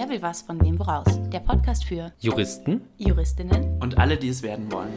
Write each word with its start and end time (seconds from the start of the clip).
Wer 0.00 0.08
will 0.08 0.22
was 0.22 0.40
von 0.40 0.58
wem 0.64 0.78
woraus? 0.78 1.04
Der 1.28 1.40
Podcast 1.40 1.84
für 1.84 2.10
Juristen, 2.20 2.88
Juristinnen 2.96 3.78
und 3.82 3.98
alle, 3.98 4.16
die 4.16 4.30
es 4.30 4.42
werden 4.42 4.72
wollen. 4.72 4.94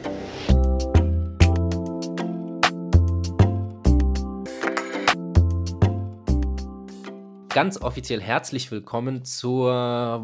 Ganz 7.50 7.82
offiziell 7.82 8.22
herzlich 8.22 8.72
willkommen 8.72 9.26
zur 9.26 9.74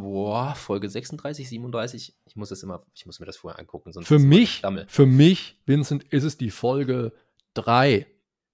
boah, 0.02 0.56
Folge 0.56 0.88
36, 0.88 1.50
37. 1.50 2.16
Ich 2.24 2.38
muss 2.38 2.48
das 2.48 2.64
immer, 2.64 2.80
ich 2.94 3.06
muss 3.06 3.20
mir 3.20 3.26
das 3.26 3.36
vorher 3.36 3.60
angucken. 3.60 3.92
Sonst 3.92 4.08
für 4.08 4.18
mich, 4.18 4.62
für 4.88 5.06
mich, 5.06 5.60
Vincent, 5.66 6.06
ist 6.06 6.24
es 6.24 6.38
die 6.38 6.52
Folge 6.52 7.12
3. 7.56 8.08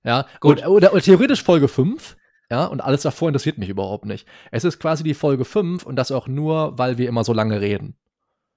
Ja, 0.04 0.26
Gut. 0.40 0.58
Oder, 0.58 0.72
oder, 0.72 0.94
oder 0.94 1.02
theoretisch 1.04 1.44
Folge 1.44 1.68
5. 1.68 2.18
Ja, 2.50 2.66
und 2.66 2.82
alles 2.82 3.02
davor 3.02 3.30
interessiert 3.30 3.58
mich 3.58 3.70
überhaupt 3.70 4.06
nicht. 4.06 4.28
Es 4.52 4.64
ist 4.64 4.80
quasi 4.80 5.04
die 5.04 5.14
Folge 5.14 5.46
5 5.46 5.86
und 5.86 5.96
das 5.96 6.12
auch 6.12 6.28
nur, 6.28 6.78
weil 6.78 6.98
wir 6.98 7.10
immer 7.10 7.24
so 7.24 7.34
lange 7.34 7.62
reden. 7.62 7.96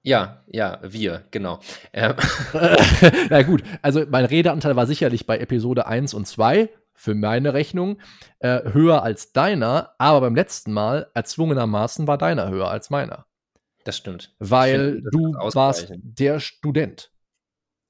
Ja, 0.02 0.42
ja, 0.46 0.79
wir, 0.83 1.24
genau. 1.30 1.60
Ähm. 1.93 2.15
Na 3.30 3.43
gut, 3.43 3.62
also 3.82 4.05
mein 4.09 4.24
Redeanteil 4.24 4.77
war 4.77 4.87
sicherlich 4.87 5.27
bei 5.27 5.38
Episode 5.38 5.87
1 5.87 6.15
und 6.15 6.27
2 6.27 6.70
für 6.95 7.15
meine 7.15 7.55
Rechnung 7.55 7.98
äh, 8.41 8.73
höher 8.73 9.02
als 9.02 9.32
deiner, 9.32 9.95
aber 9.98 10.23
beim 10.23 10.34
letzten 10.34 10.73
Mal 10.73 11.10
erzwungenermaßen 11.15 12.07
war 12.07 12.18
deiner 12.18 12.48
höher 12.48 12.70
als 12.70 12.91
meiner. 12.91 13.27
Das 13.84 13.96
stimmt. 13.96 14.34
Weil 14.38 14.95
finde, 14.95 15.10
du 15.10 15.32
warst 15.55 15.93
der 15.93 16.41
Student. 16.41 17.10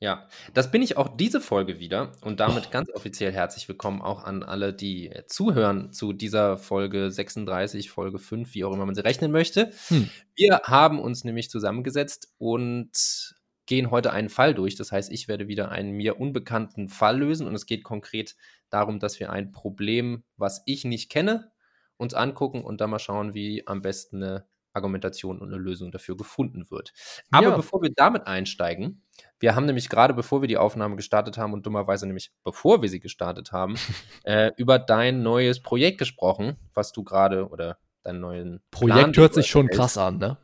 Ja, 0.01 0.29
das 0.55 0.71
bin 0.71 0.81
ich 0.81 0.97
auch 0.97 1.17
diese 1.17 1.41
Folge 1.41 1.81
wieder 1.81 2.13
und 2.21 2.39
damit 2.39 2.67
oh. 2.69 2.71
ganz 2.71 2.89
offiziell 2.95 3.33
herzlich 3.33 3.69
willkommen 3.69 4.01
auch 4.01 4.23
an 4.23 4.45
alle, 4.45 4.73
die 4.73 5.11
zuhören 5.27 5.93
zu 5.93 6.13
dieser 6.13 6.57
Folge 6.57 7.11
36, 7.11 7.91
Folge 7.91 8.21
5, 8.21 8.55
wie 8.55 8.65
auch 8.65 8.73
immer 8.73 8.87
man 8.87 8.95
sie 8.95 9.03
rechnen 9.03 9.33
möchte. 9.33 9.73
Hm. 9.89 10.09
Wir 10.37 10.61
haben 10.63 11.01
uns 11.01 11.25
nämlich 11.25 11.51
zusammengesetzt 11.51 12.33
und 12.39 13.35
gehen 13.67 13.91
heute 13.91 14.13
einen 14.13 14.29
Fall 14.29 14.55
durch. 14.55 14.77
Das 14.77 14.93
heißt, 14.93 15.11
ich 15.11 15.27
werde 15.27 15.49
wieder 15.49 15.73
einen 15.73 15.91
mir 15.91 16.21
unbekannten 16.21 16.89
Fall 16.89 17.19
lösen 17.19 17.49
und 17.49 17.55
es 17.57 17.67
geht 17.67 17.83
konkret 17.83 18.37
darum, 18.71 19.01
dass 19.01 19.19
wir 19.19 19.31
ein 19.31 19.51
Problem, 19.51 20.23
was 20.37 20.63
ich 20.67 20.85
nicht 20.85 21.11
kenne, 21.11 21.51
uns 21.97 22.15
angucken 22.15 22.63
und 22.63 22.81
dann 22.81 22.91
mal 22.91 23.01
schauen, 23.01 23.35
wie 23.35 23.67
am 23.67 23.83
besten 23.83 24.23
eine 24.23 24.47
Argumentation 24.73 25.41
und 25.41 25.49
eine 25.49 25.61
Lösung 25.61 25.91
dafür 25.91 26.17
gefunden 26.17 26.71
wird. 26.71 26.93
Aber 27.31 27.49
ja. 27.49 27.57
bevor 27.57 27.83
wir 27.83 27.91
damit 27.95 28.27
einsteigen, 28.27 29.03
wir 29.41 29.55
haben 29.55 29.67
nämlich 29.67 29.89
gerade, 29.89 30.15
bevor 30.15 30.41
wir 30.41 30.49
die 30.49 30.57
Aufnahme 30.57 30.97
gestartet 30.97 31.39
haben 31.39 31.53
und 31.53 31.65
dummerweise 31.65 32.07
nämlich 32.07 32.33
bevor 32.45 32.83
wir 32.83 32.89
sie 32.89 33.01
gestartet 33.01 33.53
haben, 33.53 33.77
äh, 34.25 34.51
über 34.57 34.79
dein 34.79 35.23
neues 35.23 35.61
Projekt 35.61 35.99
gesprochen, 35.99 36.57
was 36.75 36.93
du 36.93 37.05
gerade 37.05 37.49
oder 37.49 37.79
deinen 38.03 38.21
neuen 38.21 38.61
Projekt 38.71 38.99
Plan, 38.99 39.17
hört 39.17 39.35
sich 39.35 39.47
schon 39.47 39.69
krass 39.69 39.99
an, 39.99 40.19
ne? 40.19 40.39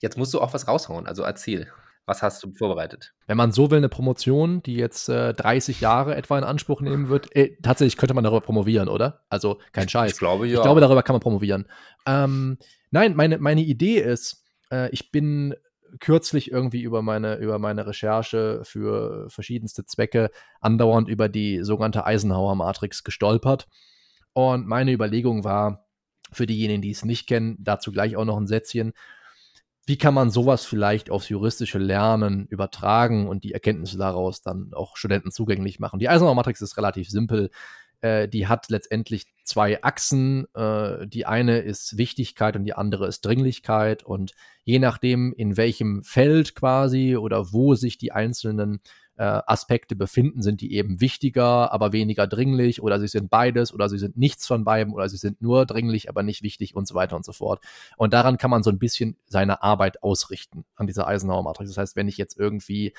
Jetzt 0.00 0.18
musst 0.18 0.34
du 0.34 0.40
auch 0.40 0.52
was 0.52 0.68
raushauen, 0.68 1.06
also 1.06 1.22
erzähl. 1.22 1.68
Was 2.08 2.22
hast 2.22 2.40
du 2.44 2.54
vorbereitet? 2.54 3.14
Wenn 3.26 3.36
man 3.36 3.50
so 3.50 3.72
will, 3.72 3.78
eine 3.78 3.88
Promotion, 3.88 4.62
die 4.62 4.76
jetzt 4.76 5.08
äh, 5.08 5.34
30 5.34 5.80
Jahre 5.80 6.14
etwa 6.14 6.38
in 6.38 6.44
Anspruch 6.44 6.80
nehmen 6.80 7.08
wird, 7.08 7.34
äh, 7.34 7.56
tatsächlich 7.62 7.96
könnte 7.96 8.14
man 8.14 8.22
darüber 8.22 8.42
promovieren, 8.42 8.88
oder? 8.88 9.24
Also 9.28 9.58
kein 9.72 9.88
Scheiß. 9.88 10.12
Ich 10.12 10.18
glaube, 10.18 10.46
ja. 10.46 10.54
Ich 10.54 10.62
glaube, 10.62 10.80
darüber 10.80 11.02
kann 11.02 11.14
man 11.14 11.20
promovieren. 11.20 11.66
Ähm, 12.06 12.58
nein, 12.92 13.16
meine, 13.16 13.38
meine 13.38 13.62
Idee 13.62 13.98
ist, 13.98 14.44
äh, 14.70 14.88
ich 14.90 15.10
bin 15.10 15.56
kürzlich 16.00 16.50
irgendwie 16.50 16.82
über 16.82 17.02
meine, 17.02 17.36
über 17.36 17.58
meine 17.58 17.86
Recherche 17.86 18.62
für 18.64 19.28
verschiedenste 19.30 19.84
Zwecke 19.84 20.30
andauernd 20.60 21.08
über 21.08 21.28
die 21.28 21.62
sogenannte 21.62 22.06
Eisenhower-Matrix 22.06 23.04
gestolpert. 23.04 23.66
Und 24.32 24.66
meine 24.66 24.92
Überlegung 24.92 25.44
war, 25.44 25.86
für 26.32 26.46
diejenigen, 26.46 26.82
die 26.82 26.90
es 26.90 27.04
nicht 27.04 27.26
kennen, 27.28 27.56
dazu 27.60 27.92
gleich 27.92 28.16
auch 28.16 28.24
noch 28.24 28.36
ein 28.36 28.48
Sätzchen 28.48 28.92
wie 29.86 29.96
kann 29.96 30.14
man 30.14 30.30
sowas 30.30 30.64
vielleicht 30.66 31.10
aufs 31.10 31.28
juristische 31.28 31.78
Lernen 31.78 32.46
übertragen 32.48 33.28
und 33.28 33.44
die 33.44 33.52
Erkenntnisse 33.52 33.96
daraus 33.96 34.42
dann 34.42 34.72
auch 34.74 34.96
Studenten 34.96 35.30
zugänglich 35.30 35.78
machen? 35.78 36.00
Die 36.00 36.08
Eisenhower 36.08 36.34
Matrix 36.34 36.60
ist 36.60 36.76
relativ 36.76 37.08
simpel. 37.08 37.50
Äh, 38.00 38.28
die 38.28 38.46
hat 38.46 38.68
letztendlich 38.68 39.26
zwei 39.44 39.82
Achsen. 39.82 40.46
Äh, 40.54 41.06
die 41.06 41.26
eine 41.26 41.58
ist 41.58 41.96
Wichtigkeit 41.96 42.56
und 42.56 42.64
die 42.64 42.74
andere 42.74 43.06
ist 43.06 43.24
Dringlichkeit. 43.24 44.02
Und 44.04 44.32
je 44.64 44.78
nachdem, 44.78 45.32
in 45.32 45.56
welchem 45.56 46.02
Feld 46.02 46.54
quasi 46.54 47.16
oder 47.16 47.52
wo 47.52 47.74
sich 47.74 47.98
die 47.98 48.12
einzelnen 48.12 48.80
äh, 49.16 49.40
Aspekte 49.46 49.96
befinden, 49.96 50.42
sind 50.42 50.60
die 50.60 50.74
eben 50.74 51.00
wichtiger, 51.00 51.72
aber 51.72 51.92
weniger 51.92 52.26
dringlich 52.26 52.82
oder 52.82 53.00
sie 53.00 53.08
sind 53.08 53.30
beides 53.30 53.72
oder 53.72 53.88
sie 53.88 53.98
sind 53.98 54.16
nichts 54.16 54.46
von 54.46 54.64
beiden 54.64 54.92
oder 54.92 55.08
sie 55.08 55.16
sind 55.16 55.40
nur 55.40 55.64
dringlich, 55.64 56.08
aber 56.08 56.22
nicht 56.22 56.42
wichtig 56.42 56.74
und 56.74 56.86
so 56.86 56.94
weiter 56.94 57.16
und 57.16 57.24
so 57.24 57.32
fort. 57.32 57.64
Und 57.96 58.12
daran 58.12 58.36
kann 58.36 58.50
man 58.50 58.62
so 58.62 58.70
ein 58.70 58.78
bisschen 58.78 59.16
seine 59.26 59.62
Arbeit 59.62 60.02
ausrichten 60.02 60.64
an 60.74 60.86
dieser 60.86 61.06
Eisenhower-Matrix. 61.06 61.70
Das 61.70 61.78
heißt, 61.78 61.96
wenn 61.96 62.08
ich 62.08 62.18
jetzt 62.18 62.38
irgendwie 62.38 62.92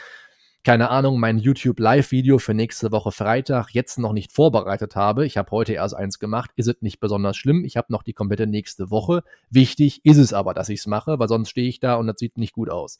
keine 0.68 0.90
Ahnung, 0.90 1.18
mein 1.18 1.38
YouTube-Live-Video 1.38 2.40
für 2.40 2.54
nächste 2.54 2.92
Woche 2.92 3.14
Freitag 3.14 3.70
jetzt 3.72 4.00
noch 4.00 4.12
nicht 4.12 4.34
vorbereitet 4.34 4.98
habe. 4.98 5.26
Ich 5.26 5.38
habe 5.38 5.50
heute 5.52 5.72
erst 5.72 5.96
eins 5.96 6.20
gemacht, 6.20 6.52
ist 6.58 6.68
es 6.68 6.82
nicht 6.82 7.00
besonders 7.00 7.38
schlimm. 7.38 7.64
Ich 7.64 7.78
habe 7.78 7.88
noch 7.90 8.04
die 8.04 8.12
komplette 8.12 8.48
nächste 8.48 8.92
Woche. 8.92 9.24
Wichtig 9.50 10.02
ist 10.04 10.18
es 10.18 10.34
aber, 10.34 10.54
dass 10.54 10.68
ich 10.68 10.82
es 10.82 10.86
mache, 10.86 11.20
weil 11.20 11.30
sonst 11.30 11.52
stehe 11.52 11.70
ich 11.70 11.80
da 11.80 11.96
und 11.96 12.08
das 12.08 12.20
sieht 12.20 12.38
nicht 12.38 12.52
gut 12.52 12.70
aus. 12.70 13.00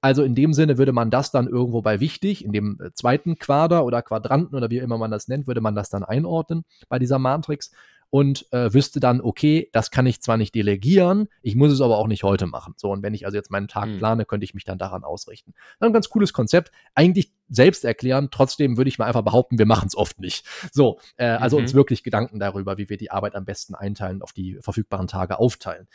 Also 0.00 0.22
in 0.22 0.34
dem 0.34 0.54
Sinne 0.54 0.78
würde 0.78 0.92
man 0.92 1.10
das 1.10 1.30
dann 1.30 1.46
irgendwo 1.46 1.82
bei 1.82 2.00
wichtig, 2.00 2.42
in 2.42 2.52
dem 2.52 2.80
äh, 2.82 2.90
zweiten 2.94 3.38
Quader 3.38 3.84
oder 3.84 4.00
Quadranten 4.00 4.56
oder 4.56 4.70
wie 4.70 4.78
immer 4.78 4.96
man 4.96 5.10
das 5.10 5.28
nennt, 5.28 5.46
würde 5.46 5.60
man 5.60 5.74
das 5.74 5.90
dann 5.90 6.04
einordnen 6.04 6.64
bei 6.88 6.98
dieser 6.98 7.18
Matrix 7.18 7.70
und 8.14 8.46
äh, 8.52 8.72
wüsste 8.72 9.00
dann, 9.00 9.20
okay, 9.20 9.68
das 9.72 9.90
kann 9.90 10.06
ich 10.06 10.22
zwar 10.22 10.36
nicht 10.36 10.54
delegieren, 10.54 11.26
ich 11.42 11.56
muss 11.56 11.72
es 11.72 11.80
aber 11.80 11.98
auch 11.98 12.06
nicht 12.06 12.22
heute 12.22 12.46
machen. 12.46 12.74
So, 12.76 12.92
und 12.92 13.02
wenn 13.02 13.12
ich 13.12 13.26
also 13.26 13.36
jetzt 13.36 13.50
meinen 13.50 13.66
Tag 13.66 13.88
mhm. 13.88 13.98
plane, 13.98 14.24
könnte 14.24 14.44
ich 14.44 14.54
mich 14.54 14.62
dann 14.62 14.78
daran 14.78 15.02
ausrichten. 15.02 15.52
Dann 15.80 15.90
ein 15.90 15.92
ganz 15.92 16.10
cooles 16.10 16.32
Konzept, 16.32 16.70
eigentlich 16.94 17.32
selbst 17.48 17.84
erklären, 17.84 18.28
trotzdem 18.30 18.76
würde 18.76 18.86
ich 18.86 19.00
mal 19.00 19.06
einfach 19.06 19.22
behaupten, 19.22 19.58
wir 19.58 19.66
machen 19.66 19.88
es 19.88 19.96
oft 19.96 20.20
nicht. 20.20 20.46
So, 20.70 21.00
äh, 21.16 21.26
also 21.26 21.56
mhm. 21.56 21.64
uns 21.64 21.74
wirklich 21.74 22.04
Gedanken 22.04 22.38
darüber, 22.38 22.78
wie 22.78 22.88
wir 22.88 22.98
die 22.98 23.10
Arbeit 23.10 23.34
am 23.34 23.46
besten 23.46 23.74
einteilen, 23.74 24.22
auf 24.22 24.32
die 24.32 24.58
verfügbaren 24.60 25.08
Tage 25.08 25.40
aufteilen. 25.40 25.88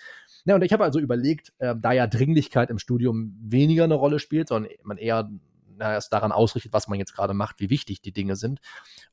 Ja, 0.43 0.55
und 0.55 0.61
ich 0.61 0.73
habe 0.73 0.83
also 0.83 0.99
überlegt, 0.99 1.53
äh, 1.59 1.73
da 1.79 1.93
ja 1.93 2.05
Dringlichkeit 2.05 2.69
im 2.69 2.79
Studium 2.79 3.37
weniger 3.41 3.85
eine 3.85 3.95
Rolle 3.95 4.19
spielt, 4.19 4.49
sondern 4.49 4.73
man 4.83 4.97
eher 4.97 5.29
es 5.79 6.09
daran 6.09 6.31
ausrichtet, 6.31 6.73
was 6.73 6.87
man 6.87 6.99
jetzt 6.99 7.13
gerade 7.13 7.33
macht, 7.33 7.59
wie 7.59 7.69
wichtig 7.69 8.01
die 8.01 8.11
Dinge 8.11 8.35
sind, 8.35 8.59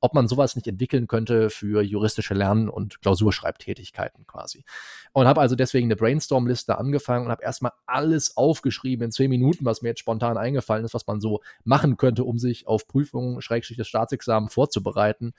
ob 0.00 0.14
man 0.14 0.28
sowas 0.28 0.56
nicht 0.56 0.66
entwickeln 0.66 1.06
könnte 1.06 1.50
für 1.50 1.82
juristische 1.82 2.34
Lern- 2.34 2.68
und 2.68 3.00
Klausurschreibtätigkeiten 3.00 4.26
quasi. 4.26 4.64
Und 5.12 5.26
habe 5.26 5.40
also 5.40 5.56
deswegen 5.56 5.86
eine 5.86 5.96
Brainstorm-Liste 5.96 6.78
angefangen 6.78 7.26
und 7.26 7.32
habe 7.32 7.42
erstmal 7.42 7.72
alles 7.86 8.36
aufgeschrieben 8.36 9.06
in 9.06 9.12
zehn 9.12 9.30
Minuten, 9.30 9.64
was 9.64 9.82
mir 9.82 9.88
jetzt 9.88 10.00
spontan 10.00 10.36
eingefallen 10.36 10.84
ist, 10.84 10.94
was 10.94 11.06
man 11.06 11.20
so 11.20 11.40
machen 11.64 11.96
könnte, 11.96 12.24
um 12.24 12.38
sich 12.38 12.66
auf 12.66 12.86
Prüfungen, 12.86 13.40
Schrägstrich 13.40 13.76
des 13.76 13.88
Staatsexamen 13.88 14.48
vorzubereiten 14.48 15.32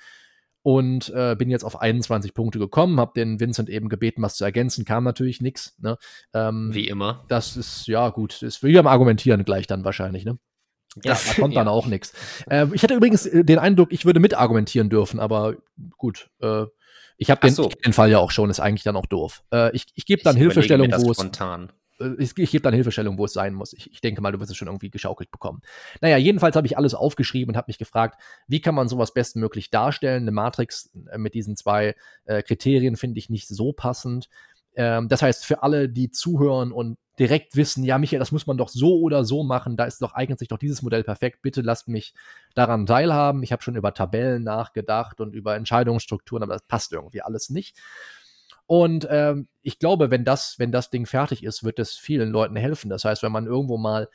und 0.67 1.09
äh, 1.15 1.33
bin 1.37 1.49
jetzt 1.49 1.63
auf 1.63 1.79
21 1.79 2.33
Punkte 2.33 2.59
gekommen, 2.59 2.99
habe 2.99 3.13
den 3.15 3.39
Vincent 3.39 3.69
eben 3.69 3.87
gebeten, 3.87 4.21
was 4.21 4.35
zu 4.35 4.43
ergänzen, 4.43 4.83
kam 4.83 5.05
natürlich 5.05 5.39
nichts. 5.39 5.77
Ne? 5.79 5.97
Ähm, 6.33 6.71
Wie 6.73 6.89
immer. 6.89 7.23
Das 7.29 7.55
ist, 7.55 7.87
ja 7.87 8.09
gut, 8.09 8.41
ist 8.41 8.61
wie 8.63 8.73
beim 8.73 8.85
Argumentieren 8.85 9.45
gleich 9.45 9.65
dann 9.65 9.85
wahrscheinlich, 9.85 10.25
ne? 10.25 10.37
Ja, 11.03 11.13
da 11.13 11.33
kommt 11.39 11.55
dann 11.55 11.67
ja. 11.67 11.71
auch 11.71 11.87
nichts. 11.87 12.13
Äh, 12.49 12.67
ich 12.73 12.83
hatte 12.83 12.95
übrigens 12.95 13.29
den 13.31 13.59
Eindruck, 13.59 13.91
ich 13.91 14.05
würde 14.05 14.19
mitargumentieren 14.19 14.89
dürfen, 14.89 15.19
aber 15.19 15.55
gut, 15.97 16.29
äh, 16.41 16.65
ich 17.17 17.31
habe 17.31 17.41
den, 17.41 17.53
so. 17.53 17.69
den, 17.69 17.93
Fall 17.93 18.11
ja 18.11 18.19
auch 18.19 18.31
schon, 18.31 18.49
ist 18.49 18.59
eigentlich 18.59 18.83
dann 18.83 18.95
auch 18.95 19.07
doof. 19.07 19.43
Äh, 19.51 19.75
ich 19.75 19.85
ich 19.95 20.05
gebe 20.05 20.21
dann 20.21 20.35
ich 20.35 20.41
Hilfestellung, 20.41 20.91
wo 20.91 21.11
es. 21.11 21.17
Spontan. 21.17 21.71
Äh, 21.99 22.11
ich, 22.19 22.37
ich 22.37 22.51
gebe 22.51 22.61
dann 22.61 22.73
Hilfestellung, 22.73 23.17
wo 23.17 23.25
es 23.25 23.33
sein 23.33 23.53
muss. 23.53 23.73
Ich, 23.73 23.91
ich, 23.91 24.01
denke 24.01 24.21
mal, 24.21 24.31
du 24.31 24.39
wirst 24.39 24.51
es 24.51 24.57
schon 24.57 24.67
irgendwie 24.67 24.89
geschaukelt 24.89 25.31
bekommen. 25.31 25.61
Naja, 26.01 26.17
jedenfalls 26.17 26.55
habe 26.55 26.67
ich 26.67 26.77
alles 26.77 26.93
aufgeschrieben 26.93 27.53
und 27.53 27.57
habe 27.57 27.69
mich 27.69 27.77
gefragt, 27.77 28.21
wie 28.47 28.61
kann 28.61 28.75
man 28.75 28.87
sowas 28.87 29.13
bestmöglich 29.13 29.69
darstellen? 29.69 30.23
Eine 30.23 30.31
Matrix 30.31 30.91
äh, 31.11 31.17
mit 31.17 31.33
diesen 31.33 31.55
zwei 31.55 31.95
äh, 32.25 32.41
Kriterien 32.43 32.95
finde 32.95 33.19
ich 33.19 33.29
nicht 33.29 33.47
so 33.47 33.73
passend. 33.73 34.29
Ähm, 34.77 35.07
das 35.07 35.23
heißt, 35.23 35.43
für 35.43 35.63
alle, 35.63 35.89
die 35.89 36.11
zuhören 36.11 36.71
und 36.71 36.99
direkt 37.17 37.55
wissen, 37.55 37.83
ja, 37.83 37.97
Michael, 37.97 38.19
das 38.19 38.31
muss 38.31 38.45
man 38.45 38.57
doch 38.57 38.69
so 38.69 38.99
oder 38.99 39.25
so 39.25 39.43
machen, 39.43 39.75
da 39.75 39.85
ist 39.85 40.03
doch, 40.03 40.13
eignet 40.13 40.37
sich 40.37 40.49
doch 40.49 40.59
dieses 40.59 40.83
Modell 40.83 41.03
perfekt, 41.03 41.41
bitte 41.41 41.61
lasst 41.61 41.87
mich 41.87 42.13
daran 42.53 42.85
teilhaben. 42.85 43.41
Ich 43.41 43.51
habe 43.51 43.63
schon 43.63 43.75
über 43.75 43.95
Tabellen 43.95 44.43
nachgedacht 44.43 45.19
und 45.19 45.33
über 45.33 45.55
Entscheidungsstrukturen, 45.55 46.43
aber 46.43 46.53
das 46.53 46.61
passt 46.67 46.93
irgendwie 46.93 47.23
alles 47.23 47.49
nicht. 47.49 47.75
Und 48.67 49.07
ähm, 49.09 49.47
ich 49.63 49.79
glaube, 49.79 50.11
wenn 50.11 50.25
das, 50.25 50.59
wenn 50.59 50.71
das 50.71 50.91
Ding 50.91 51.07
fertig 51.07 51.43
ist, 51.43 51.63
wird 51.63 51.79
es 51.79 51.93
vielen 51.93 52.29
Leuten 52.29 52.55
helfen. 52.55 52.89
Das 52.91 53.03
heißt, 53.03 53.23
wenn 53.23 53.31
man 53.31 53.47
irgendwo 53.47 53.77
mal, 53.77 54.09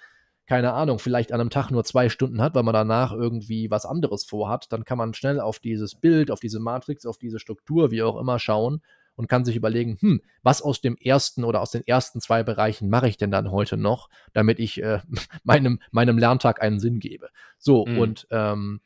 keine 0.47 0.75
Ahnung, 0.75 1.01
vielleicht 1.01 1.33
an 1.33 1.41
einem 1.41 1.51
Tag 1.51 1.73
nur 1.73 1.83
zwei 1.83 2.09
Stunden 2.09 2.41
hat, 2.41 2.55
weil 2.55 2.63
man 2.63 2.75
danach 2.75 3.13
irgendwie 3.13 3.69
was 3.69 3.85
anderes 3.85 4.25
vorhat, 4.25 4.71
dann 4.71 4.85
kann 4.85 4.99
man 4.99 5.15
schnell 5.15 5.41
auf 5.41 5.59
dieses 5.59 5.97
Bild, 5.97 6.31
auf 6.31 6.39
diese 6.39 6.61
Matrix, 6.61 7.05
auf 7.05 7.19
diese 7.19 7.41
Struktur, 7.41 7.91
wie 7.91 8.05
auch 8.05 8.21
immer, 8.21 8.39
schauen 8.39 8.81
und 9.17 9.29
kann 9.29 9.45
sich 9.45 9.57
überlegen, 9.57 9.99
hm, 10.01 10.23
was 10.43 10.63
aus 10.63 10.81
dem 10.81 10.97
ersten 10.97 11.45
oder 11.45 11.61
aus 11.61 11.71
den 11.71 11.87
ersten 11.87 12.21
zwei 12.21 12.43
Bereichen 12.43 12.89
mache 12.89 13.09
ich 13.09 13.17
denn 13.17 13.31
dann 13.31 13.51
heute 13.51 13.77
noch, 13.77 14.09
damit 14.33 14.59
ich 14.59 14.83
äh, 14.83 15.01
meinem, 15.45 15.81
meinem 15.91 16.19
Lerntag 16.19 16.63
einen 16.63 16.81
Sinn 16.81 16.99
gebe. 16.99 17.29
So, 17.59 17.87
mhm. 17.87 17.99
und 17.99 18.27
ähm, 18.31 18.81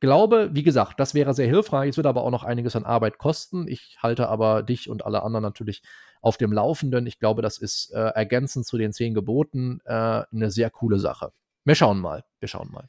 glaube, 0.00 0.50
wie 0.52 0.62
gesagt, 0.62 1.00
das 1.00 1.14
wäre 1.14 1.34
sehr 1.34 1.46
hilfreich. 1.46 1.90
Es 1.90 1.96
wird 1.96 2.06
aber 2.06 2.22
auch 2.22 2.30
noch 2.30 2.44
einiges 2.44 2.76
an 2.76 2.84
Arbeit 2.84 3.18
kosten. 3.18 3.66
Ich 3.68 3.98
halte 4.02 4.28
aber 4.28 4.62
dich 4.62 4.88
und 4.88 5.04
alle 5.04 5.22
anderen 5.22 5.42
natürlich 5.42 5.82
auf 6.20 6.36
dem 6.36 6.52
Laufenden. 6.52 7.06
Ich 7.06 7.18
glaube, 7.18 7.42
das 7.42 7.58
ist 7.58 7.92
äh, 7.92 7.98
ergänzend 7.98 8.66
zu 8.66 8.78
den 8.78 8.92
zehn 8.92 9.14
Geboten 9.14 9.80
äh, 9.84 10.22
eine 10.32 10.50
sehr 10.50 10.70
coole 10.70 10.98
Sache. 10.98 11.32
Wir 11.64 11.74
schauen 11.74 11.98
mal. 11.98 12.24
Wir 12.40 12.48
schauen 12.48 12.70
mal. 12.70 12.88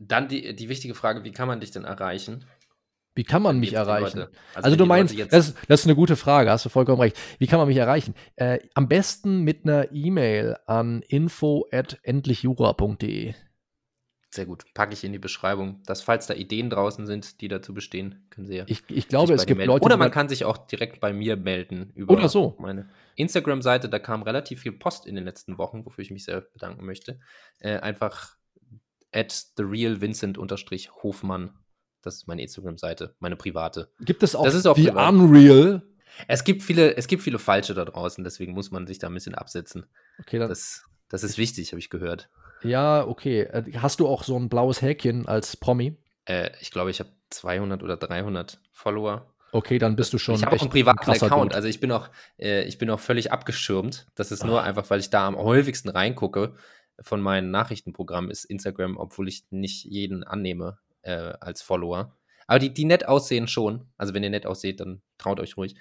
Dann 0.00 0.28
die, 0.28 0.54
die 0.54 0.68
wichtige 0.68 0.94
Frage, 0.94 1.24
wie 1.24 1.32
kann 1.32 1.48
man 1.48 1.60
dich 1.60 1.72
denn 1.72 1.84
erreichen? 1.84 2.44
Wie 3.18 3.24
kann 3.24 3.42
man 3.42 3.58
mich 3.58 3.72
erreichen? 3.72 4.20
Also, 4.20 4.30
also 4.54 4.76
du 4.76 4.86
meinst, 4.86 5.18
das, 5.18 5.56
das, 5.66 5.80
ist 5.80 5.86
eine 5.86 5.96
gute 5.96 6.14
Frage, 6.14 6.52
hast 6.52 6.64
du 6.64 6.68
vollkommen 6.68 7.00
recht. 7.00 7.18
Wie 7.40 7.48
kann 7.48 7.58
man 7.58 7.66
mich 7.66 7.76
erreichen? 7.76 8.14
Äh, 8.36 8.60
am 8.74 8.86
besten 8.86 9.40
mit 9.40 9.64
einer 9.64 9.90
E-Mail 9.90 10.56
an 10.66 11.02
info@endlichjura.de. 11.02 13.34
Sehr 14.30 14.46
gut. 14.46 14.66
Packe 14.72 14.92
ich 14.92 15.02
in 15.02 15.10
die 15.10 15.18
Beschreibung, 15.18 15.82
dass 15.84 16.00
falls 16.00 16.28
da 16.28 16.34
Ideen 16.34 16.70
draußen 16.70 17.08
sind, 17.08 17.40
die 17.40 17.48
dazu 17.48 17.74
bestehen, 17.74 18.24
können 18.30 18.46
Sie 18.46 18.54
ja. 18.54 18.62
Ich, 18.68 18.84
ich 18.86 19.08
glaube, 19.08 19.34
es 19.34 19.46
gibt 19.46 19.58
melden. 19.58 19.72
Leute. 19.72 19.84
Oder 19.84 19.96
man 19.96 20.12
kann 20.12 20.28
sich 20.28 20.44
auch 20.44 20.58
direkt 20.58 21.00
bei 21.00 21.12
mir 21.12 21.36
melden 21.36 21.90
über 21.96 22.14
oder 22.14 22.28
so. 22.28 22.54
meine 22.60 22.88
Instagram-Seite. 23.16 23.88
Da 23.88 23.98
kam 23.98 24.22
relativ 24.22 24.60
viel 24.60 24.70
Post 24.70 25.06
in 25.06 25.16
den 25.16 25.24
letzten 25.24 25.58
Wochen, 25.58 25.84
wofür 25.84 26.02
ich 26.02 26.12
mich 26.12 26.22
sehr 26.22 26.42
bedanken 26.42 26.86
möchte. 26.86 27.18
Äh, 27.58 27.78
einfach 27.78 28.36
at 29.10 29.56
therealvincent-hofmann. 29.56 31.58
Das 32.02 32.16
ist 32.16 32.28
meine 32.28 32.42
Instagram-Seite, 32.42 33.14
meine 33.18 33.36
private. 33.36 33.90
Gibt 34.00 34.22
es 34.22 34.34
auch, 34.34 34.44
das 34.44 34.54
ist 34.54 34.66
auch 34.66 34.74
die 34.74 34.86
privat. 34.86 35.12
Unreal? 35.12 35.82
Es 36.26 36.44
gibt, 36.44 36.62
viele, 36.62 36.96
es 36.96 37.06
gibt 37.06 37.22
viele 37.22 37.38
falsche 37.38 37.74
da 37.74 37.84
draußen, 37.84 38.24
deswegen 38.24 38.52
muss 38.52 38.70
man 38.70 38.86
sich 38.86 38.98
da 38.98 39.08
ein 39.08 39.14
bisschen 39.14 39.34
absetzen. 39.34 39.86
Okay, 40.18 40.38
dann. 40.38 40.48
Das, 40.48 40.84
das 41.08 41.22
ist 41.22 41.38
wichtig, 41.38 41.72
habe 41.72 41.78
ich 41.78 41.90
gehört. 41.90 42.28
Ja, 42.62 43.06
okay. 43.06 43.42
Äh, 43.42 43.72
hast 43.78 44.00
du 44.00 44.08
auch 44.08 44.24
so 44.24 44.36
ein 44.36 44.48
blaues 44.48 44.82
Häkchen 44.82 45.26
als 45.26 45.56
Promi? 45.56 45.96
Äh, 46.24 46.50
ich 46.60 46.70
glaube, 46.70 46.90
ich 46.90 47.00
habe 47.00 47.10
200 47.30 47.82
oder 47.82 47.96
300 47.96 48.60
Follower. 48.72 49.32
Okay, 49.52 49.78
dann 49.78 49.96
bist 49.96 50.12
du 50.12 50.18
schon. 50.18 50.34
Ich 50.34 50.44
habe 50.44 50.56
auch 50.56 50.60
einen 50.60 50.70
privaten 50.70 51.10
Account, 51.10 51.54
also 51.54 51.68
ich 51.68 51.80
bin 51.80 51.90
auch, 51.90 52.10
äh, 52.38 52.64
ich 52.64 52.78
bin 52.78 52.90
auch 52.90 53.00
völlig 53.00 53.32
abgeschirmt. 53.32 54.06
Das 54.14 54.30
ist 54.30 54.44
nur 54.44 54.60
Ach. 54.60 54.66
einfach, 54.66 54.90
weil 54.90 55.00
ich 55.00 55.10
da 55.10 55.26
am 55.26 55.36
häufigsten 55.36 55.88
reingucke 55.88 56.54
von 57.00 57.20
meinen 57.20 57.50
Nachrichtenprogrammen 57.50 58.30
ist 58.30 58.44
Instagram, 58.44 58.96
obwohl 58.96 59.28
ich 59.28 59.44
nicht 59.50 59.84
jeden 59.84 60.24
annehme 60.24 60.78
äh, 61.02 61.32
als 61.40 61.62
Follower. 61.62 62.16
Aber 62.46 62.58
die, 62.58 62.72
die 62.72 62.84
nett 62.84 63.06
aussehen 63.06 63.46
schon. 63.46 63.86
Also 63.96 64.14
wenn 64.14 64.22
ihr 64.22 64.30
nett 64.30 64.46
ausseht, 64.46 64.80
dann 64.80 65.02
traut 65.18 65.40
euch 65.40 65.56
ruhig. 65.56 65.74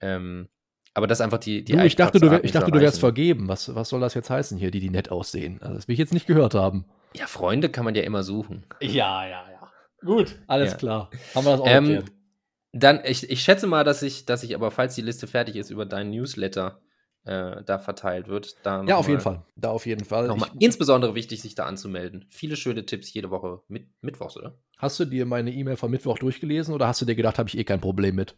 Ähm, 0.00 0.48
aber 0.94 1.06
das 1.06 1.18
ist 1.18 1.22
einfach 1.22 1.38
die, 1.38 1.64
die 1.64 1.72
du, 1.72 1.84
Ich 1.84 1.96
dachte, 1.96 2.20
du, 2.20 2.40
ich 2.42 2.52
dachte 2.52 2.70
du 2.70 2.80
wärst 2.80 3.00
vergeben. 3.00 3.48
Was, 3.48 3.74
was 3.74 3.88
soll 3.88 4.00
das 4.00 4.14
jetzt 4.14 4.28
heißen 4.28 4.58
hier, 4.58 4.70
die, 4.70 4.80
die 4.80 4.90
nett 4.90 5.10
aussehen? 5.10 5.60
Also 5.62 5.74
das 5.74 5.88
will 5.88 5.94
ich 5.94 5.98
jetzt 5.98 6.12
nicht 6.12 6.26
gehört 6.26 6.54
haben. 6.54 6.84
Ja, 7.14 7.26
Freunde 7.26 7.70
kann 7.70 7.84
man 7.84 7.94
ja 7.94 8.02
immer 8.02 8.22
suchen. 8.22 8.64
Ja, 8.80 9.26
ja, 9.26 9.44
ja. 9.50 9.70
Gut, 10.04 10.36
alles 10.48 10.72
ja. 10.72 10.78
klar. 10.78 11.10
Haben 11.34 11.44
wir 11.46 11.52
das 11.52 11.60
auch 11.60 11.66
ähm, 11.66 12.04
Dann, 12.72 13.00
ich, 13.04 13.30
ich 13.30 13.42
schätze 13.42 13.66
mal, 13.66 13.84
dass 13.84 14.02
ich, 14.02 14.26
dass 14.26 14.42
ich 14.42 14.54
aber, 14.54 14.70
falls 14.70 14.94
die 14.94 15.02
Liste 15.02 15.26
fertig 15.26 15.56
ist, 15.56 15.70
über 15.70 15.86
deinen 15.86 16.10
Newsletter 16.10 16.82
äh, 17.24 17.62
da 17.64 17.78
verteilt 17.78 18.28
wird. 18.28 18.56
Da 18.64 18.82
ja, 18.84 18.96
auf 18.96 19.08
jeden 19.08 19.20
Fall. 19.20 19.42
Da 19.56 19.70
auf 19.70 19.86
jeden 19.86 20.04
Fall. 20.04 20.26
Nochmal 20.26 20.50
ich, 20.54 20.62
insbesondere 20.62 21.14
wichtig, 21.14 21.40
sich 21.40 21.54
da 21.54 21.66
anzumelden. 21.66 22.24
Viele 22.28 22.56
schöne 22.56 22.84
Tipps 22.84 23.12
jede 23.12 23.30
Woche 23.30 23.62
mit, 23.68 23.88
mittwochs, 24.00 24.36
oder? 24.36 24.58
Hast 24.78 24.98
du 24.98 25.04
dir 25.04 25.26
meine 25.26 25.52
E-Mail 25.52 25.76
von 25.76 25.90
Mittwoch 25.90 26.18
durchgelesen 26.18 26.74
oder 26.74 26.88
hast 26.88 27.00
du 27.00 27.04
dir 27.04 27.14
gedacht, 27.14 27.38
habe 27.38 27.48
ich 27.48 27.56
eh 27.56 27.64
kein 27.64 27.80
Problem 27.80 28.16
mit? 28.16 28.36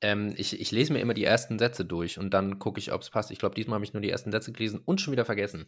Ähm, 0.00 0.34
ich, 0.36 0.58
ich 0.60 0.70
lese 0.70 0.92
mir 0.92 1.00
immer 1.00 1.14
die 1.14 1.24
ersten 1.24 1.58
Sätze 1.58 1.84
durch 1.84 2.18
und 2.18 2.30
dann 2.32 2.58
gucke 2.58 2.80
ich, 2.80 2.92
ob 2.92 3.02
es 3.02 3.10
passt. 3.10 3.30
Ich 3.30 3.38
glaube, 3.38 3.54
diesmal 3.54 3.76
habe 3.76 3.84
ich 3.84 3.92
nur 3.92 4.02
die 4.02 4.10
ersten 4.10 4.32
Sätze 4.32 4.52
gelesen 4.52 4.80
und 4.84 5.00
schon 5.00 5.12
wieder 5.12 5.24
vergessen. 5.24 5.66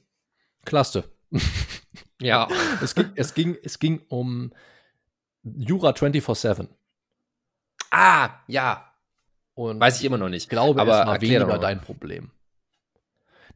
Klasse. 0.64 1.04
ja. 2.20 2.48
es, 2.82 2.94
ging, 2.94 3.12
es, 3.14 3.34
ging, 3.34 3.56
es 3.62 3.78
ging 3.78 4.02
um 4.08 4.52
Jura 5.42 5.90
24-7. 5.90 6.68
Ah, 7.90 8.30
ja. 8.48 8.93
Und 9.54 9.80
Weiß 9.80 9.98
ich 9.98 10.04
immer 10.04 10.18
noch 10.18 10.28
nicht. 10.28 10.44
Ich 10.44 10.48
glaube, 10.48 10.80
aber 10.80 11.00
es 11.00 11.06
war 11.06 11.20
weniger 11.20 11.58
dein 11.58 11.80
Problem. 11.80 12.30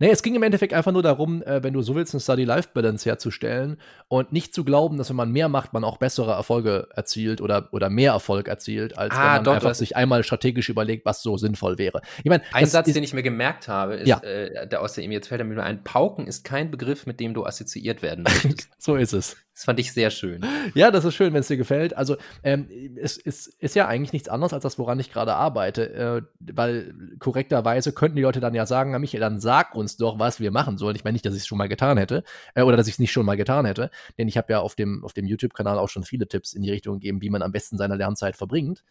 Nee, 0.00 0.10
es 0.10 0.22
ging 0.22 0.36
im 0.36 0.42
Endeffekt 0.44 0.72
einfach 0.74 0.92
nur 0.92 1.02
darum, 1.02 1.42
äh, 1.42 1.62
wenn 1.62 1.72
du 1.72 1.82
so 1.82 1.96
willst, 1.96 2.14
eine 2.14 2.20
Study-Life-Balance 2.20 3.04
herzustellen 3.04 3.78
und 4.06 4.32
nicht 4.32 4.54
zu 4.54 4.64
glauben, 4.64 4.96
dass 4.96 5.08
wenn 5.08 5.16
man 5.16 5.32
mehr 5.32 5.48
macht, 5.48 5.72
man 5.72 5.82
auch 5.82 5.96
bessere 5.96 6.32
Erfolge 6.32 6.88
erzielt 6.94 7.40
oder, 7.40 7.68
oder 7.72 7.90
mehr 7.90 8.12
Erfolg 8.12 8.46
erzielt, 8.46 8.96
als 8.96 9.12
ah, 9.14 9.18
wenn 9.18 9.26
man 9.26 9.44
doch, 9.44 9.54
einfach 9.54 9.74
sich 9.74 9.96
einmal 9.96 10.22
strategisch 10.22 10.68
überlegt, 10.68 11.04
was 11.04 11.22
so 11.22 11.36
sinnvoll 11.36 11.78
wäre. 11.78 12.00
Ich 12.18 12.26
mein, 12.26 12.42
ein 12.52 12.66
Satz, 12.66 12.86
ist, 12.86 12.94
den 12.94 13.02
ich 13.02 13.12
mir 13.12 13.24
gemerkt 13.24 13.66
habe, 13.66 13.96
ist, 13.96 14.08
ja. 14.08 14.20
äh, 14.20 14.68
der 14.68 14.82
aus 14.82 14.92
der 14.92 15.04
jetzt 15.04 15.28
fällt 15.28 15.44
mir 15.44 15.54
nur 15.54 15.64
ein, 15.64 15.82
Pauken 15.82 16.28
ist 16.28 16.44
kein 16.44 16.70
Begriff, 16.70 17.06
mit 17.06 17.18
dem 17.18 17.34
du 17.34 17.44
assoziiert 17.44 18.00
werden 18.00 18.22
möchtest. 18.44 18.68
so 18.78 18.94
ist 18.94 19.12
es. 19.12 19.36
Das 19.58 19.64
fand 19.64 19.80
ich 19.80 19.92
sehr 19.92 20.10
schön. 20.10 20.46
Ja, 20.74 20.92
das 20.92 21.04
ist 21.04 21.16
schön, 21.16 21.32
wenn 21.32 21.40
es 21.40 21.48
dir 21.48 21.56
gefällt. 21.56 21.96
Also, 21.96 22.16
ähm, 22.44 22.68
es, 22.94 23.18
es, 23.18 23.48
ist 23.48 23.74
ja 23.74 23.88
eigentlich 23.88 24.12
nichts 24.12 24.28
anderes 24.28 24.52
als 24.52 24.62
das, 24.62 24.78
woran 24.78 25.00
ich 25.00 25.10
gerade 25.10 25.34
arbeite. 25.34 25.92
Äh, 25.92 26.22
weil 26.38 26.94
korrekterweise 27.18 27.92
könnten 27.92 28.14
die 28.14 28.22
Leute 28.22 28.38
dann 28.38 28.54
ja 28.54 28.66
sagen, 28.66 28.92
na 28.92 29.00
Michael, 29.00 29.18
dann 29.18 29.40
sag 29.40 29.74
uns 29.74 29.96
doch, 29.96 30.20
was 30.20 30.38
wir 30.38 30.52
machen 30.52 30.78
sollen. 30.78 30.94
Ich 30.94 31.02
meine 31.02 31.14
nicht, 31.14 31.26
dass 31.26 31.34
ich 31.34 31.40
es 31.40 31.48
schon 31.48 31.58
mal 31.58 31.68
getan 31.68 31.98
hätte 31.98 32.22
äh, 32.54 32.62
oder 32.62 32.76
dass 32.76 32.86
ich 32.86 32.92
es 32.92 32.98
nicht 33.00 33.10
schon 33.10 33.26
mal 33.26 33.36
getan 33.36 33.66
hätte. 33.66 33.90
Denn 34.16 34.28
ich 34.28 34.36
habe 34.36 34.52
ja 34.52 34.60
auf 34.60 34.76
dem, 34.76 35.04
auf 35.04 35.12
dem 35.12 35.26
YouTube-Kanal 35.26 35.76
auch 35.76 35.88
schon 35.88 36.04
viele 36.04 36.28
Tipps 36.28 36.52
in 36.52 36.62
die 36.62 36.70
Richtung 36.70 37.00
gegeben, 37.00 37.20
wie 37.20 37.30
man 37.30 37.42
am 37.42 37.50
besten 37.50 37.78
seine 37.78 37.96
Lernzeit 37.96 38.36
verbringt. 38.36 38.84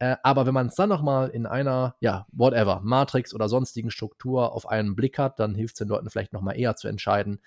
Äh, 0.00 0.16
aber 0.24 0.46
wenn 0.46 0.54
man 0.54 0.66
es 0.66 0.74
dann 0.74 0.88
nochmal 0.88 1.28
in 1.28 1.46
einer, 1.46 1.94
ja, 2.00 2.26
whatever, 2.32 2.80
Matrix 2.82 3.32
oder 3.34 3.48
sonstigen 3.48 3.92
Struktur 3.92 4.52
auf 4.52 4.68
einen 4.68 4.96
Blick 4.96 5.16
hat, 5.16 5.38
dann 5.38 5.54
hilft 5.54 5.74
es 5.76 5.78
den 5.78 5.86
Leuten 5.86 6.10
vielleicht 6.10 6.32
nochmal 6.32 6.58
eher 6.58 6.74
zu 6.74 6.88
entscheiden, 6.88 7.38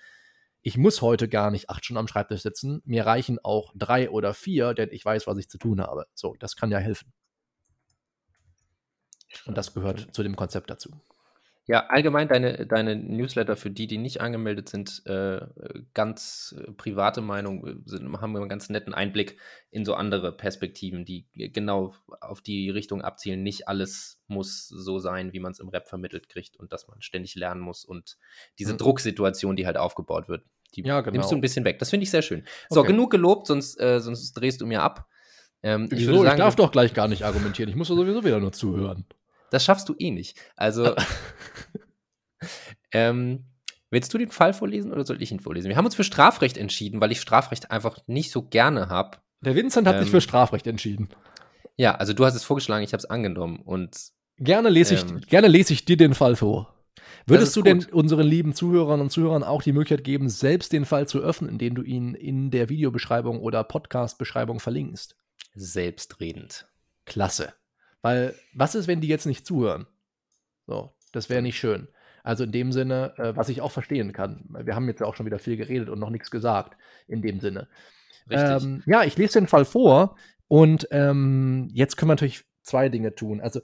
ich 0.66 0.76
muss 0.76 1.00
heute 1.00 1.28
gar 1.28 1.52
nicht 1.52 1.70
acht 1.70 1.84
Stunden 1.84 2.00
am 2.00 2.08
Schreibtisch 2.08 2.42
sitzen. 2.42 2.82
Mir 2.84 3.06
reichen 3.06 3.38
auch 3.40 3.72
drei 3.76 4.10
oder 4.10 4.34
vier, 4.34 4.74
denn 4.74 4.88
ich 4.90 5.04
weiß, 5.04 5.28
was 5.28 5.38
ich 5.38 5.48
zu 5.48 5.58
tun 5.58 5.80
habe. 5.80 6.06
So, 6.12 6.34
das 6.40 6.56
kann 6.56 6.72
ja 6.72 6.78
helfen. 6.78 7.12
Und 9.44 9.56
das 9.56 9.72
gehört 9.74 10.12
zu 10.12 10.24
dem 10.24 10.34
Konzept 10.34 10.68
dazu. 10.68 10.90
Ja, 11.68 11.86
allgemein 11.86 12.26
deine, 12.26 12.66
deine 12.66 12.96
Newsletter 12.96 13.54
für 13.54 13.70
die, 13.70 13.86
die 13.86 13.98
nicht 13.98 14.20
angemeldet 14.20 14.68
sind, 14.68 15.06
äh, 15.06 15.46
ganz 15.94 16.52
äh, 16.58 16.72
private 16.72 17.20
Meinung, 17.20 17.64
äh, 17.64 17.74
sind, 17.84 18.20
haben 18.20 18.36
einen 18.36 18.48
ganz 18.48 18.68
netten 18.68 18.92
Einblick 18.92 19.38
in 19.70 19.84
so 19.84 19.94
andere 19.94 20.32
Perspektiven, 20.36 21.04
die 21.04 21.28
genau 21.32 21.94
auf 22.20 22.40
die 22.40 22.70
Richtung 22.70 23.02
abzielen. 23.02 23.44
Nicht 23.44 23.68
alles 23.68 24.20
muss 24.26 24.66
so 24.66 24.98
sein, 24.98 25.32
wie 25.32 25.40
man 25.40 25.52
es 25.52 25.60
im 25.60 25.68
Rap 25.68 25.88
vermittelt 25.88 26.28
kriegt 26.28 26.56
und 26.56 26.72
dass 26.72 26.88
man 26.88 27.02
ständig 27.02 27.36
lernen 27.36 27.60
muss 27.60 27.84
und 27.84 28.18
diese 28.58 28.72
mhm. 28.72 28.78
Drucksituation, 28.78 29.54
die 29.54 29.66
halt 29.66 29.76
aufgebaut 29.76 30.28
wird. 30.28 30.44
Die 30.74 30.82
ja, 30.82 31.00
genau. 31.00 31.12
nimmst 31.12 31.30
du 31.30 31.36
ein 31.36 31.40
bisschen 31.40 31.64
weg. 31.64 31.78
Das 31.78 31.90
finde 31.90 32.04
ich 32.04 32.10
sehr 32.10 32.22
schön. 32.22 32.44
So, 32.68 32.80
okay. 32.80 32.92
genug 32.92 33.10
gelobt, 33.10 33.46
sonst, 33.46 33.80
äh, 33.80 34.00
sonst 34.00 34.32
drehst 34.32 34.60
du 34.60 34.66
mir 34.66 34.82
ab. 34.82 35.06
Ähm, 35.62 35.88
ich, 35.90 36.00
Wieso? 36.00 36.22
Sagen, 36.22 36.28
ich 36.28 36.36
darf 36.36 36.56
doch 36.56 36.70
gleich 36.70 36.94
gar 36.94 37.08
nicht 37.08 37.24
argumentieren. 37.24 37.68
Ich 37.70 37.76
muss 37.76 37.88
sowieso 37.88 38.24
wieder 38.24 38.40
nur 38.40 38.52
zuhören. 38.52 39.04
Das 39.50 39.64
schaffst 39.64 39.88
du 39.88 39.94
eh 39.98 40.10
nicht. 40.10 40.38
Also, 40.56 40.94
ähm, 42.92 43.44
willst 43.90 44.12
du 44.12 44.18
den 44.18 44.30
Fall 44.30 44.52
vorlesen 44.52 44.92
oder 44.92 45.04
soll 45.04 45.22
ich 45.22 45.32
ihn 45.32 45.40
vorlesen? 45.40 45.68
Wir 45.68 45.76
haben 45.76 45.86
uns 45.86 45.94
für 45.94 46.04
Strafrecht 46.04 46.56
entschieden, 46.56 47.00
weil 47.00 47.12
ich 47.12 47.20
Strafrecht 47.20 47.70
einfach 47.70 47.98
nicht 48.06 48.30
so 48.30 48.42
gerne 48.42 48.88
habe. 48.88 49.18
Der 49.40 49.54
Vincent 49.54 49.86
hat 49.86 49.96
ähm, 49.96 50.02
sich 50.02 50.10
für 50.10 50.20
Strafrecht 50.20 50.66
entschieden. 50.66 51.08
Ja, 51.76 51.94
also 51.94 52.12
du 52.12 52.24
hast 52.24 52.34
es 52.34 52.44
vorgeschlagen, 52.44 52.84
ich 52.84 52.92
habe 52.92 53.00
es 53.00 53.04
angenommen 53.04 53.60
und 53.64 53.96
gerne 54.38 54.70
lese 54.70 54.94
ich, 54.94 55.02
ähm, 55.02 55.20
gerne 55.20 55.48
lese 55.48 55.72
ich 55.72 55.84
dir 55.84 55.96
den 55.96 56.14
Fall 56.14 56.36
vor. 56.36 56.75
Würdest 57.28 57.56
du 57.56 57.62
denn 57.62 57.84
unseren 57.86 58.26
lieben 58.26 58.54
Zuhörern 58.54 59.00
und 59.00 59.10
Zuhörern 59.10 59.42
auch 59.42 59.62
die 59.62 59.72
Möglichkeit 59.72 60.04
geben, 60.04 60.28
selbst 60.28 60.72
den 60.72 60.84
Fall 60.84 61.08
zu 61.08 61.20
öffnen, 61.20 61.50
indem 61.50 61.74
du 61.74 61.82
ihn 61.82 62.14
in 62.14 62.52
der 62.52 62.68
Videobeschreibung 62.68 63.40
oder 63.40 63.64
Podcast-Beschreibung 63.64 64.60
verlinkst? 64.60 65.16
Selbstredend. 65.54 66.68
Klasse. 67.04 67.52
Weil, 68.00 68.34
was 68.54 68.76
ist, 68.76 68.86
wenn 68.86 69.00
die 69.00 69.08
jetzt 69.08 69.26
nicht 69.26 69.44
zuhören? 69.44 69.86
So, 70.66 70.94
das 71.12 71.28
wäre 71.28 71.42
nicht 71.42 71.58
schön. 71.58 71.88
Also 72.22 72.44
in 72.44 72.52
dem 72.52 72.72
Sinne, 72.72 73.14
äh, 73.18 73.36
was 73.36 73.48
ich 73.48 73.60
auch 73.60 73.72
verstehen 73.72 74.12
kann. 74.12 74.44
Wir 74.64 74.74
haben 74.74 74.88
jetzt 74.88 75.02
auch 75.02 75.16
schon 75.16 75.26
wieder 75.26 75.38
viel 75.38 75.56
geredet 75.56 75.88
und 75.88 75.98
noch 75.98 76.10
nichts 76.10 76.30
gesagt. 76.30 76.76
In 77.08 77.22
dem 77.22 77.40
Sinne. 77.40 77.68
Richtig. 78.30 78.64
Ähm, 78.64 78.82
ja, 78.86 79.04
ich 79.04 79.16
lese 79.16 79.38
den 79.40 79.46
Fall 79.46 79.64
vor 79.64 80.16
und 80.48 80.88
ähm, 80.90 81.68
jetzt 81.72 81.96
können 81.96 82.10
wir 82.10 82.14
natürlich 82.14 82.44
zwei 82.62 82.88
Dinge 82.88 83.14
tun. 83.14 83.40
Also 83.40 83.60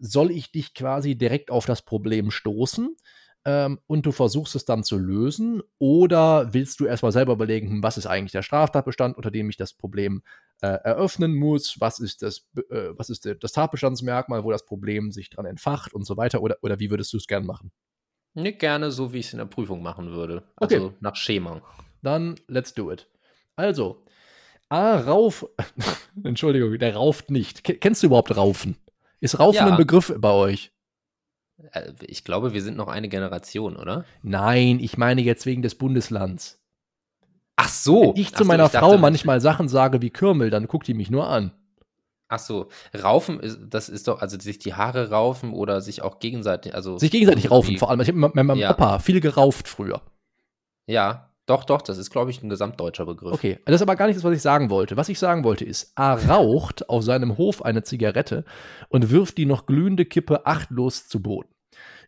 soll 0.00 0.30
ich 0.30 0.52
dich 0.52 0.74
quasi 0.74 1.16
direkt 1.16 1.50
auf 1.50 1.66
das 1.66 1.82
Problem 1.82 2.30
stoßen 2.30 2.96
ähm, 3.44 3.78
und 3.86 4.06
du 4.06 4.12
versuchst 4.12 4.54
es 4.54 4.64
dann 4.64 4.84
zu 4.84 4.98
lösen 4.98 5.62
oder 5.78 6.54
willst 6.54 6.80
du 6.80 6.86
erstmal 6.86 7.12
selber 7.12 7.34
überlegen, 7.34 7.68
hm, 7.68 7.82
was 7.82 7.98
ist 7.98 8.06
eigentlich 8.06 8.32
der 8.32 8.42
Straftatbestand, 8.42 9.16
unter 9.16 9.30
dem 9.30 9.50
ich 9.50 9.56
das 9.56 9.74
Problem 9.74 10.22
äh, 10.62 10.66
eröffnen 10.66 11.34
muss, 11.34 11.80
was 11.80 11.98
ist, 11.98 12.22
das, 12.22 12.48
äh, 12.70 12.90
was 12.96 13.10
ist 13.10 13.28
das 13.40 13.52
Tatbestandsmerkmal, 13.52 14.44
wo 14.44 14.50
das 14.50 14.64
Problem 14.64 15.12
sich 15.12 15.28
dran 15.28 15.46
entfacht 15.46 15.92
und 15.92 16.04
so 16.04 16.16
weiter 16.16 16.42
oder, 16.42 16.56
oder 16.62 16.80
wie 16.80 16.90
würdest 16.90 17.12
du 17.12 17.18
es 17.18 17.26
gern 17.26 17.44
machen? 17.44 17.70
Nicht 18.34 18.58
gerne 18.58 18.90
so, 18.90 19.12
wie 19.12 19.18
ich 19.18 19.26
es 19.26 19.32
in 19.32 19.38
der 19.38 19.46
Prüfung 19.46 19.82
machen 19.82 20.10
würde. 20.10 20.42
Also 20.56 20.86
okay. 20.86 20.96
nach 21.00 21.14
Schema. 21.14 21.62
Dann 22.02 22.36
let's 22.48 22.74
do 22.74 22.90
it. 22.90 23.08
Also, 23.56 24.04
A, 24.68 24.96
Rauf, 24.96 25.46
Entschuldigung, 26.24 26.78
der 26.78 26.96
rauft 26.96 27.30
nicht. 27.30 27.62
Kennst 27.62 28.02
du 28.02 28.08
überhaupt 28.08 28.36
Raufen? 28.36 28.76
Ist 29.24 29.38
Raufen 29.38 29.56
ja. 29.56 29.66
ein 29.68 29.78
Begriff 29.78 30.12
bei 30.18 30.30
euch? 30.30 30.70
Äh, 31.72 31.92
ich 32.02 32.24
glaube, 32.24 32.52
wir 32.52 32.62
sind 32.62 32.76
noch 32.76 32.88
eine 32.88 33.08
Generation, 33.08 33.74
oder? 33.74 34.04
Nein, 34.22 34.80
ich 34.80 34.98
meine 34.98 35.22
jetzt 35.22 35.46
wegen 35.46 35.62
des 35.62 35.76
Bundeslands. 35.76 36.60
Ach 37.56 37.70
so. 37.70 38.02
Wenn 38.02 38.20
ich 38.20 38.28
Ach 38.28 38.32
zu 38.32 38.44
so, 38.44 38.48
meiner 38.48 38.66
ich 38.66 38.72
dachte, 38.72 38.84
Frau 38.84 38.98
manchmal 38.98 39.40
Sachen 39.40 39.68
sage 39.68 40.02
wie 40.02 40.10
Kürmel, 40.10 40.50
dann 40.50 40.68
guckt 40.68 40.88
die 40.88 40.92
mich 40.92 41.10
nur 41.10 41.26
an. 41.26 41.52
Ach 42.28 42.38
so. 42.38 42.68
Raufen, 42.94 43.40
ist, 43.40 43.60
das 43.66 43.88
ist 43.88 44.08
doch, 44.08 44.20
also 44.20 44.38
sich 44.38 44.58
die 44.58 44.74
Haare 44.74 45.08
raufen 45.08 45.54
oder 45.54 45.80
sich 45.80 46.02
auch 46.02 46.18
gegenseitig, 46.18 46.74
also. 46.74 46.98
Sich 46.98 47.10
gegenseitig 47.10 47.50
raufen, 47.50 47.78
vor 47.78 47.88
allem. 47.88 48.02
Ich 48.02 48.08
habe 48.08 48.18
mit 48.18 48.34
meinem 48.34 48.58
Ja. 48.58 48.72
Opa 48.72 48.98
viel 48.98 49.22
gerauft 49.22 49.68
früher. 49.68 50.02
Ja, 50.86 51.33
doch, 51.46 51.64
doch, 51.64 51.82
das 51.82 51.98
ist, 51.98 52.10
glaube 52.10 52.30
ich, 52.30 52.42
ein 52.42 52.48
gesamtdeutscher 52.48 53.04
Begriff. 53.04 53.32
Okay, 53.32 53.58
das 53.66 53.76
ist 53.76 53.82
aber 53.82 53.96
gar 53.96 54.06
nicht 54.06 54.16
das, 54.16 54.24
was 54.24 54.34
ich 54.34 54.42
sagen 54.42 54.70
wollte. 54.70 54.96
Was 54.96 55.08
ich 55.08 55.18
sagen 55.18 55.44
wollte 55.44 55.64
ist, 55.64 55.92
A 55.94 56.14
raucht 56.14 56.88
auf 56.88 57.04
seinem 57.04 57.36
Hof 57.36 57.64
eine 57.64 57.82
Zigarette 57.82 58.44
und 58.88 59.10
wirft 59.10 59.36
die 59.36 59.46
noch 59.46 59.66
glühende 59.66 60.06
Kippe 60.06 60.46
achtlos 60.46 61.06
zu 61.06 61.20
Boden. 61.20 61.48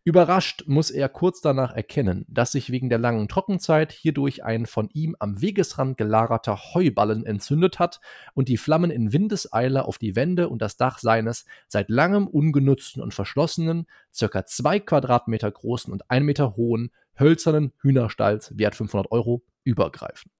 Überrascht 0.07 0.63
muss 0.69 0.93
er 0.93 1.09
kurz 1.09 1.41
danach 1.41 1.75
erkennen, 1.75 2.25
dass 2.29 2.53
sich 2.53 2.71
wegen 2.71 2.89
der 2.89 2.99
langen 2.99 3.27
Trockenzeit 3.27 3.91
hierdurch 3.91 4.45
ein 4.45 4.67
von 4.67 4.89
ihm 4.95 5.17
am 5.19 5.43
Wegesrand 5.43 5.99
gelagerter 5.99 6.57
Heuballen 6.75 7.27
entzündet 7.27 7.81
hat 7.81 8.01
und 8.33 8.47
die 8.49 8.57
Flammen 8.57 8.93
in 8.93 9.13
Windeseile 9.13 9.85
auf 9.85 9.99
die 9.99 10.15
Wände 10.15 10.49
und 10.49 10.63
das 10.63 10.77
Dach 10.77 11.01
seines 11.01 11.45
seit 11.67 11.91
langem 11.91 12.29
ungenutzten 12.29 13.03
und 13.03 13.15
verschlossenen, 13.15 13.89
circa 14.15 14.47
zwei 14.47 14.79
Quadratmeter 14.79 15.51
großen 15.51 15.93
und 15.93 16.09
ein 16.09 16.25
Meter 16.25 16.55
hohen 16.57 16.93
hölzernen 17.19 17.73
Hühnerstalls 17.81 18.57
wert 18.57 18.75
500 18.75 19.11
Euro 19.11 19.43
übergreifen. 19.65 20.31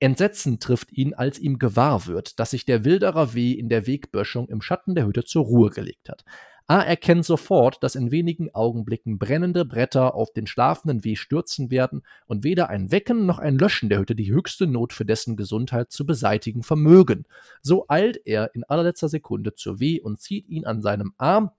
Entsetzen 0.00 0.58
trifft 0.58 0.92
ihn, 0.92 1.14
als 1.14 1.38
ihm 1.38 1.58
gewahr 1.58 2.06
wird, 2.06 2.38
dass 2.40 2.50
sich 2.50 2.64
der 2.64 2.84
Wilderer 2.84 3.34
W. 3.34 3.52
in 3.52 3.68
der 3.68 3.86
Wegböschung 3.86 4.48
im 4.48 4.60
Schatten 4.60 4.94
der 4.94 5.06
Hütte 5.06 5.24
zur 5.24 5.44
Ruhe 5.44 5.70
gelegt 5.70 6.08
hat. 6.08 6.24
A 6.66 6.80
erkennt 6.80 7.26
sofort, 7.26 7.82
dass 7.82 7.94
in 7.94 8.10
wenigen 8.10 8.54
Augenblicken 8.54 9.18
brennende 9.18 9.66
Bretter 9.66 10.14
auf 10.14 10.32
den 10.32 10.46
schlafenden 10.46 11.04
W. 11.04 11.14
stürzen 11.14 11.70
werden 11.70 12.02
und 12.26 12.42
weder 12.42 12.70
ein 12.70 12.90
Wecken 12.90 13.26
noch 13.26 13.38
ein 13.38 13.58
Löschen 13.58 13.90
der 13.90 13.98
Hütte 13.98 14.14
die 14.14 14.32
höchste 14.32 14.66
Not 14.66 14.94
für 14.94 15.04
dessen 15.04 15.36
Gesundheit 15.36 15.92
zu 15.92 16.06
beseitigen 16.06 16.62
vermögen. 16.62 17.26
So 17.60 17.84
eilt 17.88 18.18
er 18.24 18.54
in 18.54 18.64
allerletzter 18.64 19.10
Sekunde 19.10 19.54
zur 19.54 19.78
W. 19.78 20.00
und 20.00 20.20
zieht 20.20 20.48
ihn 20.48 20.64
an 20.64 20.80
seinem 20.80 21.12
Arm 21.18 21.50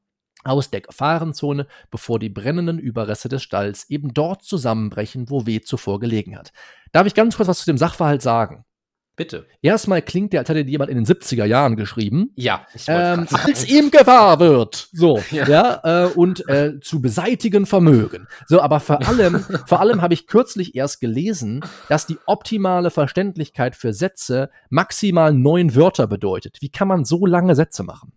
aus 0.46 0.70
der 0.70 0.82
Gefahrenzone, 0.82 1.68
bevor 1.92 2.20
die 2.20 2.30
brennenden 2.30 2.80
Überreste 2.80 3.28
des 3.30 3.44
Stalls 3.44 3.90
eben 3.90 4.14
dort 4.14 4.44
zusammenbrechen, 4.44 5.30
wo 5.30 5.46
W. 5.46 5.62
zuvor 5.62 6.00
gelegen 6.00 6.38
hat. 6.38 6.52
Darf 6.92 7.08
ich 7.08 7.16
ganz 7.16 7.36
kurz 7.36 7.50
was 7.50 7.60
zu 7.60 7.66
dem 7.66 7.78
Sachverhalt 7.78 8.22
sagen? 8.22 8.64
Bitte. 9.18 9.46
Erstmal 9.62 10.02
klingt 10.02 10.34
der, 10.34 10.42
als 10.42 10.50
hätte 10.50 10.70
jemand 10.70 10.92
in 10.92 10.98
den 10.98 11.06
70er 11.06 11.46
Jahren 11.46 11.78
geschrieben. 11.78 12.32
Ja, 12.36 12.68
ich 12.74 12.84
Ähm, 12.90 13.26
als 13.32 13.66
ihm 13.66 13.90
gewahr 13.90 14.42
wird. 14.42 14.90
So, 14.92 15.24
Ja. 15.32 15.48
ja, 15.48 16.06
äh, 16.06 16.08
und 16.10 16.48
äh, 16.50 16.82
zu 16.82 17.02
beseitigen 17.02 17.66
Vermögen. 17.66 18.28
So, 18.48 18.62
aber 18.62 18.82
vor 18.82 19.02
allem, 19.08 19.40
vor 19.68 19.80
allem 19.80 20.02
habe 20.02 20.14
ich 20.14 20.28
kürzlich 20.28 20.76
erst 20.76 21.00
gelesen, 21.00 21.62
dass 21.88 22.08
die 22.08 22.18
optimale 22.26 22.92
Verständlichkeit 22.92 23.78
für 23.78 23.94
Sätze 23.94 24.50
maximal 24.70 25.34
neun 25.34 25.76
Wörter 25.76 26.08
bedeutet. 26.08 26.58
Wie 26.60 26.70
kann 26.70 26.90
man 26.90 27.06
so 27.06 27.26
lange 27.26 27.56
Sätze 27.56 27.84
machen? 27.84 28.12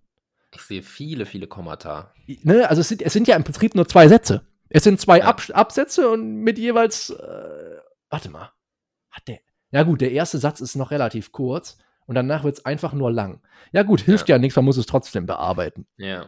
Ich 0.58 0.64
sehe 0.64 0.82
viele, 0.82 1.24
viele 1.24 1.46
Kommata. 1.46 2.12
Ne? 2.42 2.68
Also 2.68 2.80
es 2.80 2.88
sind, 2.88 3.00
es 3.02 3.12
sind 3.12 3.28
ja 3.28 3.36
im 3.36 3.44
Prinzip 3.44 3.74
nur 3.74 3.86
zwei 3.86 4.08
Sätze. 4.08 4.42
Es 4.68 4.84
sind 4.84 5.00
zwei 5.00 5.18
Ja. 5.18 5.24
Ab 5.26 5.42
Absätze 5.52 6.10
und 6.10 6.40
mit 6.42 6.58
jeweils, 6.58 7.10
äh, 7.10 7.76
warte 8.10 8.28
mal, 8.28 8.52
hat 9.10 9.28
der, 9.28 9.38
ja 9.70 9.84
gut, 9.84 10.00
der 10.00 10.12
erste 10.12 10.38
Satz 10.38 10.60
ist 10.60 10.74
noch 10.74 10.90
relativ 10.90 11.32
kurz 11.32 11.78
und 12.06 12.16
danach 12.16 12.42
wird 12.44 12.58
es 12.58 12.64
einfach 12.64 12.92
nur 12.92 13.12
lang. 13.12 13.40
Ja 13.72 13.82
gut, 13.84 14.00
hilft 14.00 14.28
ja, 14.28 14.38
nichts, 14.38 14.56
man 14.56 14.64
muss 14.64 14.76
es 14.76 14.86
trotzdem 14.86 15.26
bearbeiten. 15.26 15.86
Ja. 15.96 16.26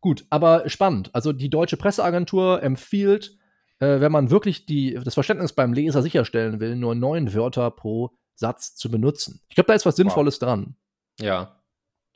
Gut, 0.00 0.26
aber 0.30 0.68
spannend. 0.68 1.10
Also 1.14 1.32
die 1.32 1.48
deutsche 1.48 1.76
Presseagentur 1.76 2.62
empfiehlt, 2.62 3.38
äh, 3.78 4.00
wenn 4.00 4.12
man 4.12 4.30
wirklich 4.30 4.66
die, 4.66 4.98
das 5.02 5.14
Verständnis 5.14 5.52
beim 5.52 5.72
Leser 5.72 6.02
sicherstellen 6.02 6.60
will, 6.60 6.76
nur 6.76 6.94
neun 6.94 7.32
Wörter 7.32 7.70
pro 7.70 8.10
Satz 8.34 8.74
zu 8.74 8.90
benutzen. 8.90 9.40
Ich 9.48 9.54
glaube, 9.54 9.68
da 9.68 9.74
ist 9.74 9.86
was 9.86 9.96
Sinnvolles 9.96 10.38
dran. 10.38 10.76
Ja. 11.20 11.60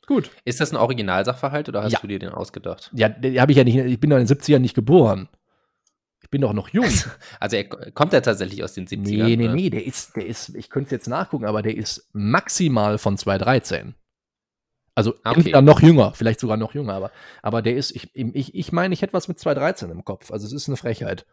Gut. 0.09 0.31
Ist 0.43 0.59
das 0.59 0.71
ein 0.71 0.75
Originalsachverhalt 0.77 1.69
oder 1.69 1.83
hast 1.83 1.91
Ja. 1.91 1.99
du 1.99 2.07
dir 2.07 2.17
den 2.17 2.29
ausgedacht? 2.29 2.89
Ja, 2.95 3.09
den 3.09 3.39
habe 3.39 3.51
ich 3.51 3.57
ja 3.59 3.63
nicht, 3.63 3.75
ich 3.77 3.99
bin 3.99 4.09
doch 4.09 4.17
in 4.17 4.25
den 4.25 4.35
70ern 4.37 4.57
nicht 4.57 4.73
geboren. 4.73 5.29
Ich 6.23 6.31
bin 6.31 6.41
doch 6.41 6.51
noch 6.51 6.69
jung. 6.69 6.87
Also 7.39 7.57
er, 7.57 7.65
kommt 7.65 8.11
er 8.15 8.23
tatsächlich 8.23 8.63
aus 8.63 8.73
den 8.73 8.87
70ern? 8.87 8.97
Nee, 9.25 9.35
nee, 9.37 9.45
oder? 9.45 9.53
nee, 9.53 9.69
der 9.69 9.85
ist, 9.85 10.15
der 10.15 10.25
ist, 10.25 10.49
ich 10.55 10.71
könnte 10.71 10.87
es 10.87 10.91
jetzt 10.93 11.07
nachgucken, 11.07 11.45
aber 11.45 11.61
der 11.61 11.77
ist 11.77 12.09
maximal 12.11 12.97
von 12.97 13.19
2013. 13.19 13.93
Also 14.95 15.13
Ah, 15.23 15.31
okay. 15.31 15.61
noch 15.61 15.79
jünger, 15.79 16.13
vielleicht 16.15 16.39
sogar 16.39 16.57
noch 16.57 16.73
jünger, 16.73 16.93
aber, 16.93 17.11
aber 17.43 17.61
der 17.61 17.75
ist, 17.75 17.91
ich, 17.95 18.09
ich, 18.15 18.55
ich 18.55 18.71
meine, 18.71 18.95
ich 18.95 19.03
hätte 19.03 19.13
was 19.13 19.27
mit 19.27 19.37
2013 19.39 19.91
im 19.91 20.03
Kopf. 20.03 20.31
Also 20.31 20.47
es 20.47 20.53
ist 20.53 20.67
eine 20.69 20.75
Frechheit. 20.77 21.27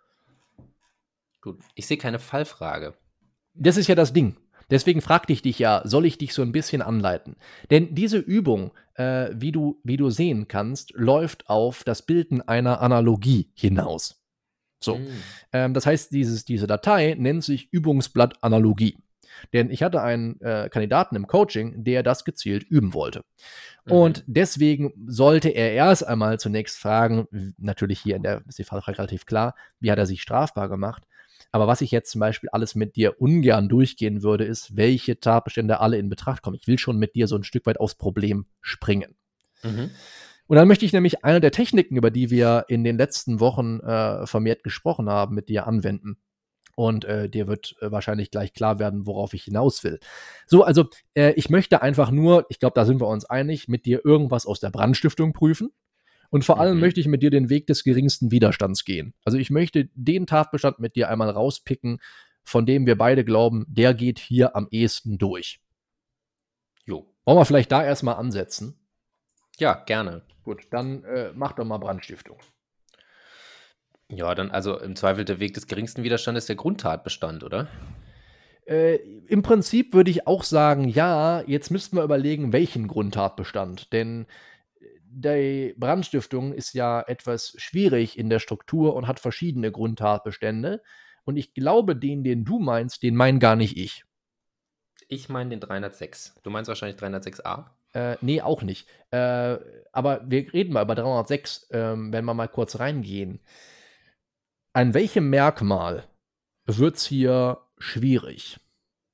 Gut. 1.41 1.61
Ich 1.75 1.87
sehe 1.87 1.97
keine 1.97 2.19
Fallfrage. 2.19 2.93
Das 3.55 3.79
ist 3.79 3.87
ja 3.87 3.95
das 3.95 4.13
Ding. 4.13 4.37
Deswegen 4.71 5.01
fragte 5.01 5.33
ich 5.33 5.43
dich 5.43 5.59
ja, 5.59 5.83
soll 5.85 6.07
ich 6.07 6.19
dich 6.19 6.35
so 6.35 6.43
ein 6.43 6.53
bisschen 6.53 6.83
anleiten? 6.83 7.37
Denn 7.71 7.95
diese 7.95 8.19
Übung, 8.19 8.73
äh, 8.95 9.31
wie, 9.33 9.53
du, 9.53 9.81
wie 9.85 9.97
du 9.97 10.11
sehen 10.11 10.49
kannst, 10.49 10.93
läuft 10.95 11.49
auf 11.49 11.85
das 11.85 12.03
Bilden 12.03 12.43
einer 12.43 12.81
Analogie 12.81 13.51
hinaus. 13.55 14.23
So. 14.83 14.97
Hm. 14.97 15.07
Ähm, 15.53 15.75
das 15.75 15.87
heißt, 15.87 16.13
dieses, 16.13 16.45
diese 16.45 16.67
Datei 16.67 17.15
nennt 17.19 17.45
sich 17.45 17.73
Übungsblatt 17.73 18.43
Analogie. 18.43 18.99
Denn 19.53 19.71
ich 19.71 19.83
hatte 19.83 20.03
einen 20.03 20.41
äh, 20.41 20.69
Kandidaten 20.71 21.17
im 21.17 21.27
Coaching, 21.27 21.85
der 21.85 22.03
das 22.03 22.25
gezielt 22.25 22.65
üben 22.65 22.95
wollte. 22.95 23.23
Mhm. 23.85 23.93
Und 23.93 24.25
deswegen 24.27 24.93
sollte 25.07 25.51
er 25.51 25.73
erst 25.73 26.07
einmal 26.07 26.39
zunächst 26.39 26.79
fragen, 26.79 27.29
natürlich 27.59 28.01
hier 28.01 28.17
in 28.17 28.23
der 28.23 28.43
ist 28.47 28.59
die 28.59 28.65
Fallfrage 28.65 28.99
relativ 28.99 29.27
klar, 29.27 29.55
wie 29.81 29.91
hat 29.91 29.99
er 29.99 30.07
sich 30.07 30.23
strafbar 30.23 30.69
gemacht. 30.69 31.05
Aber 31.57 31.69
was 31.69 31.81
ich 31.81 31.91
jetzt 31.91 32.11
zum 32.11 32.19
Beispiel 32.19 32.51
alles 32.51 32.75
mit 32.75 32.97
dir 32.97 33.19
ungern 33.19 33.71
durchgehen 33.71 34.23
würde, 34.23 34.45
ist, 34.45 34.77
welche 34.77 35.21
Tatbestände 35.21 35.81
alle 35.81 35.97
in 35.97 36.11
Betracht 36.11 36.43
kommen. 36.43 36.59
Ich 36.61 36.67
will 36.67 36.79
schon 36.79 36.99
mit 36.99 37.15
dir 37.15 37.29
so 37.29 37.35
ein 37.35 37.45
Stück 37.45 37.65
weit 37.65 37.81
aufs 37.81 37.95
Problem 37.95 38.45
springen. 38.61 39.17
Mhm. 39.63 39.91
Und 40.49 40.57
dann 40.57 40.69
möchte 40.69 40.85
ich 40.85 40.93
nämlich 40.93 41.25
eine 41.25 41.41
der 41.41 41.53
Techniken, 41.53 41.97
über 41.97 42.11
die 42.11 42.29
wir 42.29 42.67
in 42.69 42.85
den 42.85 42.99
letzten 42.99 43.41
Wochen 43.41 43.81
äh, 43.81 44.27
vermehrt 44.27 44.65
gesprochen 44.65 45.09
haben, 45.09 45.35
mit 45.35 45.49
dir 45.49 45.67
anwenden. 45.67 46.19
Und 46.75 47.07
äh, 47.07 47.31
dir 47.31 47.47
wird 47.47 47.75
äh, 47.81 47.91
wahrscheinlich 47.91 48.31
gleich 48.31 48.53
klar 48.53 48.79
werden, 48.79 49.07
worauf 49.07 49.33
ich 49.33 49.45
hinaus 49.45 49.83
will. 49.83 49.99
So, 50.47 50.63
also 50.63 50.85
äh, 51.15 51.33
ich 51.37 51.49
möchte 51.49 51.81
einfach 51.81 52.11
nur, 52.11 52.45
ich 52.51 52.59
glaube, 52.59 52.75
da 52.75 52.85
sind 52.85 53.01
wir 53.01 53.09
uns 53.09 53.25
einig, 53.25 53.67
mit 53.67 53.87
dir 53.87 54.05
irgendwas 54.05 54.45
aus 54.45 54.61
der 54.61 54.69
Brandstiftung 54.69 55.33
prüfen. 55.33 55.71
Und 56.37 56.45
vor 56.45 56.61
allem 56.61 56.75
Mhm. 56.75 56.81
möchte 56.81 57.01
ich 57.01 57.09
mit 57.09 57.23
dir 57.23 57.31
den 57.31 57.49
Weg 57.49 57.67
des 57.67 57.83
geringsten 57.83 58.31
Widerstands 58.31 58.85
gehen. 58.85 59.15
Also 59.25 59.39
ich 59.39 59.49
möchte 59.49 59.89
den 59.95 60.27
Tatbestand 60.27 60.81
mit 60.81 60.95
dir 60.95 61.09
einmal 61.09 61.31
rauspicken, 61.31 61.99
von 62.45 62.67
dem 62.67 62.85
wir 62.85 62.99
beide 62.99 63.25
glauben, 63.25 63.65
der 63.69 63.95
geht 63.95 64.19
hier 64.19 64.55
am 64.55 64.69
ehesten 64.71 65.17
durch. 65.17 65.61
Jo. 66.85 67.11
Wollen 67.25 67.39
wir 67.39 67.47
vielleicht 67.47 67.73
da 67.73 67.83
erstmal 67.83 68.17
ansetzen? 68.17 68.79
Ja, 69.59 69.83
gerne. 69.87 70.27
Gut, 70.45 70.67
dann 70.73 71.05
äh, 71.05 71.33
mach 71.35 71.53
doch 71.53 71.65
mal 71.65 71.79
Brandstiftung. 71.79 72.37
Ja, 74.11 74.35
dann 74.35 74.51
also 74.51 74.79
im 74.79 74.95
Zweifel 74.95 75.25
der 75.25 75.41
Weg 75.41 75.55
des 75.55 75.67
geringsten 75.67 76.03
Widerstandes 76.03 76.45
der 76.45 76.57
Grundtatbestand, 76.57 77.45
oder? 77.45 77.67
Äh, 78.67 78.97
Im 79.27 79.41
Prinzip 79.41 79.95
würde 79.95 80.11
ich 80.11 80.27
auch 80.27 80.45
sagen, 80.45 80.87
ja, 80.87 81.41
jetzt 81.47 81.71
müssten 81.71 81.97
wir 81.97 82.05
überlegen, 82.05 82.53
welchen 82.53 82.89
Grundtatbestand. 82.89 83.91
Denn 83.95 84.27
die 85.17 85.75
Brandstiftung 85.79 86.53
ist 86.53 86.75
ja 86.75 87.01
etwas 87.01 87.55
schwierig 87.57 88.19
in 88.19 88.29
der 88.29 88.39
Struktur 88.39 88.95
und 88.95 89.07
hat 89.07 89.19
verschiedene 89.19 89.73
Grundtatbestände. 89.73 90.83
Und 91.25 91.39
ich 91.39 91.55
glaube, 91.55 91.97
den, 91.97 92.23
den 92.23 92.45
du 92.45 92.59
meinst, 92.59 93.03
den 93.03 93.17
mein 93.17 93.41
gar 93.41 93.57
nicht 93.57 93.79
ich. 93.79 94.05
Ich 95.09 95.29
meine 95.29 95.51
den 95.51 95.61
306. 95.61 96.35
Du 96.43 96.51
meinst 96.51 96.69
wahrscheinlich 96.69 97.01
306a? 97.01 97.65
Äh, 97.95 98.17
nee, 98.21 98.43
auch 98.43 98.63
nicht. 98.63 98.89
Äh, 99.11 99.57
aber 99.93 100.21
wir 100.27 100.53
reden 100.53 100.75
mal 100.75 100.83
über 100.83 100.95
306, 100.95 101.69
ähm, 101.71 102.13
wenn 102.13 102.25
wir 102.27 102.35
mal 102.35 102.49
kurz 102.49 102.79
reingehen. 102.79 103.41
An 104.75 104.93
welchem 104.93 105.31
Merkmal 105.31 106.05
wird 106.67 106.97
es 106.97 107.07
hier 107.07 107.63
schwierig? 107.79 108.59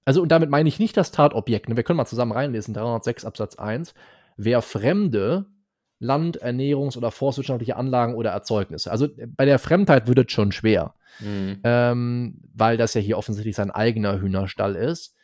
Also, 0.05 0.21
und 0.21 0.31
damit 0.31 0.51
meine 0.51 0.69
ich 0.69 0.81
nicht 0.81 0.97
das 0.97 1.13
Tatobjekt. 1.13 1.69
Ne? 1.69 1.77
Wir 1.77 1.85
können 1.85 1.99
mal 1.99 2.07
zusammen 2.07 2.33
reinlesen, 2.33 2.75
306 2.75 3.25
Absatz 3.25 3.55
1. 3.55 3.95
Wer 4.37 4.63
fremde 4.63 5.47
Land-, 6.03 6.43
Ernährungs- 6.43 6.97
oder 6.97 7.11
forstwirtschaftliche 7.11 7.77
Anlagen 7.77 8.15
oder 8.15 8.31
Erzeugnisse. 8.31 8.91
Also 8.91 9.07
äh, 9.07 9.27
bei 9.27 9.45
der 9.45 9.59
Fremdheit 9.59 10.07
wird 10.07 10.19
es 10.19 10.33
schon 10.33 10.53
schwer 10.53 10.95
Mhm. 11.21 11.61
ähm, 11.65 12.41
weil 12.55 12.77
das 12.77 12.95
ja 12.95 13.01
hier 13.01 13.19
offensichtlich 13.19 13.57
sein 13.57 13.71
eigener 13.71 14.21
Hühnerstall 14.21 14.77
ist. 14.77 15.15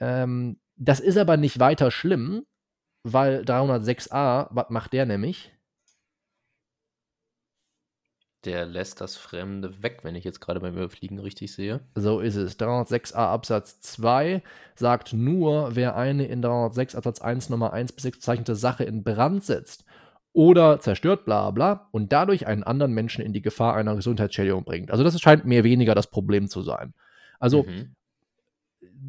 Ähm, 0.00 0.58
das 0.76 1.00
ist 1.00 1.16
aber 1.16 1.36
nicht 1.36 1.60
weiter 1.60 1.90
schlimm, 1.90 2.46
weil 3.02 3.42
306a, 3.42 4.48
was 4.50 4.70
macht 4.70 4.92
der 4.92 5.06
nämlich? 5.06 5.52
Der 8.44 8.64
lässt 8.64 9.02
das 9.02 9.16
Fremde 9.16 9.82
weg, 9.82 9.98
wenn 10.02 10.14
ich 10.14 10.24
jetzt 10.24 10.40
gerade 10.40 10.60
beim 10.60 10.72
Überfliegen 10.72 11.18
richtig 11.18 11.52
sehe. 11.52 11.80
So 11.94 12.20
ist 12.20 12.36
es. 12.36 12.58
306a 12.58 13.16
Absatz 13.16 13.80
2 13.82 14.42
sagt 14.74 15.12
nur, 15.12 15.76
wer 15.76 15.94
eine 15.94 16.24
in 16.24 16.40
306 16.40 16.94
Absatz 16.94 17.20
1 17.20 17.50
Nummer 17.50 17.74
1 17.74 17.92
bis 17.92 18.04
6 18.04 18.18
bezeichnete 18.18 18.56
Sache 18.56 18.84
in 18.84 19.04
Brand 19.04 19.44
setzt 19.44 19.84
oder 20.32 20.80
zerstört, 20.80 21.24
bla 21.24 21.50
bla, 21.50 21.88
und 21.92 22.12
dadurch 22.12 22.46
einen 22.46 22.62
anderen 22.62 22.92
Menschen 22.92 23.24
in 23.24 23.32
die 23.32 23.42
Gefahr 23.42 23.74
einer 23.74 23.96
Gesundheitsschädigung 23.96 24.64
bringt. 24.64 24.90
Also 24.90 25.02
das 25.04 25.20
scheint 25.20 25.44
mir 25.44 25.64
weniger 25.64 25.94
das 25.94 26.08
Problem 26.08 26.48
zu 26.48 26.62
sein. 26.62 26.94
Also 27.38 27.64
Mhm. 27.64 27.94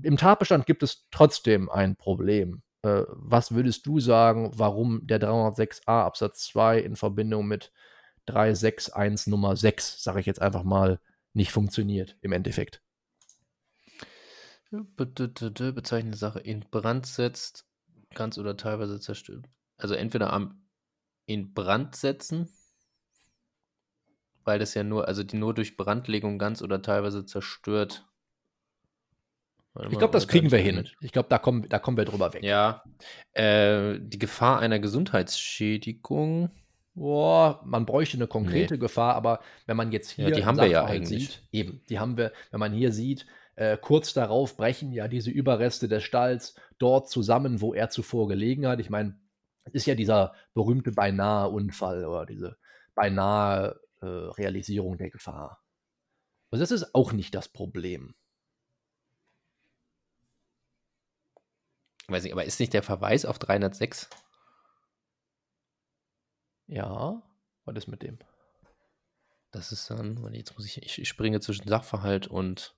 im 0.04 0.18
Tatbestand 0.18 0.66
gibt 0.66 0.84
es 0.84 1.08
trotzdem 1.12 1.70
ein 1.70 1.96
Problem. 1.96 2.62
Äh, 2.84 3.04
was 3.08 3.54
würdest 3.54 3.86
du 3.86 4.00
sagen, 4.00 4.52
warum 4.56 5.06
der 5.06 5.20
306a 5.20 6.04
Absatz 6.04 6.46
2 6.46 6.80
in 6.80 6.96
Verbindung 6.96 7.48
mit 7.48 7.72
361 8.26 9.28
Nummer 9.28 9.56
6, 9.56 10.04
sage 10.04 10.20
ich 10.20 10.26
jetzt 10.26 10.42
einfach 10.42 10.64
mal, 10.64 11.00
nicht 11.34 11.52
funktioniert 11.52 12.18
im 12.22 12.32
Endeffekt? 12.32 12.82
Bezeichnende 14.96 16.18
Sache 16.18 16.40
in 16.40 16.62
Brand 16.72 17.06
setzt, 17.06 17.66
ganz 18.14 18.38
oder 18.38 18.56
teilweise 18.58 19.00
zerstört. 19.00 19.46
Also 19.78 19.96
entweder 19.96 20.32
am 20.34 20.62
in 21.34 21.54
Brand 21.54 21.96
setzen, 21.96 22.50
weil 24.44 24.60
das 24.60 24.74
ja 24.74 24.84
nur, 24.84 25.08
also 25.08 25.24
die 25.24 25.38
nur 25.38 25.54
durch 25.54 25.78
Brandlegung 25.78 26.40
ganz 26.40 26.62
oder 26.62 26.82
teilweise 26.82 27.26
zerstört. 27.26 28.08
ich 29.90 29.98
glaube, 29.98 30.14
das 30.14 30.28
kriegen 30.28 30.52
wir 30.52 30.60
hin. 30.60 30.88
Ich 31.02 31.12
glaube, 31.12 31.30
da 31.30 31.38
kommen, 31.38 31.68
da 31.70 31.80
kommen 31.80 31.98
wir 31.98 32.06
drüber 32.06 32.34
weg. 32.34 32.44
Ja. 32.44 32.84
Äh, 33.34 34.00
die 34.02 34.20
Gefahr 34.20 34.60
einer 34.60 34.80
Gesundheitsschädigung. 34.80 36.52
Boah, 36.94 37.62
man 37.64 37.86
bräuchte 37.86 38.18
eine 38.18 38.28
konkrete 38.28 38.74
nee. 38.74 38.80
Gefahr, 38.80 39.16
aber 39.16 39.40
wenn 39.66 39.78
man 39.78 39.94
jetzt 39.94 40.12
hier. 40.12 40.28
Ja, 40.28 40.36
die 40.36 40.46
haben 40.46 40.58
wir 40.58 40.68
ja 40.68 40.84
eigentlich. 40.84 41.30
Sieht, 41.30 41.44
eben, 41.52 41.82
die 41.88 42.00
haben 42.00 42.18
wir, 42.18 42.34
wenn 42.50 42.60
man 42.60 42.74
hier 42.74 42.92
sieht, 42.92 43.26
äh, 43.56 43.78
kurz 43.78 44.14
darauf 44.14 44.58
brechen 44.58 44.92
ja 44.92 45.08
diese 45.08 45.32
Überreste 45.32 45.88
des 45.88 46.04
Stalls 46.04 46.56
dort 46.80 47.10
zusammen, 47.10 47.62
wo 47.62 47.74
er 47.74 47.90
zuvor 47.90 48.28
gelegen 48.28 48.68
hat. 48.68 48.82
Ich 48.82 48.90
meine, 48.90 49.16
ist 49.74 49.86
ja 49.86 49.96
dieser 49.96 50.34
berühmte 50.54 50.92
beinahe 50.92 51.50
Unfall 51.50 52.06
oder 52.06 52.26
diese 52.26 52.58
beinahe 52.96 53.80
äh, 54.02 54.06
Realisierung 54.06 54.98
der 54.98 55.10
Gefahr. 55.10 55.64
Also 56.50 56.64
das 56.64 56.72
ist 56.72 56.96
auch 56.96 57.14
nicht 57.14 57.34
das 57.36 57.48
Problem. 57.48 58.16
weiß 62.12 62.24
nicht, 62.24 62.34
aber 62.34 62.46
ist 62.46 62.60
nicht 62.60 62.74
der 62.74 62.84
Verweis 62.84 63.26
auf 63.26 63.40
306? 63.40 64.10
Ja, 66.68 67.22
was 67.66 67.76
ist 67.76 67.88
mit 67.88 68.02
dem? 68.02 68.20
Das 69.52 69.72
ist 69.72 69.90
dann, 69.90 70.34
jetzt 70.34 70.56
muss 70.56 70.66
ich, 70.66 71.00
ich 71.00 71.10
springe 71.10 71.40
zwischen 71.42 71.68
Sachverhalt 71.68 72.28
und 72.28 72.76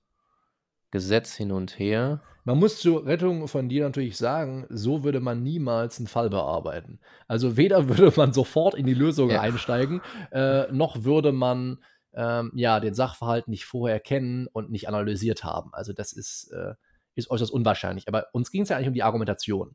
Gesetz 0.94 1.34
hin 1.34 1.50
und 1.50 1.76
her. 1.80 2.22
Man 2.44 2.60
muss 2.60 2.78
zur 2.78 3.04
Rettung 3.04 3.48
von 3.48 3.68
dir 3.68 3.82
natürlich 3.82 4.16
sagen, 4.16 4.64
so 4.68 5.02
würde 5.02 5.18
man 5.18 5.42
niemals 5.42 5.98
einen 5.98 6.06
Fall 6.06 6.30
bearbeiten. 6.30 7.00
Also 7.26 7.56
weder 7.56 7.88
würde 7.88 8.12
man 8.16 8.32
sofort 8.32 8.76
in 8.76 8.86
die 8.86 8.94
Lösung 8.94 9.30
ja. 9.30 9.40
einsteigen, 9.40 10.02
äh, 10.30 10.70
noch 10.70 11.02
würde 11.02 11.32
man 11.32 11.82
ähm, 12.14 12.52
ja 12.54 12.78
den 12.78 12.94
Sachverhalt 12.94 13.48
nicht 13.48 13.64
vorher 13.64 13.98
kennen 13.98 14.46
und 14.46 14.70
nicht 14.70 14.86
analysiert 14.86 15.42
haben. 15.42 15.70
Also 15.74 15.92
das 15.92 16.12
ist, 16.12 16.52
äh, 16.52 16.74
ist 17.16 17.28
äußerst 17.28 17.50
unwahrscheinlich. 17.50 18.06
Aber 18.06 18.28
uns 18.32 18.52
ging 18.52 18.62
es 18.62 18.68
ja 18.68 18.76
eigentlich 18.76 18.88
um 18.88 18.94
die 18.94 19.02
Argumentation. 19.02 19.74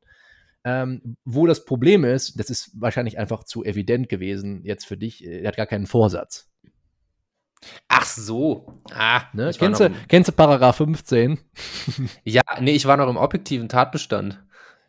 Ähm, 0.64 1.18
wo 1.26 1.48
das 1.48 1.66
Problem 1.66 2.06
ist, 2.06 2.40
das 2.40 2.50
ist 2.50 2.72
wahrscheinlich 2.80 3.20
einfach 3.20 3.44
zu 3.44 3.66
evident 3.66 4.08
gewesen 4.08 4.64
jetzt 4.64 4.86
für 4.86 4.96
dich, 4.96 5.26
er 5.26 5.50
hat 5.50 5.58
gar 5.58 5.66
keinen 5.66 5.86
Vorsatz. 5.86 6.50
Ach 7.88 8.06
so. 8.06 8.82
Ah, 8.94 9.24
ne? 9.34 9.52
kennst, 9.58 9.82
du, 9.82 9.92
kennst 10.08 10.30
du 10.30 10.32
Paragraph 10.32 10.78
15? 10.78 11.40
ja, 12.24 12.42
nee, 12.60 12.72
ich 12.72 12.86
war 12.86 12.98
noch 12.98 13.10
im 13.10 13.18
objektiven 13.18 13.70
Tatbestand. 13.70 14.42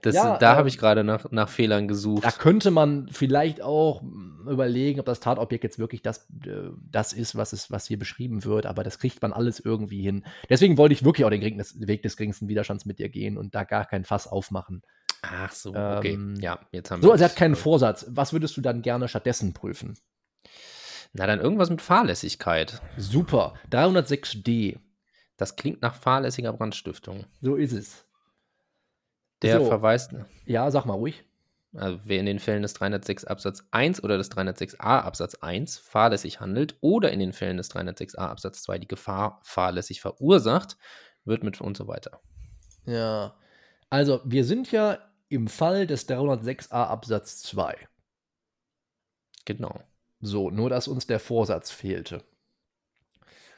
Das, 0.02 0.14
ja, 0.14 0.38
da 0.38 0.54
äh, 0.54 0.56
habe 0.56 0.68
ich 0.68 0.78
gerade 0.78 1.04
nach, 1.04 1.30
nach 1.30 1.50
Fehlern 1.50 1.86
gesucht. 1.86 2.24
Da 2.24 2.30
könnte 2.30 2.70
man 2.70 3.08
vielleicht 3.10 3.60
auch 3.60 4.02
überlegen, 4.48 4.98
ob 4.98 5.04
das 5.04 5.20
Tatobjekt 5.20 5.62
jetzt 5.62 5.78
wirklich 5.78 6.00
das, 6.00 6.26
äh, 6.46 6.70
das 6.90 7.12
ist, 7.12 7.36
was, 7.36 7.52
es, 7.52 7.70
was 7.70 7.86
hier 7.86 7.98
beschrieben 7.98 8.44
wird, 8.44 8.64
aber 8.64 8.82
das 8.82 8.98
kriegt 8.98 9.20
man 9.20 9.34
alles 9.34 9.60
irgendwie 9.60 10.00
hin. 10.00 10.24
Deswegen 10.48 10.78
wollte 10.78 10.94
ich 10.94 11.04
wirklich 11.04 11.26
auch 11.26 11.30
den 11.30 11.42
Weg 11.42 12.02
des 12.02 12.16
geringsten 12.16 12.48
Widerstands 12.48 12.86
mit 12.86 12.98
dir 12.98 13.10
gehen 13.10 13.36
und 13.36 13.54
da 13.54 13.64
gar 13.64 13.84
kein 13.84 14.04
Fass 14.04 14.26
aufmachen. 14.26 14.82
Ach 15.22 15.52
so, 15.52 15.70
okay. 15.74 16.14
Ähm, 16.14 16.36
ja, 16.40 16.60
jetzt 16.72 16.90
haben 16.90 17.02
wir. 17.02 17.06
So, 17.06 17.12
also 17.12 17.24
er 17.24 17.28
hat 17.28 17.36
keinen 17.36 17.56
Vorsatz. 17.56 18.06
Was 18.08 18.32
würdest 18.32 18.56
du 18.56 18.62
dann 18.62 18.80
gerne 18.80 19.06
stattdessen 19.06 19.52
prüfen? 19.52 19.98
Na, 21.12 21.26
dann 21.26 21.40
irgendwas 21.40 21.70
mit 21.70 21.82
Fahrlässigkeit. 21.82 22.80
Super. 22.96 23.54
306d. 23.70 24.78
Das 25.36 25.56
klingt 25.56 25.82
nach 25.82 25.94
fahrlässiger 25.94 26.52
Brandstiftung. 26.52 27.24
So 27.40 27.56
ist 27.56 27.72
es. 27.72 28.06
Der 29.42 29.60
so. 29.60 29.66
verweist. 29.66 30.14
Ja, 30.44 30.70
sag 30.70 30.84
mal 30.84 30.94
ruhig. 30.94 31.24
Also, 31.74 32.00
wer 32.04 32.18
in 32.18 32.26
den 32.26 32.40
Fällen 32.40 32.62
des 32.62 32.74
306 32.74 33.24
Absatz 33.24 33.64
1 33.70 34.02
oder 34.02 34.18
des 34.18 34.30
306a 34.30 35.02
Absatz 35.02 35.36
1 35.36 35.78
fahrlässig 35.78 36.40
handelt 36.40 36.76
oder 36.80 37.12
in 37.12 37.20
den 37.20 37.32
Fällen 37.32 37.56
des 37.56 37.70
306a 37.70 38.18
Absatz 38.18 38.62
2 38.62 38.78
die 38.78 38.88
Gefahr 38.88 39.40
fahrlässig 39.44 40.00
verursacht, 40.00 40.76
wird 41.24 41.44
mit 41.44 41.60
und 41.60 41.76
so 41.76 41.86
weiter. 41.86 42.20
Ja. 42.86 43.36
Also, 43.88 44.20
wir 44.24 44.44
sind 44.44 44.72
ja 44.72 44.98
im 45.28 45.46
Fall 45.46 45.86
des 45.86 46.08
306a 46.08 46.72
Absatz 46.72 47.40
2. 47.42 47.76
Genau. 49.44 49.80
So, 50.20 50.50
nur 50.50 50.70
dass 50.70 50.88
uns 50.88 51.06
der 51.06 51.18
Vorsatz 51.18 51.70
fehlte. 51.70 52.22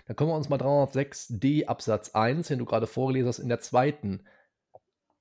Dann 0.06 0.16
können 0.16 0.30
wir 0.30 0.36
uns 0.36 0.48
mal 0.48 0.60
306d 0.60 1.66
Absatz 1.66 2.10
1, 2.10 2.48
den 2.48 2.58
du 2.58 2.64
gerade 2.64 2.86
vorgelesen 2.86 3.28
hast, 3.28 3.38
in 3.38 3.48
der 3.48 3.60
zweiten 3.60 4.24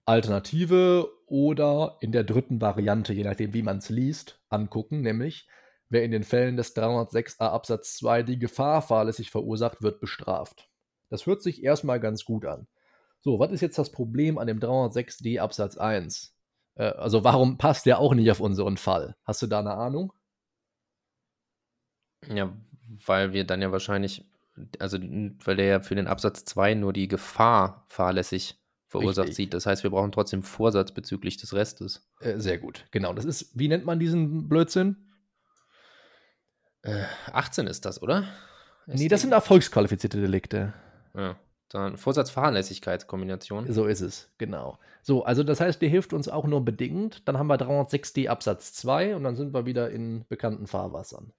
Alternative 0.06 1.10
oder 1.28 1.98
in 2.02 2.12
der 2.12 2.24
dritten 2.24 2.60
Variante, 2.62 3.14
je 3.14 3.24
nachdem, 3.24 3.54
wie 3.54 3.62
man 3.62 3.78
es 3.78 3.90
liest, 3.90 4.42
angucken, 4.50 5.02
nämlich 5.02 5.48
wer 5.90 6.04
in 6.04 6.12
den 6.12 6.24
Fällen 6.24 6.58
des 6.58 6.76
306a 6.76 7.50
Absatz 7.50 7.96
2 7.98 8.24
die 8.24 8.40
Gefahr 8.40 8.82
fahrlässig 8.82 9.30
verursacht, 9.30 9.82
wird 9.82 10.00
bestraft. 10.00 10.70
Das 11.10 11.26
hört 11.26 11.44
sich 11.44 11.64
erstmal 11.64 12.00
ganz 12.00 12.26
gut 12.26 12.46
an. 12.46 12.68
So, 13.20 13.40
was 13.40 13.52
ist 13.52 13.62
jetzt 13.62 13.78
das 13.78 13.92
Problem 13.92 14.38
an 14.38 14.48
dem 14.48 14.60
306d 14.60 15.40
Absatz 15.40 15.78
1? 15.78 16.36
Äh, 16.76 16.86
also 16.86 17.24
warum 17.24 17.58
passt 17.58 17.86
der 17.86 18.00
auch 18.00 18.14
nicht 18.14 18.32
auf 18.32 18.40
unseren 18.40 18.78
Fall? 18.78 19.16
Hast 19.26 19.42
du 19.42 19.48
da 19.48 19.60
eine 19.60 19.76
Ahnung? 19.76 20.14
Ja, 22.28 22.54
weil 23.06 23.34
wir 23.34 23.46
dann 23.46 23.62
ja 23.62 23.72
wahrscheinlich, 23.72 24.26
also 24.80 24.98
weil 25.00 25.56
der 25.56 25.66
ja 25.66 25.80
für 25.80 25.96
den 25.96 26.08
Absatz 26.08 26.46
2 26.46 26.76
nur 26.76 26.94
die 26.94 27.08
Gefahr 27.08 27.86
fahrlässig 27.90 28.58
verursacht 28.88 29.30
Richtig. 29.30 29.46
sieht. 29.46 29.54
Das 29.54 29.66
heißt, 29.66 29.84
wir 29.84 29.90
brauchen 29.90 30.12
trotzdem 30.12 30.44
Vorsatz 30.44 30.92
bezüglich 30.92 31.38
des 31.38 31.54
Restes. 31.54 32.12
Äh, 32.20 32.38
sehr 32.40 32.58
gut, 32.58 32.86
genau. 32.92 33.14
Das 33.14 33.24
ist, 33.24 33.58
wie 33.58 33.70
nennt 33.70 33.86
man 33.86 34.00
diesen 34.00 34.50
Blödsinn? 34.50 34.98
Äh, 36.82 37.04
18 37.32 37.68
ist 37.68 37.86
das, 37.86 38.02
oder? 38.02 38.26
Ist 38.88 39.00
nee, 39.00 39.08
das 39.08 39.22
sind 39.22 39.32
erfolgsqualifizierte 39.32 40.20
Delikte. 40.20 40.74
Ja, 41.16 41.38
dann 41.70 41.96
Vorsatz-Fahrlässigkeitskombination. 41.98 43.72
So 43.72 43.86
ist 43.86 44.02
es, 44.02 44.30
genau. 44.38 44.78
So, 45.04 45.24
also 45.24 45.44
das 45.44 45.62
heißt, 45.62 45.82
der 45.82 45.90
hilft 45.90 46.12
uns 46.12 46.28
auch 46.28 46.46
nur 46.46 46.66
bedingt. 46.66 47.28
Dann 47.28 47.38
haben 47.38 47.48
wir 47.48 47.56
306d 47.56 48.28
Absatz 48.28 48.74
2 48.74 49.16
und 49.16 49.24
dann 49.24 49.38
sind 49.38 49.54
wir 49.54 49.66
wieder 49.66 49.90
in 49.90 50.26
bekannten 50.28 50.68
Fahrwassern. 50.68 51.32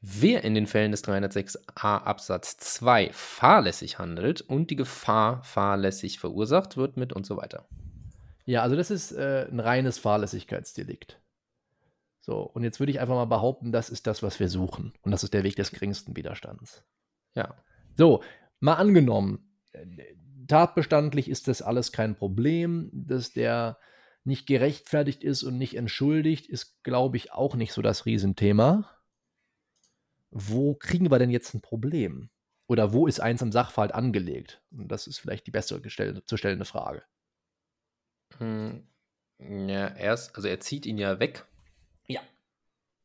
Wer 0.00 0.44
in 0.44 0.54
den 0.54 0.66
Fällen 0.66 0.92
des 0.92 1.04
306a 1.04 1.98
Absatz 1.98 2.56
2 2.56 3.10
fahrlässig 3.12 3.98
handelt 3.98 4.40
und 4.40 4.70
die 4.70 4.76
Gefahr 4.76 5.42
fahrlässig 5.42 6.20
verursacht, 6.20 6.76
wird 6.76 6.96
mit 6.96 7.12
und 7.12 7.26
so 7.26 7.36
weiter. 7.36 7.66
Ja, 8.44 8.62
also 8.62 8.76
das 8.76 8.90
ist 8.90 9.12
äh, 9.12 9.46
ein 9.50 9.60
reines 9.60 9.98
Fahrlässigkeitsdelikt. 9.98 11.20
So, 12.20 12.40
und 12.40 12.62
jetzt 12.62 12.78
würde 12.78 12.92
ich 12.92 13.00
einfach 13.00 13.14
mal 13.14 13.24
behaupten, 13.24 13.72
das 13.72 13.90
ist 13.90 14.06
das, 14.06 14.22
was 14.22 14.38
wir 14.38 14.48
suchen. 14.48 14.92
Und 15.02 15.12
das 15.12 15.24
ist 15.24 15.34
der 15.34 15.44
Weg 15.44 15.56
des 15.56 15.70
geringsten 15.70 16.16
Widerstands. 16.16 16.84
Ja. 17.34 17.54
So, 17.96 18.22
mal 18.60 18.74
angenommen, 18.74 19.50
tatbestandlich 20.46 21.28
ist 21.28 21.48
das 21.48 21.62
alles 21.62 21.92
kein 21.92 22.16
Problem, 22.16 22.90
dass 22.92 23.32
der 23.32 23.78
nicht 24.24 24.46
gerechtfertigt 24.46 25.24
ist 25.24 25.42
und 25.42 25.58
nicht 25.58 25.76
entschuldigt, 25.76 26.46
ist, 26.46 26.82
glaube 26.82 27.16
ich, 27.16 27.32
auch 27.32 27.54
nicht 27.54 27.72
so 27.72 27.82
das 27.82 28.06
Riesenthema 28.06 28.90
wo 30.30 30.74
kriegen 30.74 31.10
wir 31.10 31.18
denn 31.18 31.30
jetzt 31.30 31.54
ein 31.54 31.60
Problem? 31.60 32.30
Oder 32.68 32.92
wo 32.92 33.06
ist 33.06 33.20
eins 33.20 33.40
im 33.40 33.50
Sachverhalt 33.50 33.92
angelegt? 33.92 34.62
Und 34.70 34.88
das 34.88 35.06
ist 35.06 35.18
vielleicht 35.18 35.46
die 35.46 35.50
bessere 35.50 35.80
gestell 35.80 36.22
zu 36.24 36.36
stellende 36.36 36.66
Frage. 36.66 37.02
Hm, 38.36 38.86
ja, 39.38 39.88
erst, 39.88 40.36
also 40.36 40.48
er 40.48 40.60
zieht 40.60 40.84
ihn 40.84 40.98
ja 40.98 41.18
weg. 41.18 41.46
Ja. 42.06 42.20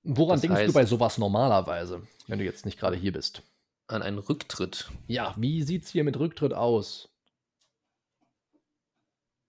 Woran 0.04 0.36
das 0.36 0.42
denkst 0.42 0.58
heißt, 0.58 0.70
du 0.70 0.74
bei 0.74 0.86
sowas 0.86 1.18
normalerweise, 1.18 2.06
wenn 2.28 2.40
du 2.40 2.46
jetzt 2.46 2.66
nicht 2.66 2.78
gerade 2.78 2.98
hier 2.98 3.14
bist? 3.14 3.42
An 3.88 4.02
einen 4.02 4.20
Rücktritt. 4.20 4.92
Ja, 5.08 5.34
wie 5.38 5.64
sieht 5.64 5.84
es 5.84 5.90
hier 5.90 6.04
mit 6.04 6.20
Rücktritt 6.20 6.54
aus? 6.54 7.10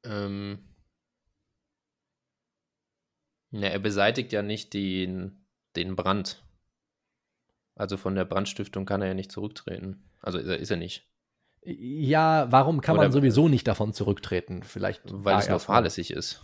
Ähm. 0.04 0.68
Ja, 3.50 3.68
er 3.68 3.78
beseitigt 3.78 4.32
ja 4.32 4.42
nicht 4.42 4.74
den, 4.74 5.46
den 5.76 5.96
Brand. 5.96 6.42
Also 7.76 7.96
von 7.96 8.14
der 8.14 8.24
Brandstiftung 8.24 8.87
kann 8.87 9.02
er 9.02 9.08
ja 9.08 9.14
nicht 9.14 9.32
zurücktreten. 9.32 10.04
Also 10.20 10.38
ist 10.38 10.46
er, 10.46 10.58
ist 10.58 10.70
er 10.70 10.76
nicht. 10.76 11.08
Ja, 11.64 12.46
warum 12.50 12.80
kann 12.80 12.96
Oder 12.96 13.04
man 13.04 13.12
sowieso 13.12 13.48
nicht 13.48 13.66
davon 13.66 13.92
zurücktreten? 13.92 14.62
Vielleicht 14.62 15.02
weil 15.06 15.38
es 15.38 15.48
nur 15.48 15.60
fahrlässig 15.60 16.10
ist. 16.10 16.42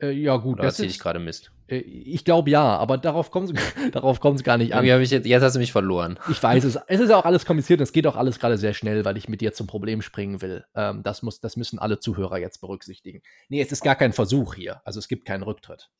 Äh, 0.00 0.12
ja, 0.12 0.36
gut. 0.36 0.58
Oder 0.58 0.68
erzähle 0.68 0.88
ich 0.88 0.98
gerade 0.98 1.18
Mist? 1.18 1.50
Äh, 1.66 1.78
ich 1.78 2.24
glaube 2.24 2.50
ja, 2.50 2.76
aber 2.78 2.98
darauf 2.98 3.30
kommt 3.30 3.50
es 3.50 3.74
darauf 3.92 4.20
kommt's 4.20 4.42
gar 4.42 4.58
nicht 4.58 4.74
an. 4.74 4.84
Ich 4.84 5.10
jetzt, 5.10 5.26
jetzt 5.26 5.42
hast 5.42 5.56
du 5.56 5.58
mich 5.58 5.72
verloren. 5.72 6.18
Ich 6.30 6.42
weiß 6.42 6.64
es. 6.64 6.78
Es 6.86 7.00
ist 7.00 7.10
auch 7.10 7.24
alles 7.24 7.44
kompliziert 7.44 7.80
und 7.80 7.84
es 7.84 7.92
geht 7.92 8.06
auch 8.06 8.16
alles 8.16 8.38
gerade 8.38 8.56
sehr 8.56 8.74
schnell, 8.74 9.04
weil 9.04 9.16
ich 9.16 9.28
mit 9.28 9.40
dir 9.40 9.52
zum 9.52 9.66
Problem 9.66 10.02
springen 10.02 10.40
will. 10.40 10.64
Ähm, 10.74 11.02
das, 11.02 11.22
muss, 11.22 11.40
das 11.40 11.56
müssen 11.56 11.78
alle 11.78 11.98
Zuhörer 11.98 12.38
jetzt 12.38 12.60
berücksichtigen. 12.60 13.22
Nee, 13.48 13.60
es 13.60 13.72
ist 13.72 13.82
gar 13.82 13.96
kein 13.96 14.12
Versuch 14.12 14.54
hier. 14.54 14.80
Also 14.84 14.98
es 14.98 15.08
gibt 15.08 15.26
keinen 15.26 15.42
Rücktritt. 15.42 15.90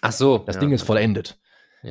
Ach 0.00 0.12
so. 0.12 0.38
Das 0.38 0.56
ja, 0.56 0.60
Ding 0.60 0.72
ist 0.72 0.82
vollendet. 0.82 1.38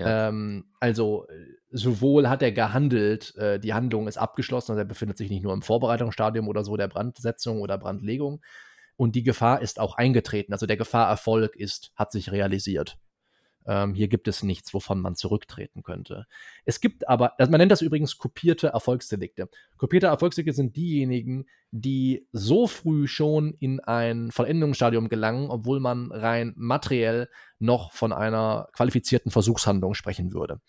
Ähm, 0.03 0.65
also 0.79 1.27
sowohl 1.71 2.29
hat 2.29 2.41
er 2.41 2.51
gehandelt, 2.51 3.35
äh, 3.35 3.59
die 3.59 3.73
Handlung 3.73 4.07
ist 4.07 4.17
abgeschlossen, 4.17 4.71
also 4.71 4.81
er 4.81 4.85
befindet 4.85 5.17
sich 5.17 5.29
nicht 5.29 5.43
nur 5.43 5.53
im 5.53 5.61
Vorbereitungsstadium 5.61 6.47
oder 6.47 6.63
so 6.63 6.77
der 6.77 6.87
Brandsetzung 6.87 7.61
oder 7.61 7.77
Brandlegung. 7.77 8.41
Und 8.97 9.15
die 9.15 9.23
Gefahr 9.23 9.61
ist 9.61 9.79
auch 9.79 9.95
eingetreten. 9.97 10.53
Also 10.53 10.65
der 10.65 10.77
Gefahrerfolg 10.77 11.55
ist, 11.57 11.91
hat 11.95 12.11
sich 12.11 12.31
realisiert. 12.31 12.97
Ähm, 13.67 13.93
hier 13.93 14.07
gibt 14.07 14.27
es 14.27 14.43
nichts, 14.43 14.73
wovon 14.73 15.01
man 15.01 15.15
zurücktreten 15.15 15.83
könnte. 15.83 16.25
Es 16.65 16.79
gibt 16.79 17.07
aber, 17.07 17.39
also 17.39 17.51
man 17.51 17.59
nennt 17.59 17.71
das 17.71 17.81
übrigens 17.81 18.17
kopierte 18.17 18.67
Erfolgsdelikte. 18.67 19.49
Kopierte 19.77 20.07
Erfolgsdelikte 20.07 20.53
sind 20.53 20.75
diejenigen, 20.75 21.45
die 21.71 22.27
so 22.31 22.67
früh 22.67 23.07
schon 23.07 23.53
in 23.59 23.79
ein 23.79 24.31
Vollendungsstadium 24.31 25.09
gelangen, 25.09 25.49
obwohl 25.49 25.79
man 25.79 26.11
rein 26.11 26.53
materiell 26.55 27.29
noch 27.59 27.91
von 27.91 28.13
einer 28.13 28.67
qualifizierten 28.73 29.31
Versuchshandlung 29.31 29.93
sprechen 29.93 30.33
würde. 30.33 30.61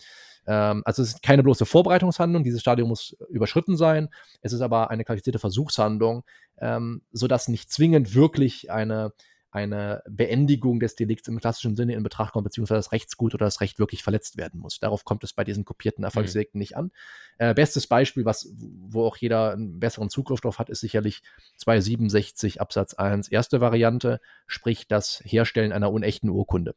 Ähm, 0.47 0.81
also 0.85 1.03
es 1.03 1.09
ist 1.09 1.23
keine 1.23 1.43
bloße 1.43 1.65
Vorbereitungshandlung, 1.65 2.43
dieses 2.43 2.61
Stadium 2.61 2.89
muss 2.89 3.15
überschritten 3.29 3.77
sein. 3.77 4.09
Es 4.41 4.53
ist 4.53 4.61
aber 4.61 4.89
eine 4.89 5.03
qualifizierte 5.03 5.39
Versuchshandlung, 5.39 6.23
ähm, 6.59 7.03
sodass 7.11 7.47
nicht 7.47 7.71
zwingend 7.71 8.15
wirklich 8.15 8.71
eine 8.71 9.11
eine 9.51 10.03
Beendigung 10.09 10.79
des 10.79 10.95
Delikts 10.95 11.27
im 11.27 11.39
klassischen 11.39 11.75
Sinne 11.75 11.93
in 11.93 12.03
Betracht 12.03 12.33
kommt, 12.33 12.43
beziehungsweise 12.43 12.79
das 12.79 12.91
Rechtsgut 12.91 13.33
oder 13.33 13.45
das 13.45 13.61
Recht 13.61 13.79
wirklich 13.79 14.03
verletzt 14.03 14.37
werden 14.37 14.59
muss. 14.59 14.79
Darauf 14.79 15.05
kommt 15.05 15.23
es 15.23 15.33
bei 15.33 15.43
diesen 15.43 15.65
kopierten 15.65 16.03
Erfolgsdelikten 16.03 16.57
mhm. 16.57 16.61
nicht 16.61 16.77
an. 16.77 16.91
Äh, 17.37 17.53
bestes 17.53 17.87
Beispiel, 17.87 18.25
was, 18.25 18.53
wo 18.57 19.05
auch 19.05 19.17
jeder 19.17 19.53
einen 19.53 19.79
besseren 19.79 20.09
Zugriff 20.09 20.41
drauf 20.41 20.59
hat, 20.59 20.69
ist 20.69 20.81
sicherlich 20.81 21.21
267 21.57 22.59
Absatz 22.59 22.93
1, 22.93 23.29
erste 23.29 23.61
Variante, 23.61 24.19
sprich 24.47 24.87
das 24.87 25.21
Herstellen 25.23 25.71
einer 25.71 25.91
unechten 25.91 26.29
Urkunde. 26.29 26.75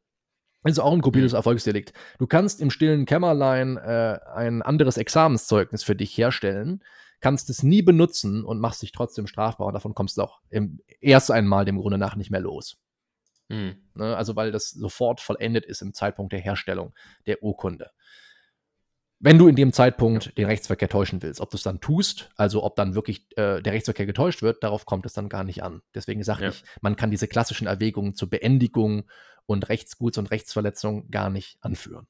Das 0.63 0.73
ist 0.73 0.79
auch 0.79 0.93
ein 0.93 1.01
kopiertes 1.01 1.33
mhm. 1.33 1.37
Erfolgsdelikt. 1.37 1.93
Du 2.19 2.27
kannst 2.27 2.61
im 2.61 2.71
stillen 2.71 3.07
Kämmerlein 3.07 3.79
äh, 3.79 4.19
ein 4.35 4.63
anderes 4.63 4.97
Examenszeugnis 4.97 5.83
für 5.83 5.97
dich 5.97 6.17
herstellen, 6.17 6.83
kannst 7.21 7.51
es 7.51 7.63
nie 7.63 7.83
benutzen 7.83 8.45
und 8.45 8.61
machst 8.61 8.83
dich 8.83 8.93
trotzdem 8.93 9.27
strafbar 9.27 9.67
und 9.67 9.75
davon 9.75 9.95
kommst 9.95 10.17
du 10.17 10.23
auch 10.23 10.41
im, 10.49 10.81
erst 11.01 11.31
einmal 11.31 11.65
dem 11.65 11.79
Grunde 11.79 11.99
nach 11.99 12.17
nicht 12.17 12.31
mehr 12.31 12.41
los. 12.41 12.79
Mhm. 13.49 13.77
Also 13.95 14.37
weil 14.37 14.53
das 14.53 14.71
sofort 14.71 15.21
vollendet 15.21 15.67
ist 15.67 15.83
im 15.83 15.93
Zeitpunkt 15.93 16.33
der 16.33 16.41
Herstellung 16.41 16.95
der 17.27 17.43
Urkunde. 17.43 17.91
Wenn 19.23 19.37
du 19.37 19.49
in 19.49 19.57
dem 19.57 19.75
Zeitpunkt 19.75 20.39
den 20.39 20.47
Rechtsverkehr 20.47 20.89
täuschen 20.89 21.21
willst, 21.21 21.43
ob 21.43 21.51
du 21.51 21.59
es 21.59 21.63
dann 21.63 21.81
tust, 21.81 22.31
also 22.37 22.63
ob 22.63 22.75
dann 22.77 22.95
wirklich 22.95 23.27
äh, 23.37 23.61
der 23.61 23.75
Rechtsverkehr 23.75 24.07
getäuscht 24.07 24.41
wird, 24.41 24.63
darauf 24.65 24.87
kommt 24.87 25.05
es 25.05 25.13
dann 25.13 25.29
gar 25.29 25.45
nicht 25.45 25.63
an. 25.63 25.83
Deswegen 25.95 26.23
sage 26.23 26.45
ja. 26.45 26.49
ich, 26.49 26.65
man 26.81 26.97
kann 26.97 27.11
diese 27.11 27.29
klassischen 27.29 27.67
Erwägungen 27.67 28.15
zur 28.15 28.31
Beendigung 28.31 29.11
und 29.45 29.69
Rechtsguts- 29.69 30.19
und 30.19 30.31
Rechtsverletzung 30.31 31.11
gar 31.11 31.29
nicht 31.29 31.59
anführen. 31.61 32.07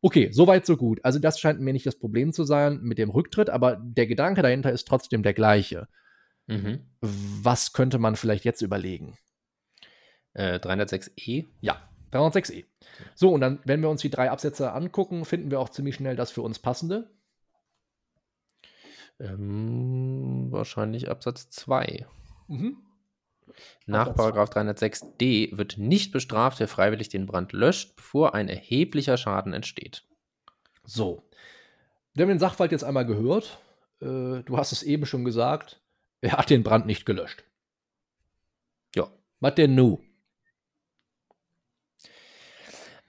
Okay, 0.00 0.30
soweit, 0.30 0.64
so 0.64 0.76
gut. 0.76 1.00
Also 1.04 1.18
das 1.18 1.40
scheint 1.40 1.60
mir 1.60 1.72
nicht 1.72 1.86
das 1.86 1.98
Problem 1.98 2.32
zu 2.32 2.44
sein 2.44 2.80
mit 2.82 2.98
dem 2.98 3.10
Rücktritt, 3.10 3.50
aber 3.50 3.76
der 3.76 4.06
Gedanke 4.06 4.42
dahinter 4.42 4.70
ist 4.70 4.86
trotzdem 4.86 5.22
der 5.22 5.34
gleiche. 5.34 5.88
Mhm. 6.46 6.80
Was 7.00 7.72
könnte 7.72 7.98
man 7.98 8.16
vielleicht 8.16 8.44
jetzt 8.44 8.62
überlegen? 8.62 9.16
Äh, 10.34 10.58
306e? 10.58 11.46
Ja, 11.60 11.88
306e. 12.12 12.64
So, 13.14 13.30
und 13.32 13.40
dann, 13.40 13.60
wenn 13.64 13.82
wir 13.82 13.90
uns 13.90 14.00
die 14.00 14.10
drei 14.10 14.30
Absätze 14.30 14.72
angucken, 14.72 15.24
finden 15.24 15.50
wir 15.50 15.60
auch 15.60 15.68
ziemlich 15.68 15.96
schnell 15.96 16.16
das 16.16 16.30
für 16.30 16.42
uns 16.42 16.58
passende. 16.58 17.10
Ähm, 19.20 20.46
wahrscheinlich 20.50 21.10
Absatz 21.10 21.50
2. 21.50 22.06
Mhm. 22.46 22.76
Nach 23.88 24.08
306d 24.08 25.56
wird 25.56 25.78
nicht 25.78 26.12
bestraft, 26.12 26.60
wer 26.60 26.68
freiwillig 26.68 27.08
den 27.08 27.24
Brand 27.24 27.52
löscht, 27.54 27.96
bevor 27.96 28.34
ein 28.34 28.48
erheblicher 28.48 29.16
Schaden 29.16 29.54
entsteht. 29.54 30.04
So. 30.84 31.22
Wir 32.12 32.24
haben 32.24 32.28
den 32.28 32.38
Sachverhalt 32.38 32.72
jetzt 32.72 32.84
einmal 32.84 33.06
gehört. 33.06 33.58
Äh, 34.00 34.42
du 34.42 34.56
hast 34.58 34.72
es 34.72 34.82
eben 34.82 35.06
schon 35.06 35.24
gesagt. 35.24 35.80
Er 36.20 36.32
hat 36.32 36.50
den 36.50 36.62
Brand 36.62 36.84
nicht 36.84 37.06
gelöscht. 37.06 37.44
Ja. 38.94 39.08
Was 39.40 39.54
denn 39.54 39.74
nu? 39.74 40.02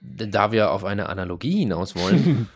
Da 0.00 0.50
wir 0.50 0.70
auf 0.70 0.84
eine 0.84 1.10
Analogie 1.10 1.58
hinaus 1.58 1.94
wollen, 1.94 2.48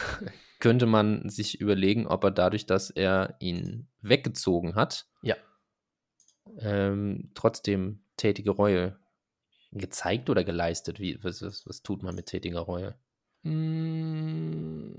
könnte 0.60 0.86
man 0.86 1.28
sich 1.28 1.60
überlegen, 1.60 2.06
ob 2.06 2.24
er 2.24 2.30
dadurch, 2.30 2.64
dass 2.64 2.88
er 2.88 3.36
ihn 3.38 3.88
weggezogen 4.00 4.76
hat, 4.76 5.06
ja 5.20 5.36
ähm, 6.60 7.30
trotzdem 7.34 8.00
tätige 8.16 8.50
Reue 8.50 8.98
gezeigt 9.72 10.30
oder 10.30 10.44
geleistet? 10.44 11.00
Wie, 11.00 11.22
was, 11.22 11.42
was, 11.42 11.66
was 11.66 11.82
tut 11.82 12.02
man 12.02 12.14
mit 12.14 12.26
tätiger 12.26 12.60
Reue? 12.60 12.94
Hm, 13.42 14.94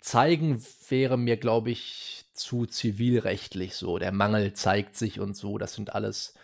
zeigen 0.00 0.62
wäre 0.88 1.16
mir, 1.16 1.36
glaube 1.36 1.70
ich, 1.70 2.24
zu 2.32 2.66
zivilrechtlich 2.66 3.76
so. 3.76 3.98
Der 3.98 4.12
Mangel 4.12 4.52
zeigt 4.52 4.96
sich 4.96 5.20
und 5.20 5.36
so. 5.36 5.58
Das 5.58 5.74
sind 5.74 5.94
alles. 5.94 6.34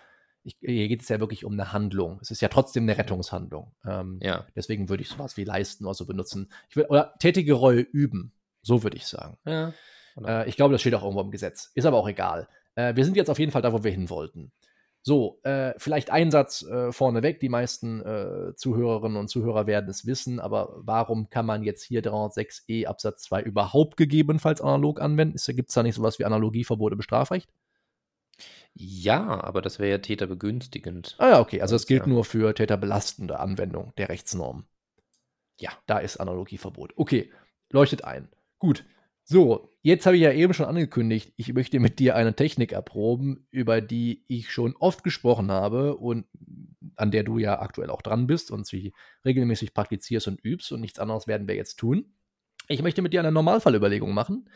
Ich, 0.44 0.56
hier 0.60 0.88
geht 0.88 1.02
es 1.02 1.08
ja 1.08 1.20
wirklich 1.20 1.44
um 1.44 1.54
eine 1.54 1.72
Handlung. 1.72 2.18
Es 2.22 2.30
ist 2.30 2.40
ja 2.40 2.48
trotzdem 2.48 2.84
eine 2.84 2.96
Rettungshandlung. 2.96 3.74
Ähm, 3.84 4.18
ja. 4.22 4.46
Deswegen 4.54 4.88
würde 4.88 5.02
ich 5.02 5.08
sowas 5.08 5.36
wie 5.36 5.44
leisten 5.44 5.84
oder 5.84 5.94
so 5.94 6.06
benutzen. 6.06 6.50
Ich 6.70 6.76
will, 6.76 6.86
oder 6.86 7.14
tätige 7.18 7.54
Reue 7.54 7.80
üben. 7.80 8.32
So 8.62 8.82
würde 8.82 8.96
ich 8.96 9.06
sagen. 9.06 9.36
Ja. 9.44 9.74
Äh, 10.24 10.48
ich 10.48 10.56
glaube, 10.56 10.72
das 10.72 10.80
steht 10.80 10.94
auch 10.94 11.02
irgendwo 11.02 11.20
im 11.20 11.30
Gesetz. 11.30 11.70
Ist 11.74 11.84
aber 11.84 11.96
auch 11.96 12.08
egal. 12.08 12.48
Äh, 12.78 12.94
wir 12.94 13.04
sind 13.04 13.16
jetzt 13.16 13.28
auf 13.28 13.40
jeden 13.40 13.50
Fall 13.50 13.62
da, 13.62 13.72
wo 13.72 13.82
wir 13.82 13.90
hin 13.90 14.08
wollten. 14.08 14.52
So, 15.02 15.40
äh, 15.42 15.74
vielleicht 15.78 16.10
ein 16.10 16.30
Satz 16.30 16.62
äh, 16.62 16.92
vorneweg. 16.92 17.40
Die 17.40 17.48
meisten 17.48 18.02
äh, 18.02 18.54
Zuhörerinnen 18.54 19.16
und 19.16 19.28
Zuhörer 19.28 19.66
werden 19.66 19.90
es 19.90 20.06
wissen, 20.06 20.38
aber 20.38 20.74
warum 20.76 21.28
kann 21.28 21.46
man 21.46 21.62
jetzt 21.62 21.82
hier 21.82 22.02
306e 22.02 22.86
Absatz 22.86 23.22
2 23.22 23.42
überhaupt 23.42 23.96
gegebenenfalls 23.96 24.60
analog 24.60 25.00
anwenden? 25.00 25.38
Gibt 25.56 25.70
es 25.70 25.74
da 25.74 25.82
nicht 25.82 25.96
sowas 25.96 26.18
wie 26.18 26.24
Analogieverbote 26.24 26.94
im 26.94 27.02
Strafrecht? 27.02 27.48
Ja, 28.74 29.42
aber 29.42 29.60
das 29.60 29.80
wäre 29.80 29.90
ja 29.90 29.98
täterbegünstigend. 29.98 31.16
Ah 31.18 31.30
ja, 31.30 31.40
okay. 31.40 31.60
Also 31.60 31.74
es 31.74 31.86
gilt 31.86 32.02
ja. 32.02 32.08
nur 32.08 32.24
für 32.24 32.54
täterbelastende 32.54 33.40
Anwendung 33.40 33.92
der 33.98 34.08
Rechtsnorm. 34.08 34.66
Ja, 35.58 35.70
da 35.86 35.98
ist 35.98 36.18
Analogieverbot. 36.18 36.92
Okay, 36.96 37.32
leuchtet 37.70 38.04
ein. 38.04 38.28
Gut. 38.58 38.84
So, 39.30 39.74
jetzt 39.82 40.06
habe 40.06 40.16
ich 40.16 40.22
ja 40.22 40.32
eben 40.32 40.54
schon 40.54 40.64
angekündigt, 40.64 41.34
ich 41.36 41.52
möchte 41.52 41.78
mit 41.80 41.98
dir 41.98 42.16
eine 42.16 42.34
Technik 42.34 42.72
erproben, 42.72 43.46
über 43.50 43.82
die 43.82 44.24
ich 44.26 44.50
schon 44.50 44.74
oft 44.76 45.04
gesprochen 45.04 45.52
habe 45.52 45.98
und 45.98 46.24
an 46.96 47.10
der 47.10 47.24
du 47.24 47.36
ja 47.36 47.60
aktuell 47.60 47.90
auch 47.90 48.00
dran 48.00 48.26
bist 48.26 48.50
und 48.50 48.66
sie 48.66 48.94
regelmäßig 49.26 49.74
praktizierst 49.74 50.28
und 50.28 50.42
übst 50.42 50.72
und 50.72 50.80
nichts 50.80 50.98
anderes 50.98 51.26
werden 51.26 51.46
wir 51.46 51.56
jetzt 51.56 51.76
tun. 51.76 52.06
Ich 52.68 52.80
möchte 52.80 53.02
mit 53.02 53.12
dir 53.12 53.20
eine 53.20 53.30
Normalfallüberlegung 53.30 54.14
machen. 54.14 54.48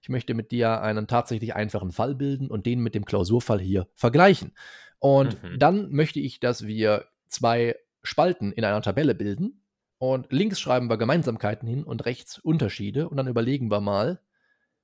Ich 0.00 0.08
möchte 0.08 0.34
mit 0.34 0.52
dir 0.52 0.80
einen 0.80 1.08
tatsächlich 1.08 1.56
einfachen 1.56 1.90
Fall 1.90 2.14
bilden 2.14 2.52
und 2.52 2.66
den 2.66 2.78
mit 2.78 2.94
dem 2.94 3.04
Klausurfall 3.04 3.58
hier 3.58 3.88
vergleichen. 3.96 4.52
Und 5.00 5.42
mhm. 5.42 5.58
dann 5.58 5.90
möchte 5.90 6.20
ich, 6.20 6.38
dass 6.38 6.68
wir 6.68 7.06
zwei 7.26 7.74
Spalten 8.04 8.52
in 8.52 8.64
einer 8.64 8.80
Tabelle 8.80 9.16
bilden 9.16 9.60
und 10.00 10.32
links 10.32 10.58
schreiben 10.58 10.88
wir 10.88 10.96
Gemeinsamkeiten 10.96 11.68
hin 11.68 11.84
und 11.84 12.06
rechts 12.06 12.38
Unterschiede. 12.38 13.06
Und 13.06 13.18
dann 13.18 13.28
überlegen 13.28 13.70
wir 13.70 13.82
mal, 13.82 14.18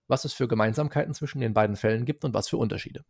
was 0.09 0.27
es 0.27 0.35
für 0.35 0.47
Gemeinsamkeiten 0.47 1.15
zwischen 1.15 1.41
den 1.41 1.55
beiden 1.55 1.77
Fällen 1.77 2.05
gibt 2.05 2.27
und 2.27 2.35
was 2.35 2.51
für 2.51 2.59
Unterschiede. 2.59 3.03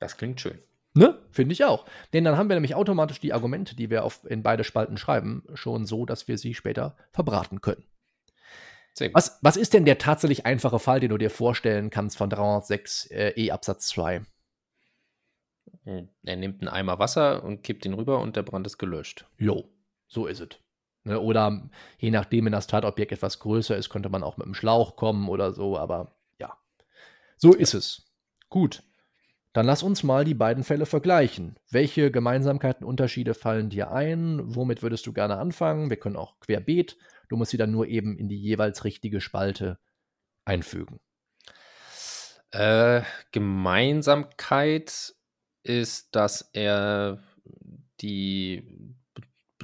Das 0.00 0.16
klingt 0.16 0.40
schön. 0.40 0.58
Ne? 0.94 1.18
Finde 1.30 1.52
ich 1.52 1.62
auch. 1.66 1.84
Denn 2.14 2.24
dann 2.24 2.38
haben 2.38 2.48
wir 2.48 2.56
nämlich 2.56 2.74
automatisch 2.74 3.20
die 3.20 3.34
Argumente, 3.34 3.76
die 3.76 3.90
wir 3.90 4.02
auf, 4.02 4.24
in 4.24 4.42
beide 4.42 4.64
Spalten 4.64 4.96
schreiben, 4.96 5.44
schon 5.52 5.84
so, 5.84 6.06
dass 6.06 6.26
wir 6.26 6.38
sie 6.38 6.54
später 6.54 6.96
verbraten 7.12 7.60
können. 7.60 7.84
Was, 9.12 9.38
was 9.42 9.58
ist 9.58 9.74
denn 9.74 9.84
der 9.84 9.98
tatsächlich 9.98 10.46
einfache 10.46 10.78
Fall, 10.78 11.00
den 11.00 11.10
du 11.10 11.18
dir 11.18 11.30
vorstellen 11.30 11.90
kannst 11.90 12.16
von 12.16 12.30
306 12.30 13.10
äh, 13.10 13.32
E 13.36 13.50
Absatz 13.50 13.88
2? 13.88 14.22
Hm, 15.84 16.08
er 16.24 16.36
nimmt 16.36 16.62
einen 16.62 16.68
Eimer 16.70 16.98
Wasser 16.98 17.44
und 17.44 17.62
kippt 17.62 17.84
ihn 17.84 17.92
rüber 17.92 18.20
und 18.20 18.36
der 18.36 18.42
Brand 18.42 18.66
ist 18.66 18.78
gelöscht. 18.78 19.26
Jo, 19.36 19.68
so 20.08 20.26
ist 20.26 20.40
es. 20.40 20.48
Ne, 21.04 21.20
oder 21.20 21.70
je 21.98 22.10
nachdem, 22.10 22.46
wenn 22.46 22.52
das 22.52 22.66
Tatobjekt 22.66 23.12
etwas 23.12 23.38
größer 23.38 23.76
ist, 23.76 23.88
könnte 23.88 24.08
man 24.08 24.22
auch 24.22 24.36
mit 24.36 24.46
dem 24.46 24.54
Schlauch 24.54 24.96
kommen 24.96 25.28
oder 25.28 25.52
so, 25.52 25.78
aber 25.78 26.16
ja. 26.38 26.56
So 27.36 27.54
ist 27.54 27.74
es. 27.74 28.06
Gut. 28.48 28.82
Dann 29.52 29.66
lass 29.66 29.82
uns 29.82 30.02
mal 30.02 30.24
die 30.24 30.34
beiden 30.34 30.62
Fälle 30.62 30.86
vergleichen. 30.86 31.58
Welche 31.70 32.10
Gemeinsamkeiten, 32.10 32.86
Unterschiede 32.86 33.34
fallen 33.34 33.70
dir 33.70 33.90
ein? 33.90 34.40
Womit 34.54 34.82
würdest 34.82 35.06
du 35.06 35.12
gerne 35.12 35.38
anfangen? 35.38 35.90
Wir 35.90 35.96
können 35.96 36.16
auch 36.16 36.38
querbeet. 36.40 36.96
Du 37.28 37.36
musst 37.36 37.50
sie 37.50 37.56
dann 37.56 37.70
nur 37.70 37.86
eben 37.86 38.16
in 38.16 38.28
die 38.28 38.40
jeweils 38.40 38.84
richtige 38.84 39.20
Spalte 39.20 39.78
einfügen. 40.44 41.00
Äh, 42.50 43.02
Gemeinsamkeit 43.32 45.14
ist, 45.62 46.14
dass 46.14 46.50
er 46.52 47.22
die 48.00 48.96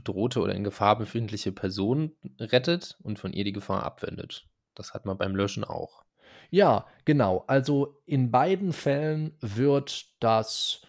bedrohte 0.05 0.40
oder 0.40 0.55
in 0.55 0.64
Gefahr 0.64 0.97
befindliche 0.99 1.53
Person 1.53 2.12
rettet 2.38 2.97
und 3.03 3.19
von 3.19 3.33
ihr 3.33 3.45
die 3.45 3.53
Gefahr 3.53 3.83
abwendet. 3.83 4.47
Das 4.75 4.95
hat 4.95 5.07
man 5.07 5.19
beim 5.19 5.35
Löschen 5.35 5.64
auch. 5.64 6.05
Ja, 6.51 6.87
genau. 7.05 7.45
Also 7.47 8.01
in 8.07 8.31
beiden 8.31 8.73
Fällen 8.73 9.37
wird 9.40 10.07
das 10.21 10.83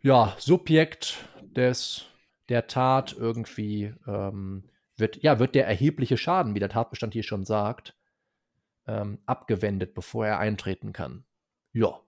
ja, 0.00 0.34
Subjekt 0.38 1.16
des, 1.42 2.04
der 2.48 2.66
Tat 2.66 3.16
irgendwie 3.18 3.94
ähm, 4.06 4.64
wird, 4.96 5.22
ja, 5.22 5.38
wird 5.38 5.54
der 5.54 5.66
erhebliche 5.66 6.16
Schaden, 6.16 6.54
wie 6.54 6.60
der 6.60 6.68
Tatbestand 6.68 7.12
hier 7.12 7.22
schon 7.22 7.44
sagt, 7.44 7.96
ähm, 8.86 9.18
abgewendet, 9.26 9.94
bevor 9.94 10.26
er 10.26 10.38
eintreten 10.38 10.92
kann. 10.92 11.24
Ja. 11.72 12.00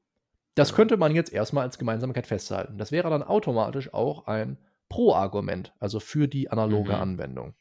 Das 0.56 0.74
könnte 0.74 0.96
man 0.96 1.14
jetzt 1.14 1.32
erstmal 1.32 1.64
als 1.64 1.78
Gemeinsamkeit 1.78 2.26
festhalten. 2.26 2.76
Das 2.76 2.90
wäre 2.90 3.08
dann 3.08 3.22
automatisch 3.22 3.94
auch 3.94 4.26
ein 4.26 4.58
Pro-Argument, 4.90 5.72
also 5.78 6.00
für 6.00 6.28
die 6.28 6.50
analoge 6.50 6.92
mhm. 6.92 7.00
Anwendung. 7.00 7.54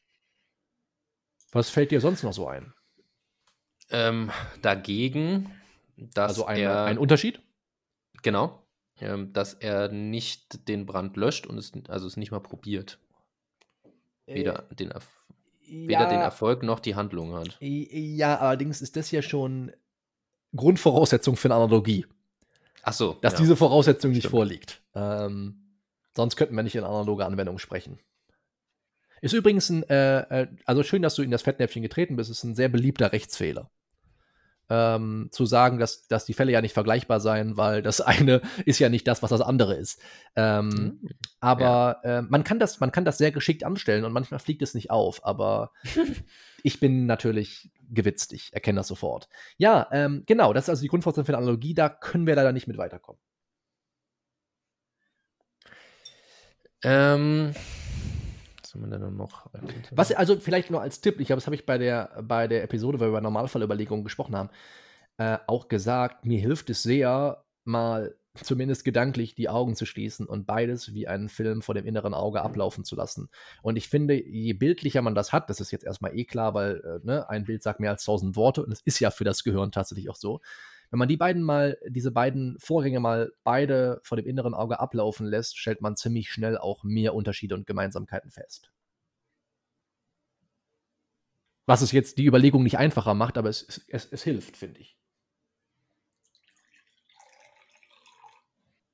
Was 1.51 1.69
fällt 1.69 1.91
dir 1.91 2.01
sonst 2.01 2.23
noch 2.23 2.33
so 2.33 2.47
ein? 2.47 2.73
Ähm, 3.91 4.31
dagegen, 4.61 5.51
dass 5.95 6.31
also 6.31 6.45
ein, 6.45 6.59
er, 6.59 6.83
ein 6.83 6.97
Unterschied? 6.97 7.41
Genau, 8.21 8.61
ähm, 8.99 9.31
dass 9.31 9.53
er 9.53 9.89
nicht 9.89 10.67
den 10.67 10.85
Brand 10.85 11.15
löscht 11.15 11.47
und 11.47 11.57
es 11.57 11.71
also 11.87 12.07
es 12.07 12.17
nicht 12.17 12.31
mal 12.31 12.41
probiert. 12.41 12.99
Weder, 14.25 14.69
äh, 14.69 14.75
den, 14.75 14.93
weder 15.67 16.01
ja, 16.01 16.09
den 16.09 16.19
Erfolg 16.19 16.61
noch 16.63 16.79
die 16.79 16.95
Handlung 16.95 17.33
hat. 17.33 17.57
Ja, 17.61 18.37
allerdings 18.37 18.81
ist 18.81 18.95
das 18.95 19.09
ja 19.11 19.21
schon 19.21 19.71
Grundvoraussetzung 20.55 21.35
für 21.35 21.47
eine 21.47 21.55
Analogie. 21.55 22.05
Ach 22.83 22.93
so. 22.93 23.17
Dass 23.21 23.33
ja. 23.33 23.39
diese 23.39 23.55
Voraussetzung 23.55 24.11
nicht 24.11 24.21
Stimmt. 24.21 24.31
vorliegt. 24.31 24.81
Ähm, 24.93 25.59
sonst 26.19 26.36
könnten 26.36 26.55
wir 26.55 26.63
nicht 26.63 26.75
in 26.75 26.84
analoger 26.84 27.25
Anwendung 27.25 27.60
sprechen. 27.60 27.99
Ist 29.21 29.34
übrigens 29.34 29.69
ein, 29.69 29.84
äh, 29.89 30.43
äh, 30.43 30.47
also 30.65 30.84
schön, 30.84 31.01
dass 31.01 31.15
du 31.15 31.23
in 31.23 31.32
das 31.32 31.41
Fettnäpfchen 31.41 31.82
getreten 31.82 32.15
bist, 32.15 32.29
ist 32.29 32.43
ein 32.43 32.55
sehr 32.55 32.69
beliebter 32.69 33.12
Rechtsfehler 33.12 33.69
ähm, 34.69 35.29
zu 35.32 35.45
sagen, 35.45 35.79
dass, 35.79 36.08
dass 36.08 36.25
die 36.25 36.34
Fälle 36.34 36.51
ja 36.51 36.62
nicht 36.62 36.73
vergleichbar 36.73 37.19
seien, 37.19 37.58
weil 37.58 37.82
das 37.82 38.01
eine 38.01 38.41
ist 38.65 38.79
ja 38.79 38.89
nicht 38.89 39.08
das, 39.08 39.21
was 39.23 39.32
das 39.32 39.41
andere 39.41 39.75
ist. 39.75 39.99
Ähm, 40.36 40.67
mhm. 40.67 41.10
Aber 41.39 41.99
ja. 42.03 42.19
äh, 42.19 42.21
man, 42.21 42.43
kann 42.43 42.60
das, 42.60 42.79
man 42.79 42.91
kann 42.91 43.05
das 43.05 43.17
sehr 43.17 43.32
geschickt 43.32 43.63
anstellen 43.63 44.05
und 44.05 44.13
manchmal 44.13 44.39
fliegt 44.39 44.62
es 44.62 44.73
nicht 44.73 44.91
auf, 44.91 45.25
aber 45.25 45.71
ich 46.63 46.79
bin 46.79 47.05
natürlich 47.05 47.71
gewitzt, 47.89 48.34
ich 48.34 48.53
erkenne 48.53 48.79
das 48.79 48.88
sofort. 48.88 49.27
Ja, 49.58 49.88
ähm, 49.91 50.23
genau, 50.27 50.53
das 50.53 50.65
ist 50.65 50.69
also 50.69 50.82
die 50.84 50.89
Grundvoraussetzung 50.89 51.25
für 51.25 51.34
eine 51.34 51.43
Analogie, 51.43 51.73
da 51.73 51.89
können 51.89 52.27
wir 52.27 52.36
leider 52.36 52.51
nicht 52.51 52.67
mit 52.67 52.77
weiterkommen. 52.77 53.19
Ähm, 56.83 57.53
was 58.61 58.73
haben 58.73 58.89
wir 58.89 58.97
denn 58.97 59.15
noch? 59.15 59.47
Was, 59.91 60.11
also 60.11 60.39
vielleicht 60.39 60.69
nur 60.69 60.81
als 60.81 61.01
Tipp, 61.01 61.19
ich 61.19 61.31
habe, 61.31 61.39
das 61.39 61.47
habe 61.47 61.55
ich 61.55 61.65
bei 61.65 61.77
der, 61.77 62.21
bei 62.21 62.47
der 62.47 62.63
Episode, 62.63 62.99
weil 62.99 63.07
wir 63.07 63.11
über 63.11 63.21
Normalfallüberlegungen 63.21 64.03
gesprochen 64.03 64.35
haben, 64.35 64.49
äh, 65.17 65.37
auch 65.47 65.67
gesagt, 65.67 66.25
mir 66.25 66.39
hilft 66.39 66.69
es 66.69 66.83
sehr, 66.83 67.43
mal 67.65 68.15
zumindest 68.35 68.85
gedanklich 68.85 69.35
die 69.35 69.49
Augen 69.49 69.75
zu 69.75 69.85
schließen 69.85 70.25
und 70.25 70.45
beides 70.45 70.93
wie 70.93 71.07
einen 71.07 71.29
Film 71.29 71.61
vor 71.61 71.75
dem 71.75 71.85
inneren 71.85 72.13
Auge 72.13 72.41
ablaufen 72.41 72.83
zu 72.83 72.95
lassen. 72.95 73.29
Und 73.61 73.75
ich 73.75 73.89
finde, 73.89 74.13
je 74.13 74.53
bildlicher 74.53 75.01
man 75.01 75.15
das 75.15 75.33
hat, 75.33 75.49
das 75.49 75.59
ist 75.59 75.71
jetzt 75.71 75.83
erstmal 75.83 76.17
eh 76.17 76.25
klar, 76.25 76.53
weil 76.53 76.81
äh, 76.83 77.05
ne, 77.05 77.29
ein 77.29 77.45
Bild 77.45 77.63
sagt 77.63 77.79
mehr 77.79 77.91
als 77.91 78.05
tausend 78.05 78.35
Worte 78.35 78.63
und 78.63 78.71
es 78.71 78.81
ist 78.81 78.99
ja 78.99 79.11
für 79.11 79.23
das 79.23 79.43
Gehirn 79.43 79.71
tatsächlich 79.71 80.09
auch 80.09 80.15
so. 80.15 80.41
Wenn 80.91 80.99
man 80.99 81.08
die 81.08 81.17
beiden 81.17 81.43
mal, 81.43 81.78
diese 81.88 82.12
beiden 82.12 82.58
Vorgänge 82.60 82.99
mal 82.99 83.32
beide 83.43 84.02
vor 84.04 84.17
dem 84.17 84.25
inneren 84.25 84.56
Auge 84.56 84.80
ablaufen 84.80 85.28
lässt, 85.28 85.58
stellt 85.58 85.82
man 85.82 85.95
ziemlich 85.95 86.32
schnell 86.32 86.58
auch 86.58 86.84
mehr 86.84 87.13
Unterschiede 87.13 87.56
und 87.56 87.67
Gemeinsamkeiten 87.67 88.32
fest. 88.32 88.71
Was 91.67 91.82
es 91.82 91.91
jetzt 91.91 92.17
die 92.17 92.25
Überlegung 92.25 92.63
nicht 92.63 92.80
einfacher 92.80 93.13
macht, 93.13 93.38
aber 93.38 93.49
es, 93.49 93.86
es, 93.88 94.06
es 94.06 94.23
hilft, 94.23 94.58
finde 94.58 94.80
ich. 94.80 94.97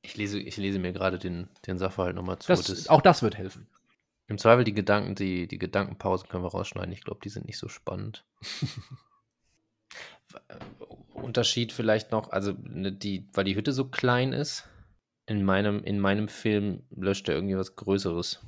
Ich 0.02 0.18
lese, 0.18 0.40
ich 0.40 0.58
lese 0.58 0.80
mir 0.80 0.92
gerade 0.92 1.18
den, 1.18 1.48
den 1.66 1.78
Sachverhalt 1.78 2.16
nochmal 2.16 2.40
zu. 2.40 2.48
Das, 2.48 2.64
das, 2.64 2.90
auch 2.90 3.02
das 3.02 3.22
wird 3.24 3.38
helfen. 3.38 3.68
Im 4.28 4.38
Zweifel 4.38 4.66
die 4.66 4.74
Gedanken, 4.74 5.16
die, 5.16 5.48
die 5.48 5.58
Gedankenpausen 5.58 6.28
können 6.28 6.44
wir 6.44 6.52
rausschneiden. 6.52 6.92
Ich 6.92 7.04
glaube, 7.04 7.22
die 7.24 7.30
sind 7.30 7.46
nicht 7.46 7.58
so 7.58 7.70
spannend. 7.70 8.26
Unterschied 11.14 11.72
vielleicht 11.72 12.12
noch, 12.12 12.32
also 12.32 12.54
ne, 12.64 12.92
die, 12.92 13.28
weil 13.34 13.46
die 13.46 13.56
Hütte 13.56 13.72
so 13.72 13.86
klein 13.86 14.34
ist, 14.34 14.68
in 15.26 15.44
meinem, 15.44 15.84
in 15.84 16.00
meinem 16.00 16.28
Film 16.28 16.84
löscht 16.96 17.28
er 17.30 17.36
irgendwie 17.36 17.58
was 17.58 17.76
Größeres. 17.76 18.42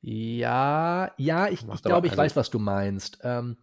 Ja, 0.00 1.12
ja, 1.16 1.48
ich, 1.48 1.66
ich 1.66 1.82
glaube, 1.82 2.06
ich 2.06 2.12
also, 2.12 2.22
weiß, 2.22 2.36
was 2.36 2.50
du 2.50 2.58
meinst. 2.58 3.18
Ähm, 3.22 3.56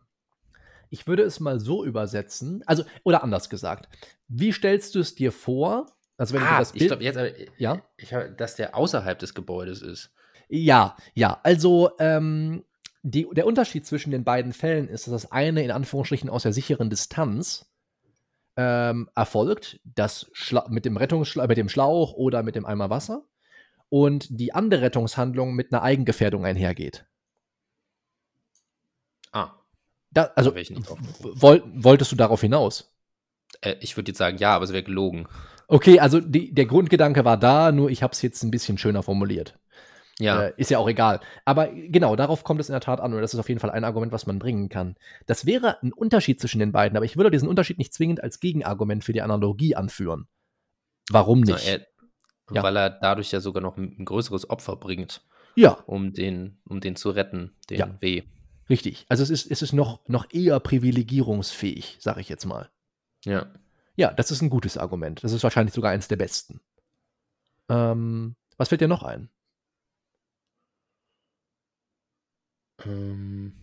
ich 0.89 1.07
würde 1.07 1.23
es 1.23 1.39
mal 1.39 1.59
so 1.59 1.83
übersetzen, 1.83 2.63
also, 2.65 2.83
oder 3.03 3.23
anders 3.23 3.49
gesagt, 3.49 3.89
wie 4.27 4.51
stellst 4.51 4.95
du 4.95 4.99
es 4.99 5.15
dir 5.15 5.31
vor? 5.31 5.87
Also, 6.17 6.35
wenn 6.35 6.43
ah, 6.43 6.53
du 6.53 6.59
das 6.59 6.71
Bild, 6.71 6.83
ich 6.83 6.87
glaube 6.87 7.03
jetzt, 7.03 7.17
äh, 7.17 7.47
ja? 7.57 7.81
Ich, 7.97 8.13
dass 8.37 8.55
der 8.55 8.75
außerhalb 8.75 9.17
des 9.17 9.33
Gebäudes 9.33 9.81
ist. 9.81 10.13
Ja, 10.49 10.95
ja, 11.15 11.39
also, 11.43 11.91
ähm, 11.99 12.63
die, 13.03 13.27
der 13.31 13.45
Unterschied 13.45 13.85
zwischen 13.85 14.11
den 14.11 14.23
beiden 14.23 14.53
Fällen 14.53 14.87
ist, 14.87 15.07
dass 15.07 15.11
das 15.11 15.31
eine 15.31 15.63
in 15.63 15.71
Anführungsstrichen 15.71 16.29
aus 16.29 16.43
der 16.43 16.53
sicheren 16.53 16.89
Distanz 16.89 17.69
ähm, 18.55 19.09
erfolgt, 19.15 19.79
das 19.83 20.29
Schla 20.31 20.67
mit 20.69 20.85
dem 20.85 20.95
Rettungsschlauch, 20.95 21.47
mit 21.47 21.57
dem 21.57 21.69
Schlauch 21.69 22.13
oder 22.13 22.43
mit 22.43 22.55
dem 22.55 22.65
Eimer 22.65 22.89
Wasser 22.89 23.25
und 23.89 24.27
die 24.29 24.53
andere 24.53 24.81
Rettungshandlung 24.83 25.53
mit 25.53 25.73
einer 25.73 25.83
Eigengefährdung 25.83 26.45
einhergeht. 26.45 27.05
Ah. 29.31 29.51
Da, 30.11 30.31
also, 30.35 30.55
woll, 30.55 31.63
wolltest 31.75 32.11
du 32.11 32.15
darauf 32.15 32.41
hinaus? 32.41 32.95
Äh, 33.61 33.75
ich 33.81 33.97
würde 33.97 34.11
jetzt 34.11 34.19
sagen, 34.19 34.37
ja, 34.37 34.55
aber 34.55 34.65
es 34.65 34.71
wäre 34.71 34.83
gelogen. 34.83 35.27
Okay, 35.67 35.99
also 35.99 36.19
die, 36.19 36.53
der 36.53 36.67
Grundgedanke 36.67 37.25
war 37.25 37.37
da, 37.37 37.71
nur 37.71 37.89
ich 37.89 38.03
habe 38.03 38.13
es 38.13 38.21
jetzt 38.21 38.43
ein 38.43 38.51
bisschen 38.51 38.77
schöner 38.77 39.03
formuliert. 39.03 39.57
Ja. 40.19 40.43
Äh, 40.43 40.53
ist 40.57 40.69
ja 40.69 40.77
auch 40.77 40.87
egal. 40.87 41.21
Aber 41.45 41.67
genau, 41.67 42.15
darauf 42.15 42.43
kommt 42.43 42.61
es 42.61 42.69
in 42.69 42.73
der 42.73 42.81
Tat 42.81 42.99
an 42.99 43.13
und 43.13 43.21
das 43.21 43.33
ist 43.33 43.39
auf 43.39 43.49
jeden 43.49 43.59
Fall 43.59 43.71
ein 43.71 43.83
Argument, 43.83 44.11
was 44.11 44.27
man 44.27 44.39
bringen 44.39 44.69
kann. 44.69 44.95
Das 45.25 45.45
wäre 45.45 45.81
ein 45.81 45.91
Unterschied 45.91 46.39
zwischen 46.39 46.59
den 46.59 46.71
beiden, 46.71 46.95
aber 46.95 47.05
ich 47.05 47.17
würde 47.17 47.31
diesen 47.31 47.47
Unterschied 47.47 47.77
nicht 47.77 47.93
zwingend 47.93 48.21
als 48.21 48.39
Gegenargument 48.39 49.03
für 49.03 49.13
die 49.13 49.21
Analogie 49.21 49.75
anführen. 49.75 50.27
Warum 51.09 51.41
nicht? 51.41 51.65
Na, 51.65 51.71
er, 51.71 51.87
ja. 52.51 52.63
Weil 52.63 52.77
er 52.77 52.89
dadurch 52.89 53.31
ja 53.31 53.39
sogar 53.39 53.61
noch 53.61 53.77
ein 53.77 54.05
größeres 54.05 54.49
Opfer 54.49 54.75
bringt. 54.75 55.25
Ja. 55.55 55.71
Um 55.85 56.13
den, 56.13 56.59
um 56.65 56.79
den 56.79 56.95
zu 56.95 57.09
retten, 57.09 57.55
den 57.69 57.79
ja. 57.79 58.01
W. 58.01 58.23
Richtig. 58.69 59.05
Also 59.09 59.23
es 59.23 59.29
ist, 59.29 59.51
es 59.51 59.61
ist 59.61 59.73
noch, 59.73 60.07
noch 60.07 60.31
eher 60.31 60.59
privilegierungsfähig, 60.59 61.97
sage 61.99 62.21
ich 62.21 62.29
jetzt 62.29 62.45
mal. 62.45 62.69
Ja. 63.25 63.47
Ja, 63.95 64.11
das 64.11 64.31
ist 64.31 64.41
ein 64.41 64.49
gutes 64.49 64.77
Argument. 64.77 65.23
Das 65.23 65.33
ist 65.33 65.43
wahrscheinlich 65.43 65.73
sogar 65.73 65.91
eins 65.91 66.07
der 66.07 66.15
besten. 66.15 66.61
Ähm, 67.69 68.35
was 68.57 68.69
fällt 68.69 68.81
dir 68.81 68.87
noch 68.87 69.03
ein? 69.03 69.29
Ähm. 72.85 73.53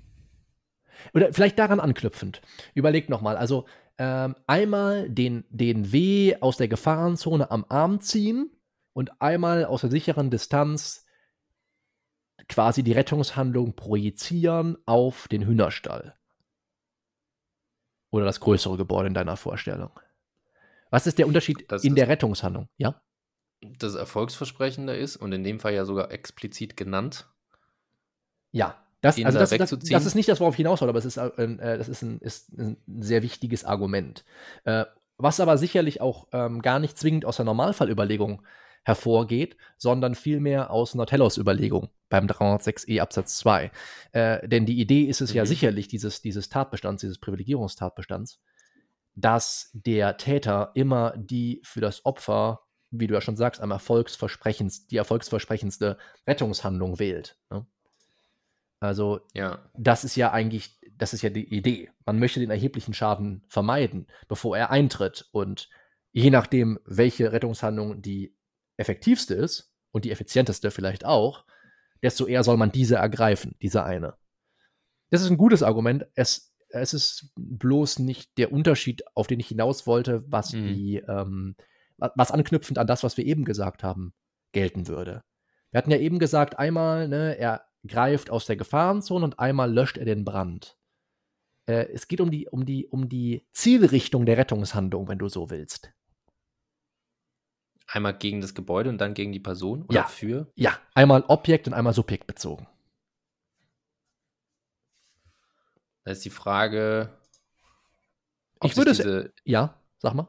Oder 1.14 1.32
vielleicht 1.32 1.58
daran 1.58 1.80
anknüpfend. 1.80 2.42
Überlegt 2.74 3.08
nochmal. 3.08 3.36
Also 3.36 3.66
ähm, 3.98 4.34
einmal 4.46 5.08
den, 5.10 5.44
den 5.50 5.92
W 5.92 6.36
aus 6.40 6.56
der 6.56 6.68
Gefahrenzone 6.68 7.50
am 7.50 7.64
Arm 7.68 8.00
ziehen 8.00 8.50
und 8.92 9.20
einmal 9.20 9.64
aus 9.64 9.82
der 9.82 9.90
sicheren 9.90 10.30
Distanz 10.30 11.06
quasi 12.48 12.82
die 12.82 12.92
Rettungshandlung 12.92 13.74
projizieren 13.76 14.76
auf 14.86 15.28
den 15.28 15.46
Hühnerstall. 15.46 16.16
Oder 18.10 18.24
das 18.24 18.40
größere 18.40 18.76
Gebäude 18.76 19.08
in 19.08 19.14
deiner 19.14 19.36
Vorstellung. 19.36 19.98
Was 20.90 21.06
ist 21.06 21.18
der 21.18 21.28
Unterschied 21.28 21.70
das 21.70 21.84
in 21.84 21.94
der 21.94 22.08
Rettungshandlung? 22.08 22.68
Ja? 22.76 23.00
Das 23.60 23.94
erfolgsversprechender 23.94 24.96
ist 24.96 25.16
und 25.16 25.32
in 25.32 25.44
dem 25.44 25.60
Fall 25.60 25.74
ja 25.74 25.84
sogar 25.84 26.10
explizit 26.10 26.76
genannt. 26.76 27.28
Ja, 28.50 28.82
das, 29.00 29.16
also 29.24 29.38
das, 29.38 29.50
das, 29.50 29.70
das, 29.70 30.06
ist 30.06 30.14
nicht 30.14 30.28
das, 30.28 30.40
worauf 30.40 30.54
ich 30.54 30.58
hinaus 30.58 30.80
wollte, 30.80 30.90
aber 30.90 30.98
es 30.98 31.04
ist, 31.04 31.16
äh, 31.16 31.26
äh, 31.26 31.78
das 31.78 31.88
ist 31.88 32.02
ein, 32.02 32.18
ist 32.20 32.52
ein, 32.58 32.76
sehr 33.00 33.22
wichtiges 33.22 33.64
Argument. 33.64 34.24
Äh, 34.64 34.84
was 35.16 35.40
aber 35.40 35.58
sicherlich 35.58 36.00
auch 36.00 36.28
ähm, 36.32 36.62
gar 36.62 36.78
nicht 36.78 36.98
zwingend 36.98 37.24
aus 37.24 37.36
der 37.36 37.44
Normalfallüberlegung 37.44 38.42
hervorgeht, 38.82 39.56
sondern 39.76 40.14
vielmehr 40.14 40.70
aus 40.70 40.94
einer 40.94 41.06
Telos-Überlegung 41.06 41.90
beim 42.08 42.26
306e 42.26 43.00
Absatz 43.00 43.36
2. 43.38 43.70
Äh, 44.12 44.48
denn 44.48 44.66
die 44.66 44.80
Idee 44.80 45.02
ist 45.02 45.20
es 45.20 45.30
mhm. 45.30 45.36
ja 45.36 45.46
sicherlich, 45.46 45.88
dieses, 45.88 46.22
dieses 46.22 46.48
Tatbestands, 46.48 47.02
dieses 47.02 47.18
Privilegierungstatbestands, 47.18 48.40
dass 49.14 49.70
der 49.74 50.16
Täter 50.16 50.72
immer 50.74 51.14
die 51.16 51.60
für 51.64 51.80
das 51.80 52.04
Opfer, 52.04 52.62
wie 52.90 53.06
du 53.06 53.14
ja 53.14 53.20
schon 53.20 53.36
sagst, 53.36 53.60
am 53.60 53.70
erfolgsversprechendst, 53.70 54.90
die 54.90 54.96
erfolgsversprechendste 54.96 55.98
Rettungshandlung 56.26 56.98
wählt. 56.98 57.36
Ne? 57.50 57.66
Also, 58.80 59.20
ja. 59.34 59.70
das 59.76 60.04
ist 60.04 60.16
ja 60.16 60.32
eigentlich, 60.32 60.80
das 60.96 61.12
ist 61.14 61.22
ja 61.22 61.30
die 61.30 61.54
Idee. 61.54 61.90
Man 62.06 62.18
möchte 62.18 62.40
den 62.40 62.50
erheblichen 62.50 62.94
Schaden 62.94 63.44
vermeiden, 63.48 64.06
bevor 64.28 64.56
er 64.56 64.70
eintritt. 64.70 65.28
Und 65.32 65.68
je 66.12 66.30
nachdem, 66.30 66.78
welche 66.84 67.32
Rettungshandlung 67.32 68.02
die 68.02 68.36
effektivste 68.76 69.34
ist, 69.34 69.68
und 69.92 70.04
die 70.04 70.12
effizienteste 70.12 70.70
vielleicht 70.70 71.04
auch, 71.04 71.44
desto 72.00 72.26
eher 72.26 72.44
soll 72.44 72.56
man 72.56 72.70
diese 72.70 72.94
ergreifen, 72.94 73.56
diese 73.60 73.82
eine. 73.82 74.14
Das 75.10 75.20
ist 75.20 75.30
ein 75.30 75.36
gutes 75.36 75.64
Argument. 75.64 76.06
Es, 76.14 76.54
es 76.68 76.94
ist 76.94 77.32
bloß 77.34 77.98
nicht 77.98 78.38
der 78.38 78.52
Unterschied, 78.52 79.02
auf 79.16 79.26
den 79.26 79.40
ich 79.40 79.48
hinaus 79.48 79.88
wollte, 79.88 80.22
was 80.28 80.52
Mhm. 80.52 80.66
die, 80.68 80.96
ähm, 81.08 81.56
wa- 81.96 82.12
was 82.14 82.30
anknüpfend 82.30 82.78
an 82.78 82.86
das, 82.86 83.02
was 83.02 83.16
wir 83.16 83.26
eben 83.26 83.44
gesagt 83.44 83.82
haben, 83.82 84.14
gelten 84.52 84.86
würde. 84.86 85.24
Wir 85.72 85.78
hatten 85.78 85.90
ja 85.90 85.98
eben 85.98 86.20
gesagt, 86.20 86.56
einmal, 86.58 87.08
ne, 87.08 87.36
er 87.36 87.64
greift 87.86 88.30
aus 88.30 88.46
der 88.46 88.56
Gefahrenzone 88.56 89.24
und 89.24 89.38
einmal 89.38 89.72
löscht 89.72 89.96
er 89.98 90.04
den 90.04 90.24
Brand. 90.24 90.76
Äh, 91.66 91.86
es 91.92 92.08
geht 92.08 92.20
um 92.20 92.30
die, 92.30 92.48
um, 92.48 92.66
die, 92.66 92.86
um 92.86 93.08
die 93.08 93.46
Zielrichtung 93.52 94.26
der 94.26 94.36
Rettungshandlung, 94.36 95.08
wenn 95.08 95.18
du 95.18 95.28
so 95.28 95.50
willst. 95.50 95.92
Einmal 97.86 98.16
gegen 98.16 98.40
das 98.40 98.54
Gebäude 98.54 98.88
und 98.90 98.98
dann 98.98 99.14
gegen 99.14 99.32
die 99.32 99.40
Person 99.40 99.82
oder 99.82 99.94
Ja. 99.94 100.04
für? 100.04 100.50
Ja, 100.54 100.78
einmal 100.94 101.24
Objekt 101.26 101.66
und 101.66 101.74
einmal 101.74 101.92
subjektbezogen. 101.92 102.66
Da 106.04 106.12
ist 106.12 106.24
die 106.24 106.30
Frage. 106.30 107.10
Ich 108.62 108.76
würde 108.76 108.94
sich 108.94 109.04
es- 109.04 109.12
diese, 109.12 109.34
Ja, 109.44 109.74
sag 109.98 110.14
mal. 110.14 110.28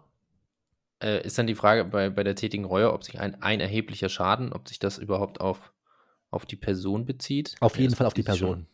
äh, 1.03 1.25
ist 1.25 1.37
dann 1.37 1.47
die 1.47 1.55
Frage 1.55 1.85
bei, 1.85 2.09
bei 2.09 2.23
der 2.23 2.35
tätigen 2.35 2.65
Reue, 2.65 2.91
ob 2.93 3.03
sich 3.03 3.19
ein, 3.19 3.41
ein 3.41 3.59
erheblicher 3.59 4.09
Schaden, 4.09 4.53
ob 4.53 4.67
sich 4.67 4.79
das 4.79 4.97
überhaupt 4.97 5.39
auf, 5.41 5.73
auf 6.31 6.45
die 6.45 6.55
Person 6.55 7.05
bezieht? 7.05 7.55
Auf 7.59 7.75
Ja, 7.75 7.81
jeden 7.81 7.91
das 7.91 7.97
Fall 7.97 8.07
auf 8.07 8.13
die 8.13 8.23
Person. 8.23 8.65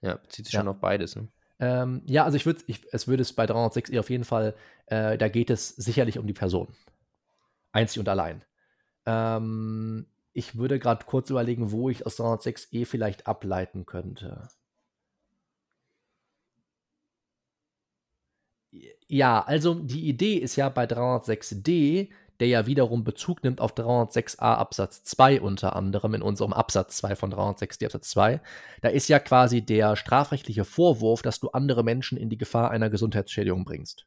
Schon, 0.00 0.08
ja, 0.08 0.14
bezieht 0.16 0.46
sich 0.46 0.54
Ja. 0.54 0.60
schon 0.60 0.68
auf 0.68 0.78
beides. 0.80 1.16
Ne? 1.16 1.28
Ähm, 1.58 2.02
ja, 2.06 2.24
also 2.24 2.36
ich 2.36 2.46
würde, 2.46 2.62
es 2.90 3.06
würde 3.06 3.22
es 3.22 3.32
bei 3.32 3.46
306 3.46 3.90
eh 3.90 3.98
auf 3.98 4.10
jeden 4.10 4.24
Fall, 4.24 4.54
äh, 4.86 5.18
da 5.18 5.28
geht 5.28 5.50
es 5.50 5.68
sicherlich 5.68 6.18
um 6.18 6.26
die 6.26 6.32
Person. 6.32 6.68
Einzig 7.72 7.98
und 8.00 8.08
allein. 8.08 8.44
Ähm, 9.06 10.06
ich 10.32 10.56
würde 10.56 10.78
gerade 10.78 11.04
kurz 11.04 11.30
überlegen, 11.30 11.72
wo 11.72 11.88
ich 11.90 12.06
aus 12.06 12.16
306e 12.18 12.86
vielleicht 12.86 13.26
ableiten 13.26 13.84
könnte. 13.86 14.48
Ja, 19.06 19.42
also 19.42 19.74
die 19.74 20.08
Idee 20.08 20.36
ist 20.36 20.56
ja 20.56 20.68
bei 20.70 20.86
306d, 20.86 22.08
der 22.42 22.48
ja 22.48 22.66
wiederum 22.66 23.04
Bezug 23.04 23.44
nimmt 23.44 23.60
auf 23.60 23.72
306a 23.72 24.40
Absatz 24.40 25.04
2 25.04 25.40
unter 25.40 25.76
anderem 25.76 26.14
in 26.14 26.22
unserem 26.22 26.52
Absatz 26.52 26.96
2 26.96 27.14
von 27.14 27.32
306d 27.32 27.84
Absatz 27.84 28.10
2, 28.10 28.40
da 28.80 28.88
ist 28.88 29.08
ja 29.08 29.20
quasi 29.20 29.62
der 29.62 29.94
strafrechtliche 29.94 30.64
Vorwurf, 30.64 31.22
dass 31.22 31.38
du 31.38 31.50
andere 31.50 31.84
Menschen 31.84 32.18
in 32.18 32.30
die 32.30 32.36
Gefahr 32.36 32.72
einer 32.72 32.90
Gesundheitsschädigung 32.90 33.64
bringst. 33.64 34.06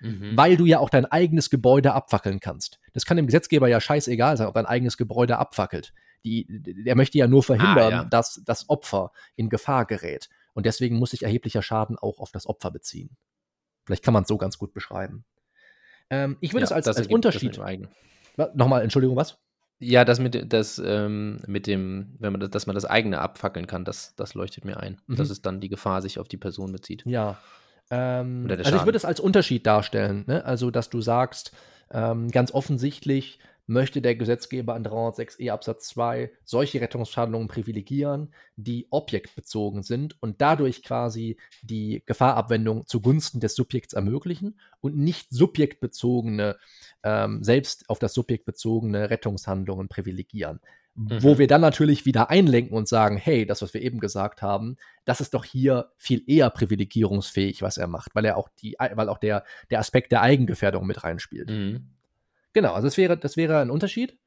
Mhm. 0.00 0.36
Weil 0.36 0.56
du 0.56 0.66
ja 0.66 0.80
auch 0.80 0.90
dein 0.90 1.06
eigenes 1.06 1.48
Gebäude 1.48 1.92
abfackeln 1.92 2.40
kannst. 2.40 2.80
Das 2.92 3.06
kann 3.06 3.18
dem 3.18 3.26
Gesetzgeber 3.26 3.68
ja 3.68 3.80
scheißegal 3.80 4.36
sein, 4.36 4.48
ob 4.48 4.54
dein 4.54 4.66
eigenes 4.66 4.96
Gebäude 4.96 5.38
abfackelt. 5.38 5.94
Die, 6.24 6.44
der 6.48 6.96
möchte 6.96 7.18
ja 7.18 7.28
nur 7.28 7.44
verhindern, 7.44 7.92
ja. 7.92 8.04
dass 8.04 8.42
das 8.44 8.68
Opfer 8.68 9.12
in 9.36 9.48
Gefahr 9.48 9.86
gerät. 9.86 10.28
Und 10.54 10.66
deswegen 10.66 10.98
muss 10.98 11.12
sich 11.12 11.22
erheblicher 11.22 11.62
Schaden 11.62 11.96
auch 11.96 12.18
auf 12.18 12.32
das 12.32 12.48
Opfer 12.48 12.72
beziehen. 12.72 13.16
Vielleicht 13.84 14.02
kann 14.02 14.12
man 14.12 14.24
es 14.24 14.28
so 14.28 14.38
ganz 14.38 14.58
gut 14.58 14.74
beschreiben. 14.74 15.24
Ähm, 16.10 16.36
ich 16.40 16.52
würde 16.52 16.64
es 16.64 16.72
als, 16.72 16.86
das 16.86 16.96
als 16.96 17.06
das 17.06 17.14
Unterschied. 17.14 17.58
Nochmal, 18.54 18.82
Entschuldigung, 18.82 19.16
was? 19.16 19.38
Ja, 19.78 20.04
das 20.04 20.20
mit, 20.20 20.52
das, 20.52 20.80
ähm, 20.84 21.40
mit 21.46 21.66
dem, 21.66 22.14
wenn 22.18 22.32
man 22.32 22.40
das, 22.40 22.50
dass 22.50 22.66
man 22.66 22.74
das 22.74 22.86
eigene 22.86 23.20
abfackeln 23.20 23.66
kann, 23.66 23.84
das, 23.84 24.14
das 24.16 24.34
leuchtet 24.34 24.64
mir 24.64 24.78
ein. 24.80 25.00
Mhm. 25.06 25.16
Dass 25.16 25.30
es 25.30 25.42
dann 25.42 25.60
die 25.60 25.68
Gefahr 25.68 26.00
sich 26.00 26.18
auf 26.18 26.28
die 26.28 26.38
Person 26.38 26.72
bezieht. 26.72 27.02
Ja. 27.04 27.36
Ähm, 27.90 28.46
also 28.48 28.76
ich 28.76 28.84
würde 28.84 28.96
es 28.96 29.04
als 29.04 29.20
Unterschied 29.20 29.66
darstellen. 29.66 30.24
Ne? 30.26 30.44
Also, 30.44 30.70
dass 30.70 30.88
du 30.88 31.00
sagst, 31.00 31.52
ähm, 31.90 32.30
ganz 32.30 32.52
offensichtlich 32.52 33.38
möchte 33.66 34.00
der 34.00 34.14
Gesetzgeber 34.14 34.74
an 34.74 34.84
306e 34.84 35.50
Absatz 35.50 35.88
2 35.88 36.30
solche 36.44 36.80
Rettungshandlungen 36.80 37.48
privilegieren, 37.48 38.32
die 38.56 38.86
objektbezogen 38.90 39.82
sind 39.82 40.20
und 40.22 40.40
dadurch 40.40 40.82
quasi 40.82 41.36
die 41.62 42.02
Gefahrabwendung 42.06 42.86
zugunsten 42.86 43.40
des 43.40 43.54
Subjekts 43.54 43.94
ermöglichen 43.94 44.60
und 44.80 44.96
nicht 44.96 45.28
subjektbezogene, 45.30 46.56
ähm, 47.02 47.42
selbst 47.42 47.88
auf 47.90 47.98
das 47.98 48.14
Subjekt 48.14 48.44
bezogene 48.44 49.10
Rettungshandlungen 49.10 49.88
privilegieren. 49.88 50.60
Wo 50.98 51.34
Mhm. 51.34 51.38
wir 51.38 51.46
dann 51.46 51.60
natürlich 51.60 52.06
wieder 52.06 52.30
einlenken 52.30 52.74
und 52.74 52.88
sagen, 52.88 53.18
hey, 53.18 53.44
das, 53.44 53.60
was 53.60 53.74
wir 53.74 53.82
eben 53.82 54.00
gesagt 54.00 54.40
haben, 54.40 54.78
das 55.04 55.20
ist 55.20 55.34
doch 55.34 55.44
hier 55.44 55.90
viel 55.98 56.22
eher 56.26 56.48
privilegierungsfähig, 56.48 57.60
was 57.60 57.76
er 57.76 57.86
macht, 57.86 58.14
weil 58.14 58.24
er 58.24 58.38
auch 58.38 58.48
die, 58.62 58.76
weil 58.78 59.10
auch 59.10 59.18
der, 59.18 59.44
der 59.70 59.80
Aspekt 59.80 60.10
der 60.10 60.22
Eigengefährdung 60.22 60.86
mit 60.86 61.04
reinspielt. 61.04 61.50
Mhm. 61.50 61.90
Genau, 62.56 62.72
also 62.72 62.86
das 62.86 62.96
wäre, 62.96 63.18
das 63.18 63.36
wäre 63.36 63.60
ein 63.60 63.68
Unterschied, 63.68 64.18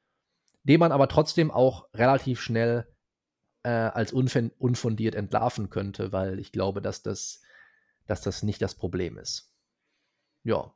den 0.61 0.79
man 0.79 0.91
aber 0.91 1.07
trotzdem 1.07 1.49
auch 1.49 1.91
relativ 1.95 2.39
schnell 2.39 2.85
äh, 3.63 3.69
als 3.69 4.13
unfun 4.13 4.51
unfundiert 4.59 5.15
entlarven 5.15 5.71
könnte, 5.71 6.11
weil 6.11 6.37
ich 6.37 6.51
glaube, 6.51 6.79
dass 6.79 7.01
das, 7.01 7.41
dass 8.05 8.21
das 8.21 8.43
nicht 8.43 8.61
das 8.61 8.75
Problem 8.75 9.17
ist. 9.17 9.51
Ja. 10.43 10.75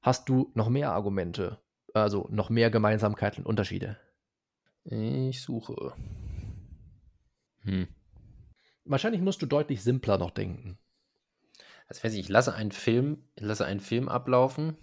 Hast 0.00 0.28
du 0.28 0.50
noch 0.54 0.68
mehr 0.68 0.90
Argumente? 0.90 1.62
Also 1.94 2.26
noch 2.32 2.50
mehr 2.50 2.68
Gemeinsamkeiten 2.68 3.44
und 3.44 3.50
Unterschiede? 3.50 4.00
Ich 4.82 5.40
suche. 5.40 5.94
Hm. 7.60 7.86
Wahrscheinlich 8.86 9.22
musst 9.22 9.40
du 9.40 9.46
deutlich 9.46 9.84
simpler 9.84 10.18
noch 10.18 10.32
denken. 10.32 10.80
Also 11.86 12.02
weiß 12.02 12.14
ich, 12.14 12.18
ich 12.18 12.28
lasse 12.28 12.54
einen 12.54 12.72
Film, 12.72 13.22
ich 13.36 13.44
lasse 13.44 13.66
einen 13.66 13.78
Film 13.78 14.08
ablaufen, 14.08 14.76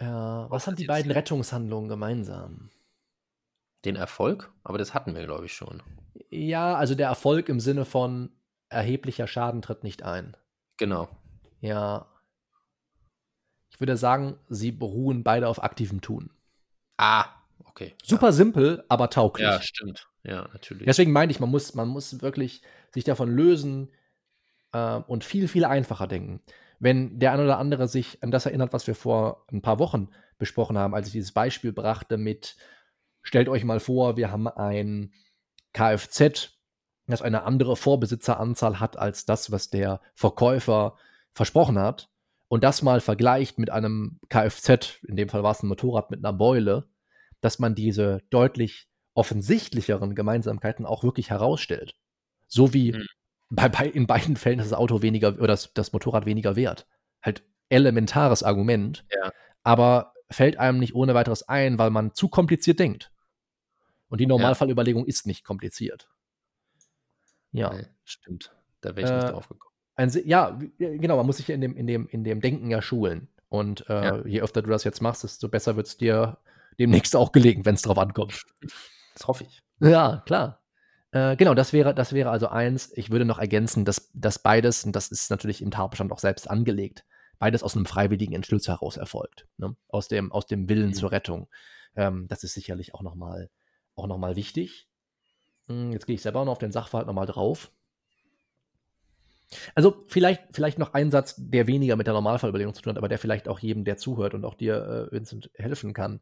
Ja, 0.00 0.46
was 0.50 0.66
haben 0.66 0.76
die 0.76 0.86
beiden 0.86 1.12
Rettungshandlungen 1.12 1.88
gemeinsam? 1.88 2.70
den 3.84 3.96
Erfolg, 3.96 4.52
aber 4.62 4.78
das 4.78 4.94
hatten 4.94 5.14
wir, 5.14 5.24
glaube 5.24 5.46
ich, 5.46 5.54
schon. 5.54 5.82
Ja, 6.28 6.74
also 6.74 6.94
der 6.94 7.08
Erfolg 7.08 7.48
im 7.48 7.60
Sinne 7.60 7.84
von 7.84 8.30
erheblicher 8.68 9.26
Schaden 9.26 9.62
tritt 9.62 9.84
nicht 9.84 10.02
ein. 10.02 10.36
Genau. 10.76 11.08
Ja. 11.60 12.06
Ich 13.70 13.80
würde 13.80 13.96
sagen, 13.96 14.38
sie 14.48 14.72
beruhen 14.72 15.24
beide 15.24 15.48
auf 15.48 15.62
aktivem 15.62 16.00
Tun. 16.00 16.30
Ah, 16.98 17.26
okay. 17.64 17.94
Super 18.02 18.32
simpel, 18.32 18.84
aber 18.88 19.08
tauglich. 19.08 19.46
Ja, 19.46 19.54
ja 19.54 19.62
stimmt. 19.62 20.08
Ja, 20.22 20.48
natürlich. 20.52 20.84
Deswegen 20.84 21.12
meine 21.12 21.32
ich, 21.32 21.40
man 21.40 21.50
muss, 21.50 21.74
man 21.74 21.88
muss 21.88 22.20
wirklich 22.20 22.62
sich 22.92 23.04
davon 23.04 23.34
lösen 23.34 23.90
äh, 24.72 24.96
und 24.96 25.24
viel, 25.24 25.48
viel 25.48 25.64
einfacher 25.64 26.06
denken. 26.06 26.42
Wenn 26.80 27.18
der 27.18 27.32
ein 27.32 27.40
oder 27.40 27.58
andere 27.58 27.86
sich 27.86 28.22
an 28.22 28.30
das 28.30 28.46
erinnert, 28.46 28.72
was 28.72 28.86
wir 28.86 28.94
vor 28.94 29.44
ein 29.52 29.62
paar 29.62 29.78
Wochen 29.78 30.08
besprochen 30.38 30.78
haben, 30.78 30.94
als 30.94 31.06
ich 31.06 31.12
dieses 31.12 31.32
Beispiel 31.32 31.72
brachte 31.72 32.16
mit, 32.16 32.56
stellt 33.22 33.48
euch 33.48 33.64
mal 33.64 33.80
vor, 33.80 34.16
wir 34.16 34.32
haben 34.32 34.48
ein 34.48 35.12
Kfz, 35.74 36.58
das 37.06 37.22
eine 37.22 37.42
andere 37.42 37.76
Vorbesitzeranzahl 37.76 38.80
hat 38.80 38.96
als 38.96 39.26
das, 39.26 39.52
was 39.52 39.70
der 39.70 40.00
Verkäufer 40.14 40.96
versprochen 41.34 41.78
hat, 41.78 42.08
und 42.48 42.64
das 42.64 42.82
mal 42.82 43.00
vergleicht 43.00 43.58
mit 43.58 43.70
einem 43.70 44.18
Kfz, 44.28 44.98
in 45.06 45.14
dem 45.14 45.28
Fall 45.28 45.44
war 45.44 45.52
es 45.52 45.62
ein 45.62 45.68
Motorrad 45.68 46.10
mit 46.10 46.24
einer 46.24 46.32
Beule, 46.32 46.88
dass 47.40 47.60
man 47.60 47.76
diese 47.76 48.22
deutlich 48.30 48.88
offensichtlicheren 49.14 50.14
Gemeinsamkeiten 50.14 50.84
auch 50.84 51.04
wirklich 51.04 51.30
herausstellt. 51.30 51.94
So 52.48 52.72
wie 52.74 52.92
Mhm. 52.92 53.06
Bei, 53.50 53.68
bei, 53.68 53.86
in 53.86 54.06
beiden 54.06 54.36
Fällen 54.36 54.58
ist 54.60 54.70
das 54.70 54.78
Auto 54.78 55.02
weniger 55.02 55.34
oder 55.34 55.48
das, 55.48 55.72
das 55.74 55.92
Motorrad 55.92 56.24
weniger 56.26 56.56
wert. 56.56 56.86
Halt 57.22 57.42
elementares 57.68 58.42
Argument, 58.42 59.04
Ja. 59.14 59.30
aber 59.62 60.14
fällt 60.30 60.58
einem 60.58 60.78
nicht 60.78 60.94
ohne 60.94 61.14
weiteres 61.14 61.48
ein, 61.48 61.78
weil 61.78 61.90
man 61.90 62.14
zu 62.14 62.28
kompliziert 62.28 62.78
denkt. 62.78 63.10
Und 64.08 64.20
die 64.20 64.26
Normalfallüberlegung 64.26 65.04
ist 65.06 65.26
nicht 65.26 65.44
kompliziert. 65.44 66.08
Ja. 67.52 67.72
Nee, 67.74 67.86
stimmt. 68.04 68.52
Da 68.80 68.96
wäre 68.96 69.06
ich 69.06 69.10
Äh, 69.12 69.16
nicht 69.24 69.32
drauf 69.32 69.48
gekommen. 69.48 69.74
Ein, 69.96 70.10
ja, 70.24 70.58
genau, 70.78 71.16
man 71.16 71.26
muss 71.26 71.36
sich 71.36 71.48
ja 71.48 71.54
in 71.54 71.60
dem, 71.60 71.76
in 71.76 71.86
dem, 71.86 72.08
in 72.08 72.24
dem 72.24 72.40
Denken 72.40 72.70
ja 72.70 72.80
schulen. 72.80 73.28
Und 73.48 73.88
äh, 73.90 74.04
Ja. 74.04 74.26
je 74.26 74.40
öfter 74.40 74.62
du 74.62 74.70
das 74.70 74.84
jetzt 74.84 75.02
machst, 75.02 75.24
desto 75.24 75.48
besser 75.48 75.76
wird 75.76 75.86
es 75.88 75.96
dir 75.96 76.38
demnächst 76.78 77.14
auch 77.16 77.32
gelegen, 77.32 77.64
wenn 77.66 77.74
es 77.74 77.82
drauf 77.82 77.98
ankommt. 77.98 78.44
Das 79.14 79.26
hoffe 79.26 79.44
ich. 79.44 79.62
Ja, 79.80 80.22
klar. 80.26 80.59
Äh, 81.12 81.36
genau, 81.36 81.54
das 81.54 81.72
wäre, 81.72 81.94
das 81.94 82.12
wäre 82.12 82.30
also 82.30 82.48
eins. 82.48 82.92
Ich 82.96 83.10
würde 83.10 83.24
noch 83.24 83.38
ergänzen, 83.38 83.84
dass, 83.84 84.10
dass 84.14 84.38
beides, 84.38 84.84
und 84.84 84.94
das 84.94 85.08
ist 85.10 85.30
natürlich 85.30 85.60
im 85.62 85.70
Tatbestand 85.70 86.12
auch 86.12 86.18
selbst 86.18 86.48
angelegt, 86.48 87.04
beides 87.38 87.62
aus 87.62 87.74
einem 87.74 87.86
freiwilligen 87.86 88.34
Entschluss 88.34 88.68
heraus 88.68 88.96
erfolgt. 88.96 89.46
Ne? 89.56 89.74
Aus, 89.88 90.08
dem, 90.08 90.30
aus 90.32 90.46
dem 90.46 90.68
Willen 90.68 90.88
Mhm. 90.88 90.94
zur 90.94 91.10
Rettung. 91.12 91.48
Ähm, 91.96 92.26
das 92.28 92.44
ist 92.44 92.54
sicherlich 92.54 92.94
auch 92.94 93.02
nochmal 93.02 93.50
auch 93.96 94.06
noch 94.06 94.18
mal 94.18 94.36
wichtig. 94.36 94.88
Hm, 95.68 95.92
Jetzt 95.92 96.06
gehe 96.06 96.14
ich 96.14 96.22
selber 96.22 96.44
noch 96.44 96.52
auf 96.52 96.58
den 96.58 96.72
Sachverhalt 96.72 97.06
nochmal 97.06 97.26
drauf. 97.26 97.70
Also 99.74 100.04
vielleicht, 100.06 100.42
vielleicht 100.52 100.78
noch 100.78 100.94
ein 100.94 101.10
Satz, 101.10 101.34
der 101.36 101.66
weniger 101.66 101.96
mit 101.96 102.06
der 102.06 102.14
Normalfallüberlegung 102.14 102.72
zu 102.72 102.82
tun 102.82 102.90
hat, 102.92 102.98
aber 102.98 103.08
der 103.08 103.18
vielleicht 103.18 103.48
auch 103.48 103.58
jedem, 103.58 103.84
der 103.84 103.96
zuhört 103.96 104.34
und 104.34 104.44
auch 104.44 104.54
dir, 104.54 105.08
äh, 105.10 105.12
Vincent, 105.12 105.50
helfen 105.54 105.92
kann. 105.92 106.20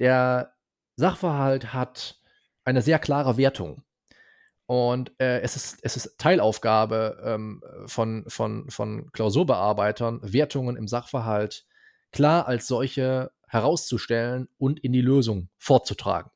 Der 0.00 0.52
Sachverhalt 0.96 1.72
hat 1.72 2.20
eine 2.64 2.82
sehr 2.82 2.98
klare 2.98 3.38
Wertung. 3.38 3.82
Und 4.68 5.12
äh, 5.18 5.40
es, 5.40 5.56
ist, 5.56 5.78
es 5.80 5.96
ist 5.96 6.18
Teilaufgabe 6.18 7.22
ähm, 7.24 7.62
von, 7.86 8.26
von, 8.28 8.68
von 8.68 9.10
Klausurbearbeitern, 9.12 10.20
Wertungen 10.22 10.76
im 10.76 10.86
Sachverhalt 10.86 11.64
klar 12.12 12.46
als 12.46 12.66
solche 12.66 13.30
herauszustellen 13.46 14.46
und 14.58 14.78
in 14.80 14.92
die 14.92 15.00
Lösung 15.00 15.48
vorzutragen. 15.56 16.30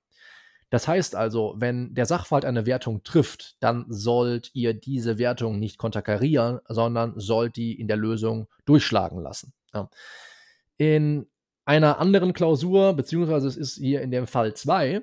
Das 0.71 0.89
heißt 0.89 1.15
also, 1.15 1.57
wenn 1.59 1.93
der 1.93 2.07
Sachverhalt 2.07 2.47
eine 2.47 2.65
Wertung 2.65 3.03
trifft, 3.03 3.57
dann 3.61 3.85
sollt 3.91 4.51
ihr 4.55 4.73
diese 4.73 5.19
Wertung 5.19 5.59
nicht 5.59 5.77
konterkarieren, 5.77 6.61
sondern 6.67 7.13
sollt 7.21 7.57
die 7.57 7.79
in 7.79 7.87
der 7.87 7.99
Lösung 7.99 8.49
durchschlagen 8.65 9.21
lassen. 9.21 9.53
Ja. 9.75 9.91
In 10.79 11.27
einer 11.67 11.99
anderen 11.99 12.33
Klausur, 12.33 12.95
beziehungsweise 12.95 13.47
es 13.47 13.59
ist 13.59 13.77
hier 13.77 14.01
in 14.01 14.11
dem 14.11 14.27
Fall 14.27 14.55
2, 14.55 15.03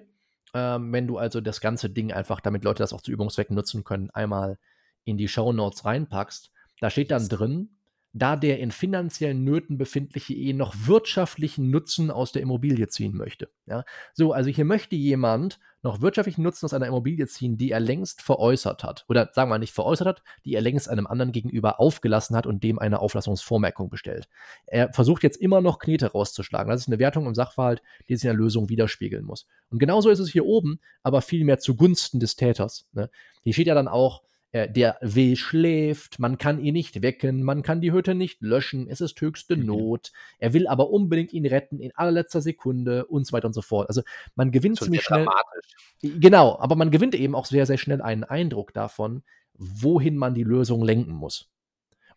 ähm, 0.53 0.91
wenn 0.91 1.07
du 1.07 1.17
also 1.17 1.41
das 1.41 1.61
ganze 1.61 1.89
Ding 1.89 2.11
einfach, 2.11 2.39
damit 2.39 2.63
Leute 2.63 2.83
das 2.83 2.93
auch 2.93 3.01
zu 3.01 3.11
Übungszwecken 3.11 3.55
nutzen 3.55 3.83
können, 3.83 4.09
einmal 4.11 4.57
in 5.03 5.17
die 5.17 5.27
Show 5.27 5.51
Notes 5.53 5.85
reinpackst, 5.85 6.51
da 6.79 6.89
steht 6.89 7.11
dann 7.11 7.27
drin, 7.27 7.78
da 8.13 8.35
der 8.35 8.59
in 8.59 8.71
finanziellen 8.71 9.43
Nöten 9.43 9.77
befindliche 9.77 10.33
Ehe 10.33 10.55
noch 10.55 10.73
wirtschaftlichen 10.85 11.69
Nutzen 11.69 12.09
aus 12.09 12.31
der 12.31 12.41
Immobilie 12.41 12.87
ziehen 12.87 13.15
möchte. 13.15 13.49
Ja? 13.67 13.83
So, 14.13 14.33
also 14.33 14.49
hier 14.49 14.65
möchte 14.65 14.95
jemand 14.95 15.59
noch 15.81 16.01
wirtschaftlichen 16.01 16.41
Nutzen 16.41 16.65
aus 16.65 16.73
einer 16.73 16.87
Immobilie 16.87 17.25
ziehen, 17.27 17.57
die 17.57 17.71
er 17.71 17.79
längst 17.79 18.21
veräußert 18.21 18.83
hat. 18.83 19.05
Oder 19.07 19.29
sagen 19.33 19.49
wir 19.49 19.59
nicht 19.59 19.73
veräußert 19.73 20.07
hat, 20.07 20.23
die 20.43 20.53
er 20.53 20.61
längst 20.61 20.89
einem 20.89 21.07
anderen 21.07 21.31
gegenüber 21.31 21.79
aufgelassen 21.79 22.35
hat 22.35 22.45
und 22.45 22.63
dem 22.63 22.79
eine 22.79 22.99
Auflassungsvormerkung 22.99 23.89
bestellt. 23.89 24.27
Er 24.65 24.91
versucht 24.91 25.23
jetzt 25.23 25.37
immer 25.37 25.61
noch 25.61 25.79
Knete 25.79 26.11
rauszuschlagen. 26.11 26.69
Das 26.69 26.81
ist 26.81 26.87
eine 26.87 26.99
Wertung 26.99 27.27
im 27.27 27.35
Sachverhalt, 27.35 27.81
die 28.09 28.15
sich 28.15 28.25
in 28.25 28.29
der 28.29 28.37
Lösung 28.37 28.69
widerspiegeln 28.69 29.23
muss. 29.23 29.45
Und 29.69 29.79
genauso 29.79 30.09
ist 30.09 30.19
es 30.19 30.29
hier 30.29 30.45
oben, 30.45 30.81
aber 31.01 31.21
vielmehr 31.21 31.59
zugunsten 31.59 32.19
des 32.19 32.35
Täters. 32.35 32.87
Ne? 32.91 33.09
Hier 33.43 33.53
steht 33.53 33.67
ja 33.67 33.75
dann 33.75 33.87
auch, 33.87 34.23
der 34.51 34.97
W 35.01 35.35
schläft, 35.35 36.17
man 36.17 36.39
kann 36.39 36.59
ihn 36.59 36.73
nicht 36.73 37.03
wecken, 37.03 37.43
man 37.43 37.61
kann 37.61 37.81
die 37.81 37.91
Hütte 37.91 38.15
nicht 38.15 38.41
löschen, 38.41 38.87
es 38.89 38.99
ist 38.99 39.19
höchste 39.21 39.55
mhm. 39.55 39.65
Not, 39.67 40.11
er 40.39 40.53
will 40.53 40.67
aber 40.67 40.89
unbedingt 40.89 41.33
ihn 41.33 41.45
retten 41.45 41.79
in 41.79 41.95
allerletzter 41.95 42.41
Sekunde 42.41 43.05
und 43.05 43.27
so 43.27 43.33
weiter 43.33 43.47
und 43.47 43.53
so 43.53 43.61
fort. 43.61 43.89
Also 43.89 44.01
man 44.35 44.51
gewinnt 44.51 44.79
ziemlich 44.79 45.03
schnell. 45.03 45.25
Dramatisch. 45.25 45.75
Genau, 46.01 46.57
aber 46.59 46.75
man 46.75 46.89
gewinnt 46.89 47.13
eben 47.13 47.35
auch 47.35 47.45
sehr, 47.45 47.67
sehr 47.67 47.77
schnell 47.77 48.01
einen 48.01 48.23
Eindruck 48.23 48.73
davon, 48.73 49.23
wohin 49.53 50.17
man 50.17 50.33
die 50.33 50.43
Lösung 50.43 50.83
lenken 50.83 51.13
muss. 51.13 51.49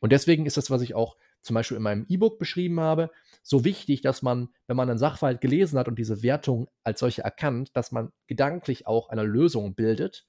Und 0.01 0.13
deswegen 0.13 0.47
ist 0.47 0.57
das, 0.57 0.71
was 0.71 0.83
ich 0.83 0.95
auch 0.95 1.17
zum 1.43 1.55
Beispiel 1.55 1.77
in 1.77 1.83
meinem 1.83 2.07
E-Book 2.09 2.39
beschrieben 2.39 2.81
habe, 2.81 3.11
so 3.43 3.65
wichtig, 3.65 4.01
dass 4.01 4.23
man, 4.23 4.49
wenn 4.67 4.77
man 4.77 4.89
einen 4.89 4.99
Sachverhalt 4.99 5.41
gelesen 5.41 5.79
hat 5.79 5.89
und 5.89 5.99
diese 5.99 6.23
Wertung 6.23 6.69
als 6.83 7.01
solche 7.01 7.23
erkannt, 7.23 7.77
dass 7.77 7.93
man 7.93 8.13
gedanklich 8.27 8.87
auch 8.87 9.09
eine 9.11 9.25
Lösung 9.25 9.75
bildet 9.75 10.25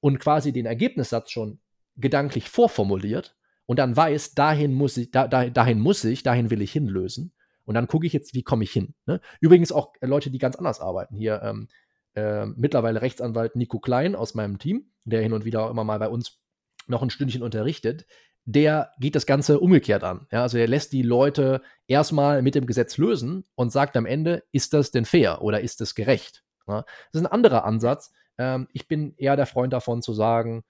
und 0.00 0.18
quasi 0.18 0.52
den 0.52 0.66
Ergebnissatz 0.66 1.30
schon 1.30 1.60
gedanklich 1.96 2.48
vorformuliert 2.48 3.36
und 3.66 3.78
dann 3.78 3.96
weiß, 3.96 4.34
dahin 4.34 4.72
muss 4.72 4.96
ich, 4.96 5.10
da, 5.10 5.26
dahin 5.26 5.80
muss 5.80 6.04
ich, 6.04 6.22
dahin 6.22 6.50
will 6.50 6.62
ich 6.62 6.72
hinlösen. 6.72 7.32
Und 7.64 7.74
dann 7.74 7.86
gucke 7.86 8.06
ich 8.06 8.14
jetzt, 8.14 8.32
wie 8.32 8.42
komme 8.42 8.64
ich 8.64 8.70
hin. 8.70 8.94
Ne? 9.04 9.20
Übrigens 9.40 9.72
auch 9.72 9.92
Leute, 10.00 10.30
die 10.30 10.38
ganz 10.38 10.56
anders 10.56 10.80
arbeiten. 10.80 11.14
Hier 11.14 11.42
ähm, 11.42 11.68
äh, 12.14 12.46
mittlerweile 12.46 13.02
Rechtsanwalt 13.02 13.56
Nico 13.56 13.78
Klein 13.78 14.16
aus 14.16 14.34
meinem 14.34 14.58
Team, 14.58 14.90
der 15.04 15.20
hin 15.20 15.34
und 15.34 15.44
wieder 15.44 15.64
auch 15.64 15.70
immer 15.70 15.84
mal 15.84 15.98
bei 15.98 16.08
uns 16.08 16.40
noch 16.86 17.02
ein 17.02 17.10
Stündchen 17.10 17.42
unterrichtet, 17.42 18.06
der 18.46 18.92
geht 18.98 19.14
das 19.14 19.26
Ganze 19.26 19.60
umgekehrt 19.60 20.02
an. 20.02 20.26
Ja, 20.32 20.40
also 20.40 20.56
er 20.56 20.66
lässt 20.66 20.94
die 20.94 21.02
Leute 21.02 21.60
erstmal 21.86 22.40
mit 22.40 22.54
dem 22.54 22.64
Gesetz 22.64 22.96
lösen 22.96 23.44
und 23.54 23.70
sagt 23.70 23.94
am 23.98 24.06
Ende, 24.06 24.44
ist 24.52 24.72
das 24.72 24.90
denn 24.90 25.04
fair 25.04 25.42
oder 25.42 25.60
ist 25.60 25.82
das 25.82 25.94
gerecht? 25.94 26.44
Ja, 26.66 26.86
das 27.12 27.20
ist 27.20 27.26
ein 27.26 27.32
anderer 27.32 27.66
Ansatz, 27.66 28.12
ähm, 28.38 28.68
ich 28.72 28.88
bin 28.88 29.14
eher 29.16 29.36
der 29.36 29.46
Freund 29.46 29.72
davon 29.72 30.02
zu 30.02 30.12
sagen, 30.14 30.64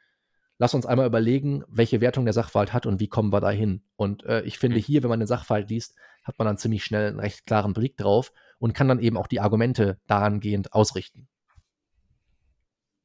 lass 0.59 0.75
uns 0.75 0.87
einmal 0.87 1.07
überlegen, 1.07 1.65
welche 1.69 2.01
Wertung 2.01 2.25
der 2.25 2.35
Sachverhalt 2.35 2.73
hat 2.73 2.87
und 2.87 3.01
wie 3.01 3.09
kommen 3.09 3.33
wir 3.33 3.41
da 3.41 3.51
hin. 3.51 3.83
Und 3.97 4.25
äh, 4.25 4.43
ich 4.43 4.59
finde, 4.59 4.79
mhm. 4.79 4.83
hier, 4.83 5.03
wenn 5.03 5.11
man 5.11 5.21
den 5.21 5.29
Sachverhalt 5.29 5.71
liest, 5.71 5.97
hat 6.25 6.39
man 6.39 6.47
dann 6.47 6.59
ziemlich 6.59 6.85
schnell 6.85 7.09
einen 7.09 7.21
recht 7.21 7.47
klaren 7.47 7.73
Blick 7.73 7.97
drauf 7.97 8.33
und 8.59 8.75
kann 8.75 8.89
dann 8.89 8.99
eben 8.99 9.17
auch 9.17 9.29
die 9.29 9.41
Argumente 9.41 9.99
dahingehend 10.07 10.73
ausrichten. 10.73 11.29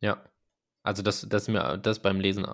Ja. 0.01 0.23
Also 0.85 1.01
das, 1.01 1.25
das 1.29 1.47
mir 1.47 1.77
das 1.77 1.99
beim 1.99 2.19
Lesen 2.19 2.45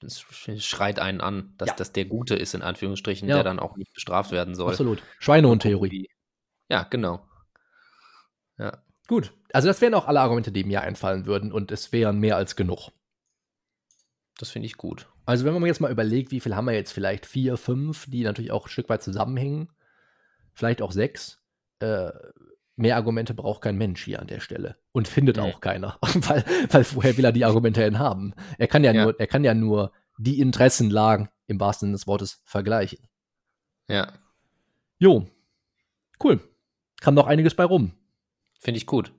das 0.00 0.20
schreit 0.20 0.98
einen 0.98 1.22
an, 1.22 1.54
dass 1.56 1.68
ja. 1.68 1.74
das 1.76 1.92
der 1.92 2.04
Gute 2.04 2.34
ist, 2.34 2.54
in 2.54 2.60
Anführungsstrichen, 2.60 3.26
ja. 3.26 3.36
der 3.36 3.44
dann 3.44 3.58
auch 3.58 3.76
nicht 3.76 3.94
bestraft 3.94 4.32
werden 4.32 4.54
soll. 4.54 4.70
Absolut. 4.70 5.02
Schweinehund-Theorie. 5.18 6.10
Ja, 6.68 6.82
genau. 6.82 7.26
Ja. 8.58 8.82
Gut, 9.10 9.34
also 9.52 9.66
das 9.66 9.80
wären 9.80 9.94
auch 9.94 10.06
alle 10.06 10.20
Argumente, 10.20 10.52
die 10.52 10.62
mir 10.62 10.82
einfallen 10.82 11.26
würden 11.26 11.50
und 11.50 11.72
es 11.72 11.90
wären 11.90 12.20
mehr 12.20 12.36
als 12.36 12.54
genug. 12.54 12.92
Das 14.38 14.50
finde 14.50 14.66
ich 14.66 14.76
gut. 14.76 15.08
Also 15.26 15.44
wenn 15.44 15.52
man 15.52 15.66
jetzt 15.66 15.80
mal 15.80 15.90
überlegt, 15.90 16.30
wie 16.30 16.38
viel 16.38 16.54
haben 16.54 16.66
wir 16.66 16.74
jetzt? 16.74 16.92
Vielleicht 16.92 17.26
vier, 17.26 17.56
fünf, 17.56 18.08
die 18.08 18.22
natürlich 18.22 18.52
auch 18.52 18.66
ein 18.66 18.70
Stück 18.70 18.88
weit 18.88 19.02
zusammenhängen. 19.02 19.68
Vielleicht 20.52 20.80
auch 20.80 20.92
sechs. 20.92 21.42
Äh, 21.80 22.12
mehr 22.76 22.94
Argumente 22.94 23.34
braucht 23.34 23.62
kein 23.62 23.76
Mensch 23.76 24.04
hier 24.04 24.20
an 24.20 24.28
der 24.28 24.38
Stelle. 24.38 24.76
Und 24.92 25.08
findet 25.08 25.38
ja. 25.38 25.42
auch 25.42 25.60
keiner. 25.60 25.98
weil, 26.02 26.44
weil 26.70 26.86
woher 26.92 27.16
will 27.16 27.24
er 27.24 27.32
die 27.32 27.44
Argumente 27.44 27.80
denn 27.80 27.98
haben? 27.98 28.32
Er 28.58 28.68
kann 28.68 28.84
ja, 28.84 28.92
ja, 28.92 29.02
Nur, 29.02 29.18
er 29.18 29.26
kann 29.26 29.42
ja 29.42 29.54
nur 29.54 29.90
die 30.18 30.38
Interessenlagen 30.38 31.30
im 31.48 31.58
wahrsten 31.58 31.88
Sinne 31.88 31.96
des 31.96 32.06
Wortes 32.06 32.42
vergleichen. 32.44 33.08
Ja. 33.88 34.12
Jo. 35.00 35.26
Cool. 36.22 36.38
Kam 37.00 37.14
noch 37.14 37.26
einiges 37.26 37.56
bei 37.56 37.64
rum. 37.64 37.96
Finde 38.60 38.76
ich 38.76 38.86
gut. 38.86 39.14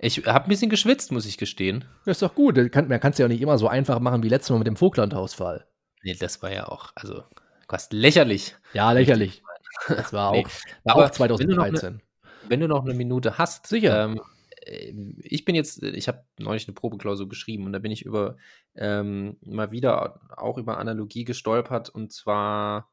Ich 0.00 0.26
habe 0.26 0.46
ein 0.46 0.48
bisschen 0.48 0.68
geschwitzt, 0.68 1.12
muss 1.12 1.24
ich 1.24 1.38
gestehen. 1.38 1.84
Das 2.04 2.16
ist 2.16 2.22
doch 2.22 2.34
gut. 2.34 2.56
Man 2.56 3.00
kann 3.00 3.12
es 3.12 3.18
ja 3.18 3.26
auch 3.26 3.30
nicht 3.30 3.40
immer 3.40 3.56
so 3.56 3.68
einfach 3.68 4.00
machen 4.00 4.24
wie 4.24 4.28
letztes 4.28 4.50
Mal 4.50 4.58
mit 4.58 4.66
dem 4.66 4.76
Vogtlandhausfall. 4.76 5.64
Nee, 6.02 6.14
das 6.14 6.42
war 6.42 6.52
ja 6.52 6.66
auch, 6.66 6.90
also 6.96 7.22
fast 7.68 7.92
lächerlich. 7.92 8.56
Ja, 8.72 8.90
lächerlich. 8.90 9.42
Das 9.86 10.12
war 10.12 10.30
auch, 10.30 10.34
nee. 10.34 10.44
war 10.82 10.96
auch 10.96 11.10
2013. 11.10 11.62
Wenn 11.62 11.98
du, 11.98 12.48
wenn 12.48 12.60
du, 12.60 12.66
noch 12.66 12.84
eine 12.84 12.94
Minute 12.94 13.38
hast. 13.38 13.68
Sicher. 13.68 14.06
Ähm, 14.06 14.20
äh, 14.66 14.92
ich 15.22 15.44
bin 15.44 15.54
jetzt, 15.54 15.84
ich 15.84 16.08
habe 16.08 16.24
neulich 16.40 16.66
eine 16.66 16.74
Probeklausur 16.74 17.28
geschrieben 17.28 17.66
und 17.66 17.72
da 17.72 17.78
bin 17.78 17.92
ich 17.92 18.04
über 18.04 18.38
ähm, 18.74 19.36
mal 19.40 19.70
wieder 19.70 20.20
auch 20.36 20.58
über 20.58 20.78
Analogie 20.78 21.24
gestolpert 21.24 21.90
und 21.90 22.12
zwar 22.12 22.90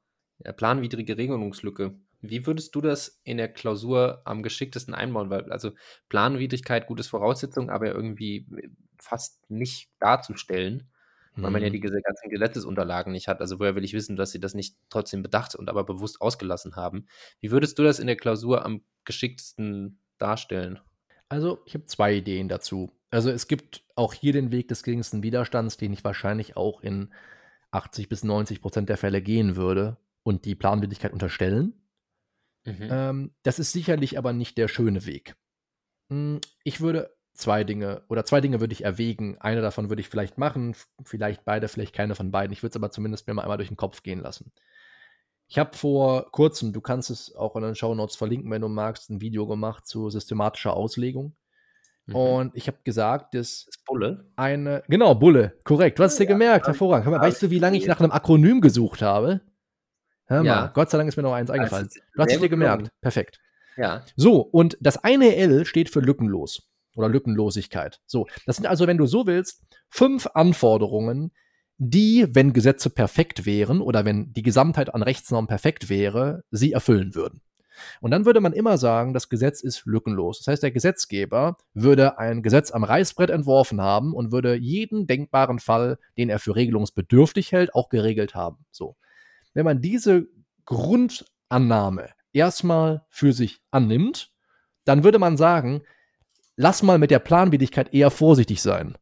planwidrige 0.58 1.18
Regelungslücke. 1.18 1.96
Wie 2.22 2.46
würdest 2.46 2.74
du 2.76 2.82
das 2.82 3.22
in 3.24 3.38
der 3.38 3.48
Klausur 3.48 4.22
am 4.26 4.44
geschicktesten 4.44 4.94
einbauen? 4.94 5.30
Weil, 5.30 5.52
also 5.52 5.72
Planwidrigkeit, 6.10 6.88
gutes 6.88 7.08
Voraussetzung, 7.08 7.70
aber 7.70 7.88
irgendwie 7.88 8.48
fast 9.00 9.50
nicht 9.50 9.90
darzustellen, 10.00 10.90
mhm. 11.36 11.44
weil 11.44 11.52
man 11.52 11.62
ja 11.62 11.70
mhm. 11.70 11.74
die 11.74 11.80
ganzen 11.80 12.30
Gesetzesunterlagen 12.30 13.12
nicht 13.12 13.28
hat. 13.28 13.40
Also 13.40 13.60
woher 13.60 13.76
will 13.76 13.84
ich 13.84 13.94
wissen, 13.94 14.16
dass 14.16 14.32
sie 14.32 14.40
das 14.40 14.56
nicht 14.56 14.76
trotzdem 14.90 15.22
bedacht 15.22 15.56
und 15.56 15.70
aber 15.70 15.84
bewusst 15.84 16.22
ausgelassen 16.22 16.76
haben? 16.76 17.08
Wie 17.40 17.52
würdest 17.52 17.78
du 17.78 17.84
das 17.84 18.00
in 18.00 18.08
der 18.08 18.18
Klausur 18.18 18.66
am 18.66 18.82
geschicktesten 19.06 20.00
darstellen? 20.18 20.80
Also 21.30 21.60
ich 21.66 21.74
habe 21.74 21.86
zwei 21.86 22.16
Ideen 22.16 22.50
dazu. 22.50 22.92
Also 23.10 23.30
es 23.30 23.48
gibt 23.48 23.84
auch 23.96 24.14
hier 24.14 24.34
den 24.34 24.52
Weg 24.52 24.68
des 24.68 24.84
geringsten 24.84 25.24
Widerstands, 25.24 25.78
den 25.78 25.94
ich 25.94 26.04
wahrscheinlich 26.04 26.58
auch 26.58 26.82
in 26.82 27.14
80 27.72 28.10
bis 28.10 28.24
90 28.24 28.62
Prozent 28.62 28.90
der 28.90 28.98
Fälle 28.98 29.22
gehen 29.22 29.56
würde 29.56 29.98
und 30.24 30.46
die 30.46 30.56
Planwidrigkeit 30.56 31.14
unterstellen. 31.14 31.74
Mhm. 32.68 32.88
Ähm, 32.92 33.32
das 33.44 33.60
ist 33.60 33.72
sicherlich 33.72 34.18
aber 34.18 34.34
nicht 34.34 34.58
der 34.58 34.68
schöne 34.68 35.06
Weg. 35.06 35.36
Hm, 36.10 36.42
ich 36.64 36.82
würde 36.82 37.16
zwei 37.34 37.64
Dinge 37.64 38.04
oder 38.10 38.26
zwei 38.26 38.42
Dinge 38.42 38.60
würde 38.60 38.74
ich 38.74 38.84
erwägen. 38.84 39.38
Eine 39.40 39.62
davon 39.62 39.90
würde 39.90 40.02
ich 40.02 40.10
vielleicht 40.10 40.38
machen, 40.38 40.76
vielleicht 41.04 41.46
beide, 41.46 41.68
vielleicht 41.68 41.94
keine 41.94 42.16
von 42.16 42.32
beiden. 42.32 42.52
Ich 42.52 42.64
würde 42.64 42.72
es 42.72 42.76
aber 42.76 42.92
zumindest 42.92 43.28
mir 43.28 43.34
mal 43.34 43.44
einmal 43.44 43.58
durch 43.58 43.70
den 43.70 43.78
Kopf 43.78 44.04
gehen 44.04 44.20
lassen. 44.20 44.52
Ich 45.48 45.58
habe 45.58 45.78
vor 45.78 46.30
kurzem, 46.32 46.74
du 46.74 46.82
kannst 46.82 47.10
es 47.10 47.34
auch 47.34 47.56
in 47.56 47.64
den 47.64 47.76
Show 47.76 47.96
Notes 47.96 48.18
verlinken, 48.18 48.52
wenn 48.52 48.62
du 48.62 48.68
magst, 48.68 49.10
ein 49.10 49.22
Video 49.22 49.48
gemacht 49.48 49.88
zu 49.88 50.10
systematischer 50.10 50.74
Auslegung. 50.74 51.38
Mhm. 52.06 52.16
Und 52.16 52.56
ich 52.56 52.68
habe 52.68 52.80
gesagt, 52.84 53.34
dass 53.34 53.66
das 53.66 53.78
Bulle? 53.86 54.30
eine, 54.36 54.84
genau, 54.90 55.16
Bulle, 55.16 55.58
korrekt. 55.64 56.00
Du 56.00 56.04
hast 56.04 56.14
es 56.14 56.18
dir 56.18 56.26
ja, 56.26 56.32
gemerkt, 56.32 56.68
hervorragend. 56.68 57.14
Weißt 57.14 57.42
du, 57.42 57.50
wie 57.50 57.60
lange 57.60 57.78
ich 57.78 57.88
nach 57.88 58.02
einem 58.02 58.12
Akronym 58.12 58.60
gesucht 58.60 59.02
habe? 59.02 59.42
Hör 60.28 60.44
mal, 60.44 60.46
ja. 60.46 60.68
Gott 60.74 60.90
sei 60.90 60.98
Dank 60.98 61.08
ist 61.08 61.16
mir 61.16 61.24
noch 61.24 61.34
eins 61.34 61.50
eingefallen. 61.50 61.90
Du 62.16 62.22
hast 62.22 62.34
es 62.34 62.40
dir 62.40 62.50
gemerkt. 62.50 62.90
Perfekt. 63.02 63.40
Ja. 63.78 64.04
So, 64.16 64.42
und 64.42 64.78
das 64.82 65.04
eine 65.04 65.36
L 65.36 65.66
steht 65.66 65.90
für 65.90 66.00
lückenlos 66.00 66.68
oder 66.96 67.10
Lückenlosigkeit. 67.10 68.02
So, 68.06 68.28
das 68.46 68.58
sind 68.58 68.66
also, 68.66 68.88
wenn 68.88 68.98
du 68.98 69.06
so 69.06 69.26
willst, 69.28 69.64
fünf 69.90 70.28
Anforderungen, 70.34 71.32
die, 71.78 72.26
wenn 72.32 72.54
Gesetze 72.54 72.90
perfekt 72.90 73.46
wären 73.46 73.82
oder 73.82 74.04
wenn 74.04 74.34
die 74.34 74.42
Gesamtheit 74.42 74.94
an 74.94 75.04
Rechtsnormen 75.04 75.48
perfekt 75.48 75.90
wäre, 75.90 76.44
sie 76.50 76.74
erfüllen 76.74 77.14
würden. 77.14 77.42
Und 78.02 78.10
dann 78.10 78.26
würde 78.26 78.42
man 78.42 78.54
immer 78.54 78.80
sagen, 78.80 79.14
das 79.14 79.30
Gesetz 79.30 79.62
ist 79.62 79.86
lückenlos. 79.86 80.40
Das 80.40 80.48
heißt, 80.48 80.64
der 80.64 80.72
Gesetzgeber 80.72 81.58
würde 81.76 82.18
ein 82.18 82.42
Gesetz 82.42 82.72
am 82.72 82.84
Reißbrett 82.84 83.30
entworfen 83.30 83.80
haben 83.80 84.14
und 84.14 84.32
würde 84.32 84.56
jeden 84.56 85.06
denkbaren 85.06 85.60
Fall, 85.60 86.00
den 86.18 86.30
er 86.30 86.40
für 86.40 86.56
regelungsbedürftig 86.56 87.52
hält, 87.52 87.76
auch 87.76 87.90
geregelt 87.90 88.34
haben. 88.34 88.66
So 88.72 88.96
wenn 89.58 89.66
man 89.66 89.82
diese 89.82 90.28
Grundannahme 90.66 92.12
erstmal 92.32 93.08
für 93.10 93.34
sich 93.34 93.60
annimmt, 93.72 94.32
dann 94.86 95.04
würde 95.04 95.18
man 95.18 95.36
sagen, 95.36 95.82
lass 96.58 96.84
mal 96.84 97.00
mit 97.00 97.10
der 97.10 97.18
Planwidrigkeit 97.18 97.92
eher 97.92 98.12
vorsichtig 98.12 98.62
sein. 98.62 99.00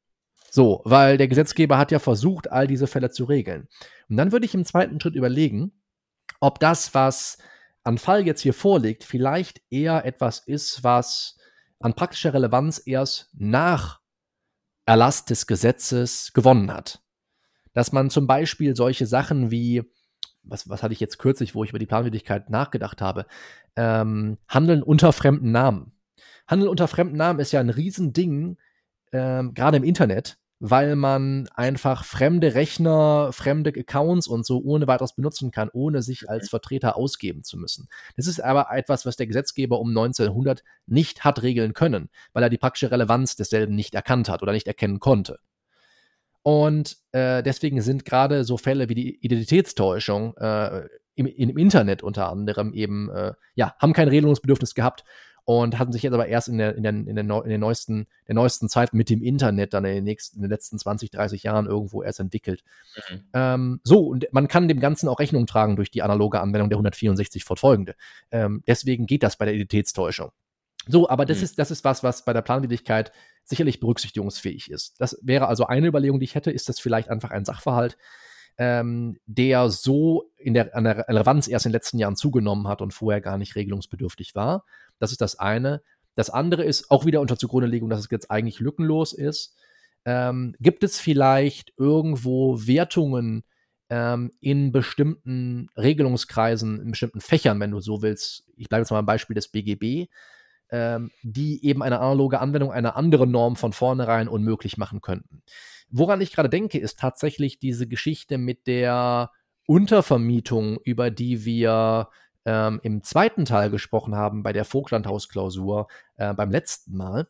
So, 0.49 0.82
weil 0.86 1.18
der 1.18 1.28
Gesetzgeber 1.28 1.78
hat 1.78 1.91
ja 1.91 1.99
versucht, 1.99 2.53
all 2.53 2.68
diese 2.68 2.88
Fälle 2.88 3.12
zu 3.12 3.26
regeln. 3.26 3.68
Und 4.08 4.16
dann 4.16 4.32
würde 4.32 4.45
ich 4.45 4.53
im 4.53 4.64
zweiten 4.64 4.97
Schritt 5.01 5.16
überlegen, 5.16 5.74
ob 6.39 6.62
das, 6.62 6.93
was 6.93 7.38
an 7.84 7.97
Fall 7.97 8.26
jetzt 8.26 8.39
hier 8.39 8.53
vorliegt, 8.53 9.03
vielleicht 9.03 9.62
eher 9.70 10.06
etwas 10.06 10.39
ist, 10.39 10.86
was 10.86 11.38
an 11.82 11.95
praktischer 11.95 12.34
Relevanz 12.34 12.82
erst 12.86 13.28
nach 13.34 13.99
Erlass 14.86 15.26
des 15.26 15.47
Gesetzes 15.47 16.32
gewonnen 16.32 16.72
hat. 16.72 17.01
Dass 17.74 17.91
man 17.91 18.10
zum 18.10 18.26
Beispiel 18.26 18.74
solche 18.74 19.06
Sachen 19.06 19.51
wie, 19.51 19.84
was, 20.47 20.69
was 20.69 20.83
hatte 20.83 20.93
ich 20.93 20.99
jetzt 20.99 21.17
kürzlich, 21.17 21.55
wo 21.55 21.63
ich 21.63 21.71
über 21.71 21.79
die 21.79 21.85
Planwidrigkeit 21.85 22.49
nachgedacht 22.49 23.01
habe, 23.01 23.25
ähm, 23.75 24.37
Handeln 24.47 24.83
unter 24.83 25.13
fremden 25.13 25.51
Namen. 25.51 25.91
Handeln 26.47 26.69
unter 26.69 26.87
fremden 26.87 27.17
Namen 27.17 27.39
ist 27.39 27.51
ja 27.51 27.59
ein 27.59 27.69
Riesending, 27.69 28.57
ähm, 29.11 29.53
gerade 29.53 29.77
im 29.77 29.83
Internet, 29.83 30.37
weil 30.59 30.95
man 30.95 31.49
einfach 31.53 32.05
fremde 32.05 32.55
Rechner, 32.55 33.31
fremde 33.33 33.71
Accounts 33.75 34.27
und 34.27 34.45
so 34.45 34.61
ohne 34.63 34.87
weiteres 34.87 35.13
benutzen 35.13 35.51
kann, 35.51 35.69
ohne 35.73 36.01
sich 36.01 36.29
als 36.29 36.49
Vertreter 36.49 36.95
ausgeben 36.95 37.43
zu 37.43 37.57
müssen. 37.57 37.89
Das 38.15 38.27
ist 38.27 38.39
aber 38.39 38.67
etwas, 38.71 39.05
was 39.05 39.17
der 39.17 39.27
Gesetzgeber 39.27 39.79
um 39.79 39.89
1900 39.89 40.63
nicht 40.85 41.23
hat 41.23 41.41
regeln 41.41 41.73
können, 41.73 42.09
weil 42.33 42.43
er 42.43 42.49
die 42.49 42.57
praktische 42.57 42.91
Relevanz 42.91 43.35
desselben 43.35 43.75
nicht 43.75 43.95
erkannt 43.95 44.29
hat 44.29 44.41
oder 44.43 44.53
nicht 44.53 44.67
erkennen 44.67 44.99
konnte. 44.99 45.39
Und 46.47 46.97
äh, 47.11 47.41
deswegen 47.41 47.81
sind 47.81 48.05
gerade 48.05 48.43
so 48.43 48.57
Fälle 48.57 48.87
wie 48.87 48.93
die 48.93 49.15
Identitätstäuschung 49.15 50.37
äh, 50.37 50.81
im, 51.15 51.25
im, 51.25 51.57
Internet 51.57 52.03
unter 52.03 52.29
anderem 52.29 52.71
eben, 52.75 53.09
äh, 53.09 53.33
ja, 53.55 53.73
haben 53.79 53.93
kein 53.93 54.09
Regelungsbedürfnis 54.09 54.75
gehabt 54.75 55.05
und 55.43 55.79
hatten 55.79 55.91
sich 55.91 56.03
jetzt 56.03 56.13
aber 56.13 56.27
erst 56.27 56.47
in 56.47 56.59
der, 56.59 56.75
in 56.75 56.83
der, 56.83 56.91
in 56.91 57.15
der, 57.15 57.23
Neu 57.23 57.39
in 57.39 57.49
der, 57.49 57.57
neuesten, 57.57 58.05
der 58.27 58.35
neuesten 58.35 58.69
Zeit 58.69 58.93
mit 58.93 59.09
dem 59.09 59.23
Internet 59.23 59.73
dann 59.73 59.85
in 59.85 59.95
den, 59.95 60.03
nächsten, 60.03 60.35
in 60.35 60.43
den 60.43 60.51
letzten 60.51 60.77
20, 60.77 61.09
30 61.09 61.41
Jahren 61.41 61.65
irgendwo 61.65 62.03
erst 62.03 62.19
entwickelt. 62.19 62.61
Mhm. 63.09 63.23
Ähm, 63.33 63.79
so, 63.83 64.01
und 64.01 64.27
man 64.31 64.47
kann 64.47 64.67
dem 64.67 64.79
Ganzen 64.79 65.09
auch 65.09 65.17
Rechnung 65.17 65.47
tragen 65.47 65.75
durch 65.75 65.89
die 65.89 66.03
analoge 66.03 66.41
Anwendung 66.41 66.69
der 66.69 66.77
164 66.77 67.43
fortfolgende. 67.43 67.95
Ähm, 68.29 68.61
deswegen 68.67 69.07
geht 69.07 69.23
das 69.23 69.35
bei 69.35 69.45
der 69.45 69.55
Identitätstäuschung. 69.55 70.29
So, 70.88 71.09
aber 71.09 71.25
das, 71.25 71.39
mhm. 71.39 71.43
ist, 71.45 71.59
das 71.59 71.71
ist 71.71 71.83
was, 71.83 72.03
was 72.03 72.25
bei 72.25 72.33
der 72.33 72.41
Planwidrigkeit 72.41 73.11
sicherlich 73.43 73.79
berücksichtigungsfähig 73.79 74.69
ist. 74.69 74.99
Das 74.99 75.17
wäre 75.21 75.47
also 75.47 75.65
eine 75.65 75.88
Überlegung, 75.88 76.19
die 76.19 76.25
ich 76.25 76.36
hätte. 76.36 76.51
Ist 76.51 76.69
das 76.69 76.79
vielleicht 76.79 77.09
einfach 77.09 77.31
ein 77.31 77.45
Sachverhalt, 77.45 77.97
ähm, 78.57 79.17
der 79.25 79.69
so 79.69 80.31
in 80.38 80.53
der, 80.53 80.75
an 80.75 80.83
der 80.83 81.07
Relevanz 81.07 81.47
erst 81.47 81.65
in 81.65 81.71
den 81.71 81.75
letzten 81.75 81.99
Jahren 81.99 82.15
zugenommen 82.15 82.67
hat 82.67 82.81
und 82.81 82.93
vorher 82.93 83.21
gar 83.21 83.38
nicht 83.38 83.55
regelungsbedürftig 83.55 84.36
war. 84.36 84.65
Das 84.99 85.11
ist 85.11 85.21
das 85.21 85.38
eine. 85.39 85.81
Das 86.15 86.29
andere 86.29 86.63
ist 86.63 86.89
auch 86.91 87.05
wieder 87.05 87.21
unter 87.21 87.38
Zugrundelegung, 87.38 87.89
dass 87.89 87.99
es 87.99 88.09
jetzt 88.09 88.31
eigentlich 88.31 88.59
lückenlos 88.59 89.13
ist. 89.13 89.55
Ähm, 90.05 90.55
gibt 90.59 90.83
es 90.83 90.99
vielleicht 90.99 91.73
irgendwo 91.77 92.59
Wertungen 92.65 93.43
ähm, 93.89 94.31
in 94.39 94.71
bestimmten 94.71 95.69
Regelungskreisen, 95.75 96.81
in 96.81 96.91
bestimmten 96.91 97.21
Fächern, 97.21 97.59
wenn 97.59 97.71
du 97.71 97.81
so 97.81 98.01
willst? 98.01 98.45
Ich 98.55 98.69
bleibe 98.69 98.81
jetzt 98.81 98.91
mal 98.91 98.97
beim 98.97 99.07
Beispiel 99.07 99.33
des 99.33 99.49
BGB, 99.49 100.09
ähm, 100.72 101.11
die 101.24 101.63
eben 101.66 101.84
eine 101.84 101.99
analoge 101.99 102.39
Anwendung 102.39 102.72
einer 102.72 102.95
anderen 102.95 103.32
Norm 103.32 103.55
von 103.55 103.74
vornherein 103.74 104.28
unmöglich 104.28 104.78
machen 104.78 105.01
könnten. 105.01 105.43
Woran 105.89 106.22
ich 106.22 106.32
gerade 106.32 106.49
denke, 106.49 106.80
ist 106.80 106.99
tatsächlich 106.99 107.59
diese 107.59 107.88
Geschichte 107.88 108.38
mit 108.38 108.68
der 108.68 109.32
Untervermietung, 109.68 110.80
über 110.84 111.11
die 111.11 111.45
wir 111.45 112.09
ähm, 112.45 112.80
im 112.84 113.03
zweiten 113.03 113.45
Teil 113.45 113.70
gesprochen 113.70 114.16
haben, 114.16 114.43
bei 114.43 114.53
der 114.53 114.66
Vogtlandhausklausur 114.66 115.88
äh, 116.18 116.34
beim 116.34 116.51
letzten 116.51 116.95
Mal. 116.95 117.28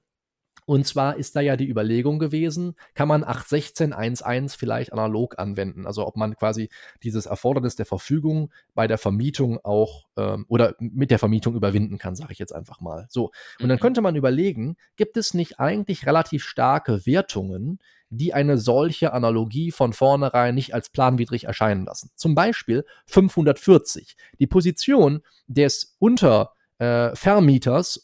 Und 0.65 0.87
zwar 0.87 1.17
ist 1.17 1.35
da 1.35 1.41
ja 1.41 1.55
die 1.57 1.69
Überlegung 1.69 2.17
gewesen, 2.17 2.75
kann 2.95 3.07
man 3.07 3.23
816.1.1 3.23 4.57
vielleicht 4.57 4.91
analog 4.91 5.37
anwenden? 5.37 5.85
Also 5.85 6.07
ob 6.07 6.17
man 6.17 6.35
quasi 6.35 6.69
dieses 7.03 7.27
Erfordernis 7.27 7.75
der 7.75 7.85
Verfügung 7.85 8.51
bei 8.73 8.87
der 8.87 8.97
Vermietung 8.97 9.59
auch 9.63 10.07
ähm, 10.17 10.45
oder 10.47 10.75
mit 10.79 11.11
der 11.11 11.19
Vermietung 11.19 11.55
überwinden 11.55 11.99
kann, 11.99 12.15
sage 12.15 12.33
ich 12.33 12.39
jetzt 12.39 12.53
einfach 12.53 12.81
mal. 12.81 13.05
So. 13.09 13.31
Und 13.59 13.69
dann 13.69 13.77
mhm. 13.77 13.81
könnte 13.81 14.01
man 14.01 14.15
überlegen, 14.15 14.75
gibt 14.95 15.17
es 15.17 15.35
nicht 15.35 15.59
eigentlich 15.59 16.07
relativ 16.07 16.43
starke 16.43 17.05
Wertungen, 17.05 17.79
die 18.09 18.33
eine 18.33 18.57
solche 18.57 19.13
Analogie 19.13 19.71
von 19.71 19.93
vornherein 19.93 20.55
nicht 20.55 20.73
als 20.73 20.89
planwidrig 20.89 21.45
erscheinen 21.45 21.85
lassen. 21.85 22.09
Zum 22.15 22.33
Beispiel 22.33 22.85
540. 23.05 24.15
Die 24.39 24.47
Position 24.47 25.21
des 25.47 25.95
Untervermieters 25.99 26.55
äh, 26.77 27.11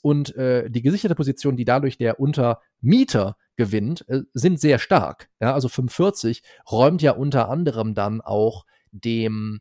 und 0.02 0.36
äh, 0.36 0.70
die 0.70 0.82
gesicherte 0.82 1.16
Position, 1.16 1.58
die 1.58 1.66
dadurch 1.66 1.98
der 1.98 2.20
Untermieter 2.20 3.36
gewinnt, 3.58 4.06
äh, 4.08 4.22
sind 4.34 4.60
sehr 4.60 4.80
stark. 4.80 5.30
Ja, 5.40 5.54
also 5.54 5.68
540 5.68 6.44
räumt 6.72 7.02
ja 7.02 7.12
unter 7.12 7.50
anderem 7.50 7.94
dann 7.94 8.22
auch 8.22 8.66
dem 8.92 9.60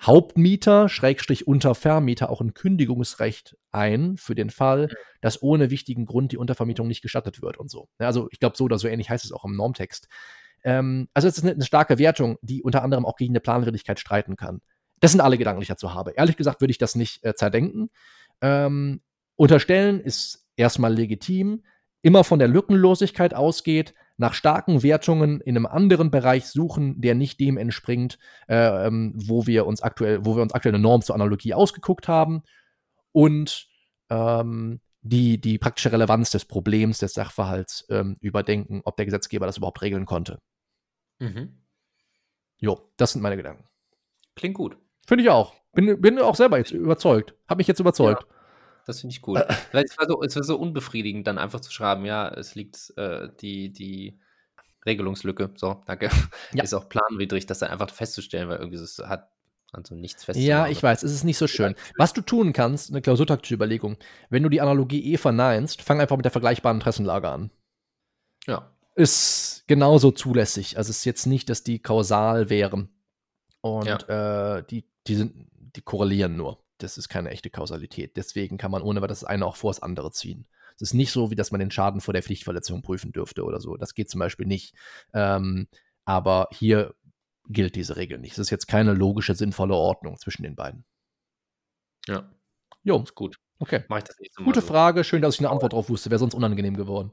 Hauptmieter, 0.00 0.88
Schrägstrich 0.88 1.46
Untervermieter, 1.46 2.28
auch 2.28 2.40
ein 2.40 2.54
Kündigungsrecht 2.54 3.56
ein 3.72 4.16
für 4.16 4.34
den 4.34 4.50
Fall, 4.50 4.88
dass 5.20 5.42
ohne 5.42 5.70
wichtigen 5.70 6.06
Grund 6.06 6.32
die 6.32 6.36
Untervermietung 6.36 6.86
nicht 6.86 7.02
gestattet 7.02 7.40
wird 7.40 7.56
und 7.56 7.70
so. 7.70 7.88
Also 7.98 8.28
ich 8.30 8.38
glaube, 8.38 8.56
so 8.56 8.64
oder 8.64 8.78
so 8.78 8.88
ähnlich 8.88 9.08
heißt 9.08 9.24
es 9.24 9.32
auch 9.32 9.44
im 9.44 9.56
Normtext. 9.56 10.08
Ähm, 10.64 11.08
also 11.14 11.28
es 11.28 11.38
ist 11.38 11.44
eine, 11.44 11.54
eine, 11.54 11.64
starke 11.64 11.98
Wertung, 11.98 12.38
die 12.42 12.62
unter 12.62 12.82
anderem 12.82 13.06
auch 13.06 13.16
gegen 13.16 13.32
eine 13.32 13.40
Planwidrigkeit 13.40 13.98
streiten 13.98 14.36
kann. 14.36 14.60
Das 15.00 15.12
sind 15.12 15.20
alle 15.20 15.38
Gedanken, 15.38 15.60
die 15.60 15.64
ich 15.64 15.68
dazu 15.68 15.94
habe. 15.94 16.12
Ehrlich 16.12 16.36
gesagt 16.36 16.60
würde 16.60 16.70
ich 16.70 16.78
das 16.78 16.94
nicht 16.94 17.24
äh, 17.24 17.34
zerdenken. 17.34 17.90
Ähm, 18.40 19.00
unterstellen 19.36 20.00
ist 20.00 20.46
erstmal 20.56 20.94
legitim, 20.94 21.64
immer 22.02 22.24
von 22.24 22.38
der 22.38 22.48
Lückenlosigkeit 22.48 23.34
ausgeht, 23.34 23.94
nach 24.18 24.32
starken 24.32 24.82
Wertungen 24.82 25.40
in 25.40 25.56
einem 25.56 25.66
anderen 25.66 26.10
Bereich 26.10 26.46
suchen, 26.46 27.00
der 27.00 27.14
nicht 27.14 27.38
dem 27.38 27.58
entspringt, 27.58 28.18
äh, 28.48 28.86
ähm, 28.86 29.12
wo 29.16 29.46
wir 29.46 29.66
uns 29.66 29.82
aktuell, 29.82 30.24
wo 30.24 30.36
wir 30.36 30.42
uns 30.42 30.54
aktuell 30.54 30.74
eine 30.74 30.82
Norm 30.82 31.02
zur 31.02 31.14
Analogie 31.14 31.52
ausgeguckt 31.52 32.08
haben 32.08 32.42
und 33.12 33.68
ähm, 34.08 34.80
die, 35.02 35.40
die 35.40 35.58
praktische 35.58 35.92
Relevanz 35.92 36.30
des 36.30 36.46
Problems, 36.46 36.98
des 36.98 37.14
Sachverhalts 37.14 37.86
ähm, 37.90 38.16
überdenken, 38.20 38.80
ob 38.84 38.96
der 38.96 39.04
Gesetzgeber 39.04 39.46
das 39.46 39.58
überhaupt 39.58 39.82
regeln 39.82 40.06
konnte. 40.06 40.40
Mhm. 41.18 41.62
Jo, 42.58 42.90
das 42.96 43.12
sind 43.12 43.22
meine 43.22 43.36
Gedanken. 43.36 43.64
Klingt 44.34 44.54
gut. 44.54 44.78
Finde 45.06 45.24
ich 45.24 45.30
auch. 45.30 45.54
Bin, 45.76 46.00
bin 46.00 46.18
auch 46.18 46.34
selber 46.34 46.58
jetzt 46.58 46.72
überzeugt. 46.72 47.34
Hab 47.46 47.58
mich 47.58 47.66
jetzt 47.66 47.80
überzeugt. 47.80 48.22
Ja. 48.22 48.36
Das 48.86 49.00
finde 49.00 49.12
ich 49.12 49.20
gut. 49.22 49.38
Vielleicht 49.70 49.90
es 49.90 49.98
war, 49.98 50.06
so, 50.08 50.22
es 50.22 50.34
war 50.34 50.42
so 50.42 50.56
unbefriedigend, 50.56 51.26
dann 51.26 51.38
einfach 51.38 51.60
zu 51.60 51.70
schreiben, 51.70 52.04
ja, 52.04 52.28
es 52.28 52.54
liegt 52.54 52.94
äh, 52.96 53.28
die, 53.40 53.72
die 53.72 54.18
Regelungslücke, 54.86 55.50
so, 55.56 55.82
danke, 55.86 56.08
ja. 56.52 56.64
ist 56.64 56.72
auch 56.72 56.88
planwidrig, 56.88 57.46
das 57.46 57.58
dann 57.58 57.70
einfach 57.70 57.90
festzustellen, 57.90 58.48
weil 58.48 58.58
irgendwie 58.58 58.78
es 58.78 58.98
hat 58.98 59.28
also 59.72 59.94
nichts 59.94 60.24
festzustellen. 60.24 60.48
Ja, 60.48 60.68
ich 60.68 60.82
weiß, 60.82 61.02
es 61.02 61.12
ist 61.12 61.24
nicht 61.24 61.38
so 61.38 61.46
schön. 61.46 61.74
Was 61.98 62.12
du 62.12 62.20
tun 62.22 62.52
kannst, 62.52 62.90
eine 62.90 63.02
klausurtaktische 63.02 63.54
Überlegung, 63.54 63.96
wenn 64.30 64.42
du 64.42 64.48
die 64.48 64.60
Analogie 64.60 65.12
eh 65.12 65.18
verneinst, 65.18 65.82
fang 65.82 66.00
einfach 66.00 66.16
mit 66.16 66.24
der 66.24 66.32
vergleichbaren 66.32 66.78
Interessenlage 66.78 67.28
an. 67.28 67.50
Ja. 68.46 68.70
Ist 68.94 69.64
genauso 69.66 70.12
zulässig. 70.12 70.78
Also 70.78 70.90
es 70.90 70.98
ist 70.98 71.04
jetzt 71.04 71.26
nicht, 71.26 71.50
dass 71.50 71.64
die 71.64 71.80
kausal 71.80 72.48
wären. 72.48 72.88
Und 73.60 73.86
ja. 73.86 74.58
äh, 74.58 74.62
die, 74.70 74.84
die 75.06 75.14
sind, 75.16 75.48
die 75.76 75.82
korrelieren 75.82 76.36
nur 76.36 76.58
das 76.78 76.98
ist 76.98 77.08
keine 77.08 77.30
echte 77.30 77.50
Kausalität. 77.50 78.16
Deswegen 78.16 78.58
kann 78.58 78.70
man 78.70 78.82
ohne 78.82 79.00
das 79.06 79.24
eine 79.24 79.46
auch 79.46 79.56
vor 79.56 79.70
das 79.70 79.82
andere 79.82 80.10
ziehen. 80.12 80.46
Es 80.76 80.82
ist 80.82 80.94
nicht 80.94 81.10
so, 81.10 81.30
wie 81.30 81.34
dass 81.34 81.50
man 81.50 81.60
den 81.60 81.70
Schaden 81.70 82.00
vor 82.00 82.12
der 82.12 82.22
Pflichtverletzung 82.22 82.82
prüfen 82.82 83.12
dürfte 83.12 83.44
oder 83.44 83.60
so. 83.60 83.76
Das 83.76 83.94
geht 83.94 84.10
zum 84.10 84.18
Beispiel 84.18 84.46
nicht. 84.46 84.74
Ähm, 85.14 85.68
aber 86.04 86.48
hier 86.52 86.94
gilt 87.48 87.76
diese 87.76 87.96
Regel 87.96 88.18
nicht. 88.18 88.32
Es 88.32 88.38
ist 88.38 88.50
jetzt 88.50 88.66
keine 88.66 88.92
logische, 88.92 89.34
sinnvolle 89.34 89.74
Ordnung 89.74 90.18
zwischen 90.18 90.42
den 90.42 90.54
beiden. 90.54 90.84
Ja. 92.06 92.30
Jo. 92.82 93.02
Ist 93.02 93.14
gut. 93.14 93.38
Okay. 93.58 93.84
Mach 93.88 93.98
ich 93.98 94.04
das 94.04 94.18
nächste 94.18 94.42
Mal 94.42 94.46
Gute 94.46 94.60
so. 94.60 94.66
Frage. 94.66 95.02
Schön, 95.02 95.22
dass 95.22 95.34
ich 95.34 95.40
eine 95.40 95.50
Antwort 95.50 95.72
drauf 95.72 95.88
wusste. 95.88 96.10
Wäre 96.10 96.18
sonst 96.18 96.34
unangenehm 96.34 96.76
geworden. 96.76 97.12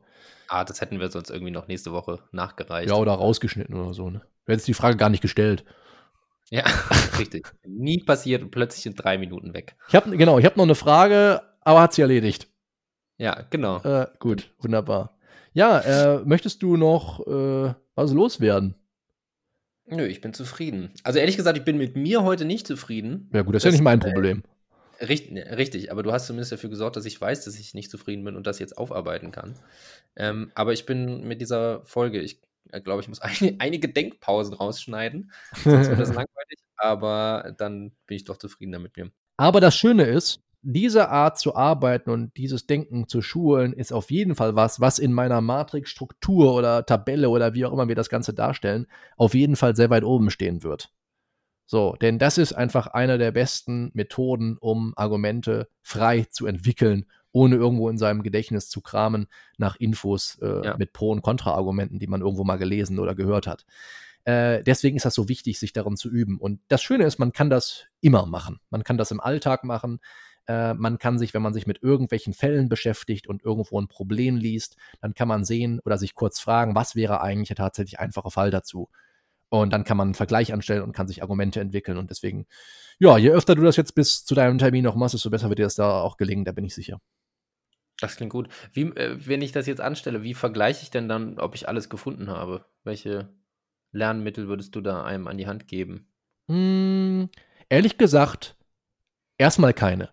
Ah, 0.49 0.65
das 0.65 0.81
hätten 0.81 0.99
wir 0.99 1.09
sonst 1.09 1.29
irgendwie 1.29 1.51
noch 1.51 1.67
nächste 1.67 1.93
Woche 1.93 2.21
nachgereicht. 2.31 2.89
Ja, 2.89 2.95
oder 2.95 3.13
rausgeschnitten 3.13 3.75
oder 3.75 3.93
so. 3.93 4.09
Ne? 4.09 4.21
Du 4.45 4.51
hättest 4.51 4.67
die 4.67 4.73
Frage 4.73 4.97
gar 4.97 5.09
nicht 5.09 5.21
gestellt. 5.21 5.63
Ja, 6.53 6.65
richtig. 7.17 7.51
Nie 7.65 7.97
passiert 8.03 8.43
und 8.43 8.51
plötzlich 8.51 8.85
in 8.85 8.93
drei 8.93 9.17
Minuten 9.17 9.55
weg. 9.55 9.75
Ich 9.89 9.95
habe 9.95 10.15
genau, 10.15 10.37
ich 10.37 10.45
habe 10.45 10.55
noch 10.55 10.65
eine 10.65 10.75
Frage, 10.75 11.41
aber 11.61 11.81
hat 11.81 11.93
sie 11.93 12.03
erledigt. 12.03 12.47
Ja, 13.17 13.41
genau. 13.49 13.81
Äh, 13.81 14.05
gut, 14.19 14.53
wunderbar. 14.59 15.17
Ja, 15.53 15.79
äh, 15.79 16.19
möchtest 16.25 16.61
du 16.61 16.77
noch 16.77 17.25
äh, 17.25 17.73
was 17.95 18.13
loswerden? 18.13 18.75
Nö, 19.87 20.05
ich 20.05 20.21
bin 20.21 20.35
zufrieden. 20.35 20.91
Also 21.01 21.17
ehrlich 21.17 21.37
gesagt, 21.37 21.57
ich 21.57 21.65
bin 21.65 21.77
mit 21.77 21.95
mir 21.95 22.21
heute 22.23 22.45
nicht 22.45 22.67
zufrieden. 22.67 23.31
Ja 23.33 23.41
gut, 23.41 23.55
das 23.55 23.63
ist 23.63 23.65
ja 23.65 23.71
nicht 23.71 23.83
mein 23.83 23.99
Problem. 23.99 24.43
Richtig, 25.01 25.35
richtig, 25.57 25.91
aber 25.91 26.03
du 26.03 26.11
hast 26.11 26.27
zumindest 26.27 26.51
dafür 26.51 26.69
gesorgt, 26.69 26.97
dass 26.97 27.05
ich 27.05 27.19
weiß, 27.19 27.45
dass 27.45 27.59
ich 27.59 27.73
nicht 27.73 27.89
zufrieden 27.89 28.23
bin 28.23 28.35
und 28.35 28.45
das 28.45 28.59
jetzt 28.59 28.77
aufarbeiten 28.77 29.31
kann. 29.31 29.55
Ähm, 30.15 30.51
aber 30.53 30.71
ich 30.73 30.85
bin 30.85 31.27
mit 31.27 31.41
dieser 31.41 31.83
Folge, 31.83 32.21
ich 32.21 32.39
äh, 32.71 32.81
glaube, 32.81 33.01
ich 33.01 33.07
muss 33.07 33.21
ein, 33.21 33.31
einige 33.59 33.89
Denkpausen 33.89 34.53
rausschneiden. 34.53 35.31
Sonst 35.63 35.89
wird 35.89 35.99
das 35.99 36.09
langweilig, 36.09 36.59
aber 36.77 37.53
dann 37.57 37.91
bin 38.07 38.17
ich 38.17 38.23
doch 38.23 38.37
zufriedener 38.37 38.79
mit 38.79 38.97
mir. 38.97 39.11
Aber 39.37 39.61
das 39.61 39.75
Schöne 39.75 40.03
ist, 40.03 40.41
diese 40.61 41.09
Art 41.09 41.37
zu 41.37 41.55
arbeiten 41.55 42.09
und 42.09 42.37
dieses 42.37 42.65
Denken 42.65 43.07
zu 43.07 43.21
schulen, 43.21 43.73
ist 43.73 43.91
auf 43.91 44.09
jeden 44.11 44.33
Fall 44.35 44.55
was, 44.55 44.79
was 44.79 44.97
in 44.97 45.11
meiner 45.11 45.41
Matrix-Struktur 45.41 46.53
oder 46.55 46.85
Tabelle 46.85 47.29
oder 47.29 47.53
wie 47.53 47.65
auch 47.65 47.73
immer 47.73 47.89
wir 47.89 47.95
das 47.95 48.09
Ganze 48.09 48.33
darstellen, 48.33 48.87
auf 49.17 49.33
jeden 49.33 49.57
Fall 49.57 49.75
sehr 49.75 49.89
weit 49.89 50.05
oben 50.05 50.29
stehen 50.29 50.63
wird. 50.63 50.89
So, 51.65 51.95
denn 52.01 52.19
das 52.19 52.37
ist 52.37 52.53
einfach 52.53 52.87
eine 52.87 53.17
der 53.17 53.31
besten 53.31 53.91
Methoden, 53.93 54.57
um 54.57 54.93
Argumente 54.95 55.67
frei 55.81 56.25
zu 56.29 56.45
entwickeln 56.45 57.05
ohne 57.33 57.57
irgendwo 57.57 57.89
in 57.89 57.97
seinem 57.97 58.23
Gedächtnis 58.23 58.69
zu 58.69 58.79
kramen 58.81 59.27
nach 59.57 59.75
Infos 59.75 60.37
äh, 60.41 60.65
Ja. 60.65 60.77
mit 60.77 60.93
Pro- 60.93 61.11
und 61.11 61.21
Kontra-Argumenten, 61.21 61.99
die 61.99 62.07
man 62.07 62.21
irgendwo 62.21 62.45
mal 62.45 62.57
gelesen 62.57 62.99
oder 62.99 63.15
gehört 63.15 63.47
hat. 63.47 63.65
Äh, 64.23 64.63
deswegen 64.63 64.95
ist 64.95 65.05
das 65.05 65.15
so 65.15 65.27
wichtig, 65.27 65.59
sich 65.59 65.73
darin 65.73 65.97
zu 65.97 66.09
üben. 66.09 66.37
Und 66.37 66.61
das 66.69 66.81
Schöne 66.81 67.03
ist, 67.03 67.19
man 67.19 67.33
kann 67.33 67.49
das 67.49 67.85
immer 67.99 68.25
machen. 68.25 68.61
Man 68.69 68.83
kann 68.83 68.97
das 68.97 69.11
im 69.11 69.19
Alltag 69.19 69.65
machen. 69.65 69.99
Äh, 70.47 70.73
man 70.75 70.97
kann 70.97 71.17
sich, 71.19 71.33
wenn 71.33 71.41
man 71.41 71.53
sich 71.53 71.67
mit 71.67 71.81
irgendwelchen 71.83 72.33
Fällen 72.33 72.69
beschäftigt 72.69 73.27
und 73.27 73.43
irgendwo 73.43 73.79
ein 73.81 73.87
Problem 73.87 74.37
liest, 74.37 74.77
dann 75.01 75.13
kann 75.13 75.27
man 75.27 75.43
sehen 75.43 75.79
oder 75.83 75.97
sich 75.97 76.15
kurz 76.15 76.39
fragen, 76.39 76.75
was 76.75 76.95
wäre 76.95 77.21
eigentlich 77.21 77.47
der 77.49 77.57
tatsächlich 77.57 77.99
einfache 77.99 78.31
Fall 78.31 78.51
dazu. 78.51 78.89
Und 79.49 79.71
dann 79.71 79.83
kann 79.83 79.97
man 79.97 80.07
einen 80.07 80.15
Vergleich 80.15 80.51
anstellen 80.51 80.81
und 80.81 80.93
kann 80.93 81.07
sich 81.07 81.21
Argumente 81.21 81.59
entwickeln. 81.59 81.97
Und 81.97 82.09
deswegen, 82.09 82.45
ja, 82.99 83.17
je 83.17 83.29
öfter 83.29 83.55
du 83.55 83.61
das 83.61 83.75
jetzt 83.75 83.93
bis 83.93 84.25
zu 84.25 84.35
deinem 84.35 84.57
Termin 84.57 84.83
noch 84.83 84.95
machst, 84.95 85.13
desto 85.13 85.29
besser 85.29 85.49
wird 85.49 85.59
dir 85.59 85.63
das 85.63 85.75
da 85.75 86.01
auch 86.01 86.17
gelingen, 86.17 86.43
da 86.43 86.51
bin 86.53 86.65
ich 86.65 86.73
sicher. 86.73 86.99
Das 87.99 88.15
klingt 88.17 88.31
gut. 88.31 88.49
Wie, 88.73 88.81
äh, 88.81 89.17
wenn 89.25 89.41
ich 89.41 89.51
das 89.51 89.67
jetzt 89.67 89.81
anstelle, 89.81 90.23
wie 90.23 90.33
vergleiche 90.33 90.83
ich 90.83 90.91
denn 90.91 91.07
dann, 91.07 91.39
ob 91.39 91.55
ich 91.55 91.67
alles 91.67 91.89
gefunden 91.89 92.29
habe? 92.29 92.65
Welche 92.83 93.29
Lernmittel 93.91 94.47
würdest 94.47 94.75
du 94.75 94.81
da 94.81 95.03
einem 95.03 95.27
an 95.27 95.37
die 95.37 95.47
Hand 95.47 95.67
geben? 95.67 96.07
Hm, 96.47 97.29
ehrlich 97.69 97.97
gesagt, 97.97 98.55
erstmal 99.37 99.73
keine. 99.73 100.09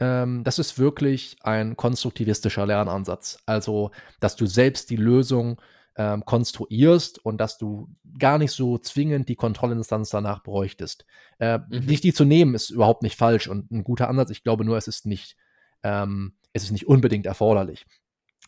Ähm, 0.00 0.42
das 0.44 0.58
ist 0.58 0.78
wirklich 0.78 1.36
ein 1.42 1.76
konstruktivistischer 1.76 2.66
Lernansatz. 2.66 3.38
Also, 3.46 3.92
dass 4.20 4.34
du 4.36 4.46
selbst 4.46 4.90
die 4.90 4.96
Lösung 4.96 5.60
ähm, 5.96 6.24
konstruierst 6.24 7.24
und 7.24 7.38
dass 7.38 7.58
du 7.58 7.88
gar 8.18 8.38
nicht 8.38 8.50
so 8.50 8.78
zwingend 8.78 9.28
die 9.28 9.36
Kontrollinstanz 9.36 10.10
danach 10.10 10.42
bräuchtest. 10.42 11.06
Äh, 11.38 11.58
Mhm. 11.68 11.86
Dich 11.86 12.00
die 12.00 12.12
zu 12.12 12.24
nehmen, 12.24 12.54
ist 12.54 12.70
überhaupt 12.70 13.02
nicht 13.02 13.16
falsch 13.16 13.46
und 13.46 13.70
ein 13.70 13.84
guter 13.84 14.08
Ansatz. 14.08 14.30
Ich 14.30 14.42
glaube 14.42 14.64
nur, 14.64 14.76
es 14.76 14.88
ist 14.88 15.06
nicht, 15.06 15.36
ähm, 15.84 16.34
es 16.54 16.64
ist 16.64 16.70
nicht 16.70 16.86
unbedingt 16.86 17.26
erforderlich. 17.26 17.84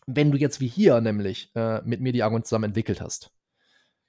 Wenn 0.07 0.31
du 0.31 0.37
jetzt 0.37 0.59
wie 0.59 0.67
hier 0.67 0.99
nämlich 1.01 1.51
äh, 1.55 1.81
mit 1.83 2.01
mir 2.01 2.13
die 2.13 2.23
Argumente 2.23 2.47
zusammen 2.47 2.65
entwickelt 2.65 3.01
hast, 3.01 3.31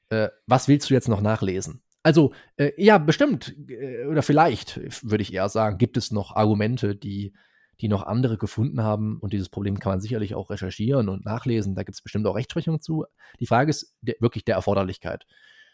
äh, 0.08 0.28
was 0.46 0.68
willst 0.68 0.88
du 0.88 0.94
jetzt 0.94 1.08
noch 1.08 1.20
nachlesen? 1.20 1.82
Also, 2.02 2.32
äh, 2.56 2.70
ja, 2.78 2.96
bestimmt, 2.98 3.54
äh, 3.68 4.06
oder 4.06 4.22
vielleicht, 4.22 4.80
würde 5.02 5.22
ich 5.22 5.34
eher 5.34 5.48
sagen, 5.48 5.76
gibt 5.76 5.96
es 5.96 6.10
noch 6.10 6.34
Argumente, 6.34 6.94
die, 6.94 7.34
die 7.80 7.88
noch 7.88 8.04
andere 8.04 8.38
gefunden 8.38 8.82
haben. 8.82 9.18
Und 9.18 9.32
dieses 9.32 9.48
Problem 9.48 9.78
kann 9.80 9.92
man 9.92 10.00
sicherlich 10.00 10.34
auch 10.34 10.48
recherchieren 10.50 11.08
und 11.08 11.24
nachlesen. 11.24 11.74
Da 11.74 11.82
gibt 11.82 11.96
es 11.96 12.02
bestimmt 12.02 12.26
auch 12.26 12.36
Rechtsprechung 12.36 12.80
zu. 12.80 13.04
Die 13.40 13.46
Frage 13.46 13.70
ist 13.70 13.96
der, 14.00 14.14
wirklich 14.20 14.44
der 14.44 14.54
Erforderlichkeit. 14.54 15.26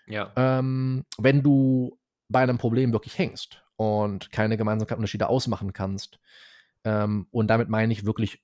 Ja. 0.06 0.32
Ähm, 0.36 1.04
wenn 1.18 1.42
du 1.42 1.98
bei 2.28 2.40
einem 2.40 2.58
Problem 2.58 2.92
wirklich 2.92 3.18
hängst 3.18 3.62
und 3.76 4.32
keine 4.32 4.56
Gemeinsamkeitsunterschiede 4.56 5.28
ausmachen 5.28 5.72
kannst, 5.72 6.18
ähm, 6.84 7.26
und 7.30 7.48
damit 7.48 7.68
meine 7.68 7.92
ich 7.92 8.04
wirklich 8.04 8.42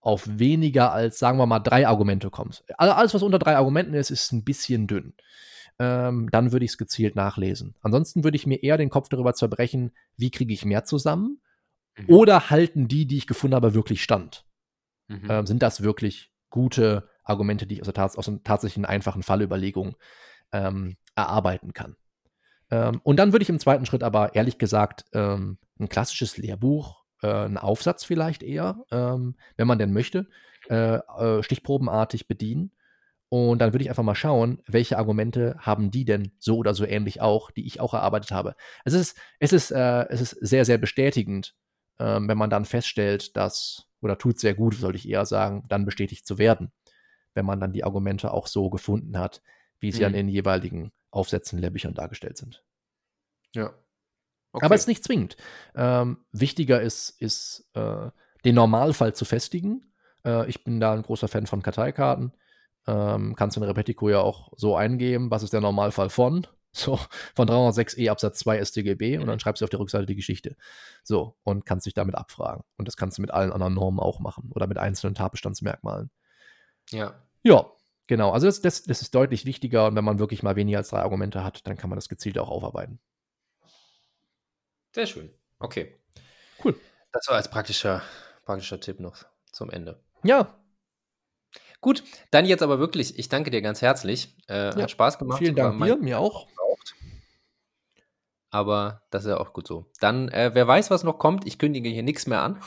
auf 0.00 0.26
weniger 0.26 0.92
als, 0.92 1.18
sagen 1.18 1.38
wir 1.38 1.46
mal, 1.46 1.58
drei 1.60 1.86
Argumente 1.86 2.30
kommst. 2.30 2.64
All- 2.78 2.90
Alles, 2.90 3.12
was 3.12 3.22
unter 3.22 3.38
drei 3.38 3.56
Argumenten 3.56 3.94
ist, 3.94 4.10
ist 4.10 4.32
ein 4.32 4.44
bisschen 4.44 4.86
dünn. 4.86 5.14
Ähm, 5.78 6.30
dann 6.30 6.52
würde 6.52 6.64
ich 6.64 6.72
es 6.72 6.78
gezielt 6.78 7.16
nachlesen. 7.16 7.74
Ansonsten 7.82 8.24
würde 8.24 8.36
ich 8.36 8.46
mir 8.46 8.62
eher 8.62 8.76
den 8.76 8.90
Kopf 8.90 9.08
darüber 9.08 9.34
zerbrechen, 9.34 9.92
wie 10.16 10.30
kriege 10.30 10.52
ich 10.52 10.64
mehr 10.64 10.84
zusammen? 10.84 11.40
Mhm. 11.96 12.04
Oder 12.08 12.50
halten 12.50 12.88
die, 12.88 13.06
die 13.06 13.18
ich 13.18 13.26
gefunden 13.26 13.54
habe, 13.54 13.74
wirklich 13.74 14.02
stand? 14.02 14.44
Mhm. 15.08 15.26
Ähm, 15.28 15.46
sind 15.46 15.62
das 15.62 15.82
wirklich 15.82 16.32
gute 16.50 17.08
Argumente, 17.24 17.66
die 17.66 17.74
ich 17.76 17.80
aus, 17.80 17.86
der 17.86 17.94
Tats 17.94 18.16
aus 18.16 18.28
einer 18.28 18.42
tatsächlichen 18.42 18.84
einfachen 18.84 19.22
Fallüberlegung 19.22 19.96
ähm, 20.52 20.96
erarbeiten 21.14 21.72
kann? 21.72 21.96
Ähm, 22.70 23.00
und 23.02 23.16
dann 23.16 23.32
würde 23.32 23.42
ich 23.42 23.48
im 23.48 23.58
zweiten 23.58 23.86
Schritt 23.86 24.02
aber 24.02 24.34
ehrlich 24.34 24.58
gesagt 24.58 25.04
ähm, 25.12 25.58
ein 25.78 25.88
klassisches 25.88 26.36
Lehrbuch, 26.36 26.99
äh, 27.22 27.28
einen 27.28 27.58
Aufsatz 27.58 28.04
vielleicht 28.04 28.42
eher, 28.42 28.84
ähm, 28.90 29.36
wenn 29.56 29.66
man 29.66 29.78
denn 29.78 29.92
möchte, 29.92 30.28
äh, 30.68 30.96
äh, 30.96 31.42
stichprobenartig 31.42 32.28
bedienen. 32.28 32.72
Und 33.28 33.60
dann 33.60 33.72
würde 33.72 33.84
ich 33.84 33.90
einfach 33.90 34.02
mal 34.02 34.16
schauen, 34.16 34.60
welche 34.66 34.98
Argumente 34.98 35.56
haben 35.60 35.90
die 35.92 36.04
denn 36.04 36.32
so 36.38 36.56
oder 36.56 36.74
so 36.74 36.84
ähnlich 36.84 37.20
auch, 37.20 37.50
die 37.52 37.64
ich 37.66 37.78
auch 37.80 37.94
erarbeitet 37.94 38.32
habe. 38.32 38.56
Es 38.84 38.92
ist, 38.92 39.16
es 39.38 39.52
ist, 39.52 39.70
äh, 39.70 40.08
es 40.08 40.20
ist 40.20 40.30
sehr, 40.40 40.64
sehr 40.64 40.78
bestätigend, 40.78 41.54
ähm, 42.00 42.26
wenn 42.28 42.38
man 42.38 42.50
dann 42.50 42.64
feststellt, 42.64 43.36
dass, 43.36 43.86
oder 44.00 44.18
tut 44.18 44.40
sehr 44.40 44.54
gut, 44.54 44.74
sollte 44.74 44.96
ich 44.98 45.08
eher 45.08 45.26
sagen, 45.26 45.64
dann 45.68 45.84
bestätigt 45.84 46.26
zu 46.26 46.38
werden, 46.38 46.72
wenn 47.34 47.46
man 47.46 47.60
dann 47.60 47.72
die 47.72 47.84
Argumente 47.84 48.32
auch 48.32 48.48
so 48.48 48.68
gefunden 48.70 49.16
hat, 49.18 49.42
wie 49.78 49.92
sie 49.92 50.00
Mhm. 50.00 50.06
an 50.06 50.12
den 50.14 50.28
jeweiligen 50.28 50.92
Aufsätzen 51.12 51.58
in 51.58 51.62
Lehrbüchern 51.62 51.94
dargestellt 51.94 52.36
sind. 52.36 52.64
ja. 53.54 53.74
Aber 54.52 54.74
es 54.74 54.82
ist 54.82 54.88
nicht 54.88 55.04
zwingend. 55.04 55.36
Ähm, 55.74 56.18
wichtiger 56.32 56.80
ist, 56.80 57.10
ist 57.20 57.68
äh, 57.74 58.10
den 58.44 58.54
Normalfall 58.54 59.14
zu 59.14 59.24
festigen. 59.24 59.92
Äh, 60.24 60.48
ich 60.48 60.64
bin 60.64 60.80
da 60.80 60.92
ein 60.92 61.02
großer 61.02 61.28
Fan 61.28 61.46
von 61.46 61.62
Karteikarten. 61.62 62.32
Ähm, 62.86 63.34
kannst 63.36 63.56
du 63.56 63.60
in 63.60 63.66
Repetico 63.66 64.08
ja 64.08 64.20
auch 64.20 64.52
so 64.56 64.76
eingeben, 64.76 65.30
was 65.30 65.42
ist 65.42 65.52
der 65.52 65.60
Normalfall 65.60 66.10
von? 66.10 66.46
So, 66.72 67.00
von 67.34 67.48
306e 67.48 68.08
Absatz 68.08 68.38
2 68.38 68.64
StGB 68.64 69.18
und 69.18 69.26
dann 69.26 69.40
schreibst 69.40 69.60
du 69.60 69.64
auf 69.64 69.70
der 69.70 69.80
Rückseite 69.80 70.06
die 70.06 70.14
Geschichte. 70.14 70.54
So, 71.02 71.34
und 71.42 71.66
kannst 71.66 71.84
dich 71.84 71.94
damit 71.94 72.14
abfragen. 72.14 72.62
Und 72.76 72.86
das 72.86 72.96
kannst 72.96 73.18
du 73.18 73.22
mit 73.22 73.32
allen 73.32 73.50
anderen 73.50 73.74
Normen 73.74 73.98
auch 73.98 74.20
machen 74.20 74.52
oder 74.54 74.68
mit 74.68 74.78
einzelnen 74.78 75.16
Tatbestandsmerkmalen. 75.16 76.12
Ja. 76.90 77.14
Ja, 77.42 77.66
genau. 78.06 78.30
Also 78.30 78.46
das, 78.46 78.60
das, 78.60 78.84
das 78.84 79.02
ist 79.02 79.16
deutlich 79.16 79.46
wichtiger 79.46 79.88
und 79.88 79.96
wenn 79.96 80.04
man 80.04 80.20
wirklich 80.20 80.44
mal 80.44 80.54
weniger 80.54 80.78
als 80.78 80.90
drei 80.90 81.00
Argumente 81.00 81.42
hat, 81.42 81.66
dann 81.66 81.76
kann 81.76 81.90
man 81.90 81.96
das 81.96 82.08
gezielt 82.08 82.38
auch 82.38 82.50
aufarbeiten. 82.50 83.00
Sehr 84.92 85.06
schön. 85.06 85.30
Okay. 85.58 85.98
Cool. 86.64 86.78
Das 87.12 87.26
war 87.28 87.36
als 87.36 87.50
praktischer, 87.50 88.02
praktischer 88.44 88.80
Tipp 88.80 89.00
noch 89.00 89.16
zum 89.52 89.70
Ende. 89.70 90.02
Ja, 90.22 90.56
Gut, 91.80 92.04
dann 92.30 92.44
jetzt 92.44 92.62
aber 92.62 92.78
wirklich, 92.78 93.18
ich 93.18 93.30
danke 93.30 93.50
dir 93.50 93.62
ganz 93.62 93.80
herzlich. 93.80 94.36
Äh, 94.48 94.68
Ja, 94.76 94.82
Hat 94.82 94.90
Spaß 94.90 95.18
gemacht. 95.18 95.38
vielen 95.38 95.56
Dank 95.56 95.82
dir, 95.82 95.96
mir 95.96 96.18
auch. 96.18 96.46
Aber 98.50 99.02
das 99.10 99.24
ist 99.24 99.30
ja 99.30 99.38
auch 99.38 99.52
gut 99.52 99.66
so. 99.66 99.86
Dann, 100.00 100.28
äh, 100.28 100.50
wer 100.54 100.66
weiß, 100.66 100.90
was 100.90 101.04
noch 101.04 101.18
kommt. 101.18 101.46
Ich 101.46 101.58
kündige 101.58 101.88
hier 101.88 102.02
nichts 102.02 102.26
mehr 102.26 102.42
an. 102.42 102.60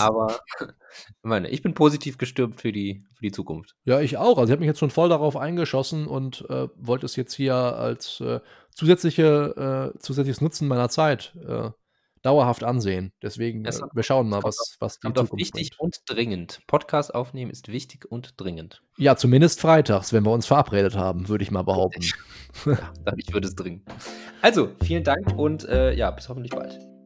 Aber 0.00 0.38
ich 0.60 0.66
meine, 1.22 1.48
ich 1.48 1.62
bin 1.62 1.74
positiv 1.74 2.18
gestimmt 2.18 2.60
für 2.60 2.72
die, 2.72 3.04
für 3.14 3.22
die 3.22 3.32
Zukunft. 3.32 3.74
Ja, 3.84 4.00
ich 4.00 4.16
auch. 4.16 4.38
Also 4.38 4.44
ich 4.44 4.52
habe 4.52 4.60
mich 4.60 4.68
jetzt 4.68 4.78
schon 4.78 4.90
voll 4.90 5.08
darauf 5.08 5.36
eingeschossen 5.36 6.06
und 6.06 6.44
äh, 6.48 6.68
wollte 6.76 7.06
es 7.06 7.16
jetzt 7.16 7.34
hier 7.34 7.54
als 7.54 8.20
äh, 8.20 8.40
zusätzliche, 8.70 9.92
äh, 9.94 9.98
zusätzliches 9.98 10.40
Nutzen 10.40 10.68
meiner 10.68 10.88
Zeit 10.88 11.34
äh, 11.46 11.70
dauerhaft 12.22 12.64
ansehen. 12.64 13.12
Deswegen, 13.22 13.64
äh, 13.64 13.72
wir 13.92 14.02
schauen 14.02 14.28
mal, 14.28 14.42
was, 14.42 14.76
was 14.80 14.98
die 14.98 15.08
Zukunft 15.08 15.36
wichtig 15.36 15.70
bringt. 15.70 15.80
und 15.80 15.98
dringend. 16.06 16.60
Podcast 16.66 17.14
aufnehmen 17.14 17.50
ist 17.50 17.68
wichtig 17.68 18.10
und 18.10 18.34
dringend. 18.36 18.82
Ja, 18.96 19.16
zumindest 19.16 19.60
freitags, 19.60 20.12
wenn 20.12 20.24
wir 20.24 20.32
uns 20.32 20.46
verabredet 20.46 20.96
haben, 20.96 21.28
würde 21.28 21.44
ich 21.44 21.50
mal 21.50 21.62
behaupten. 21.62 22.04
Ja, 22.66 23.12
ich 23.16 23.32
würde 23.32 23.46
es 23.46 23.54
dringend. 23.54 23.82
Also, 24.42 24.70
vielen 24.82 25.04
Dank 25.04 25.38
und 25.38 25.68
äh, 25.68 25.94
ja, 25.94 26.10
bis 26.10 26.28
hoffentlich 26.28 26.50
bald. 26.50 26.97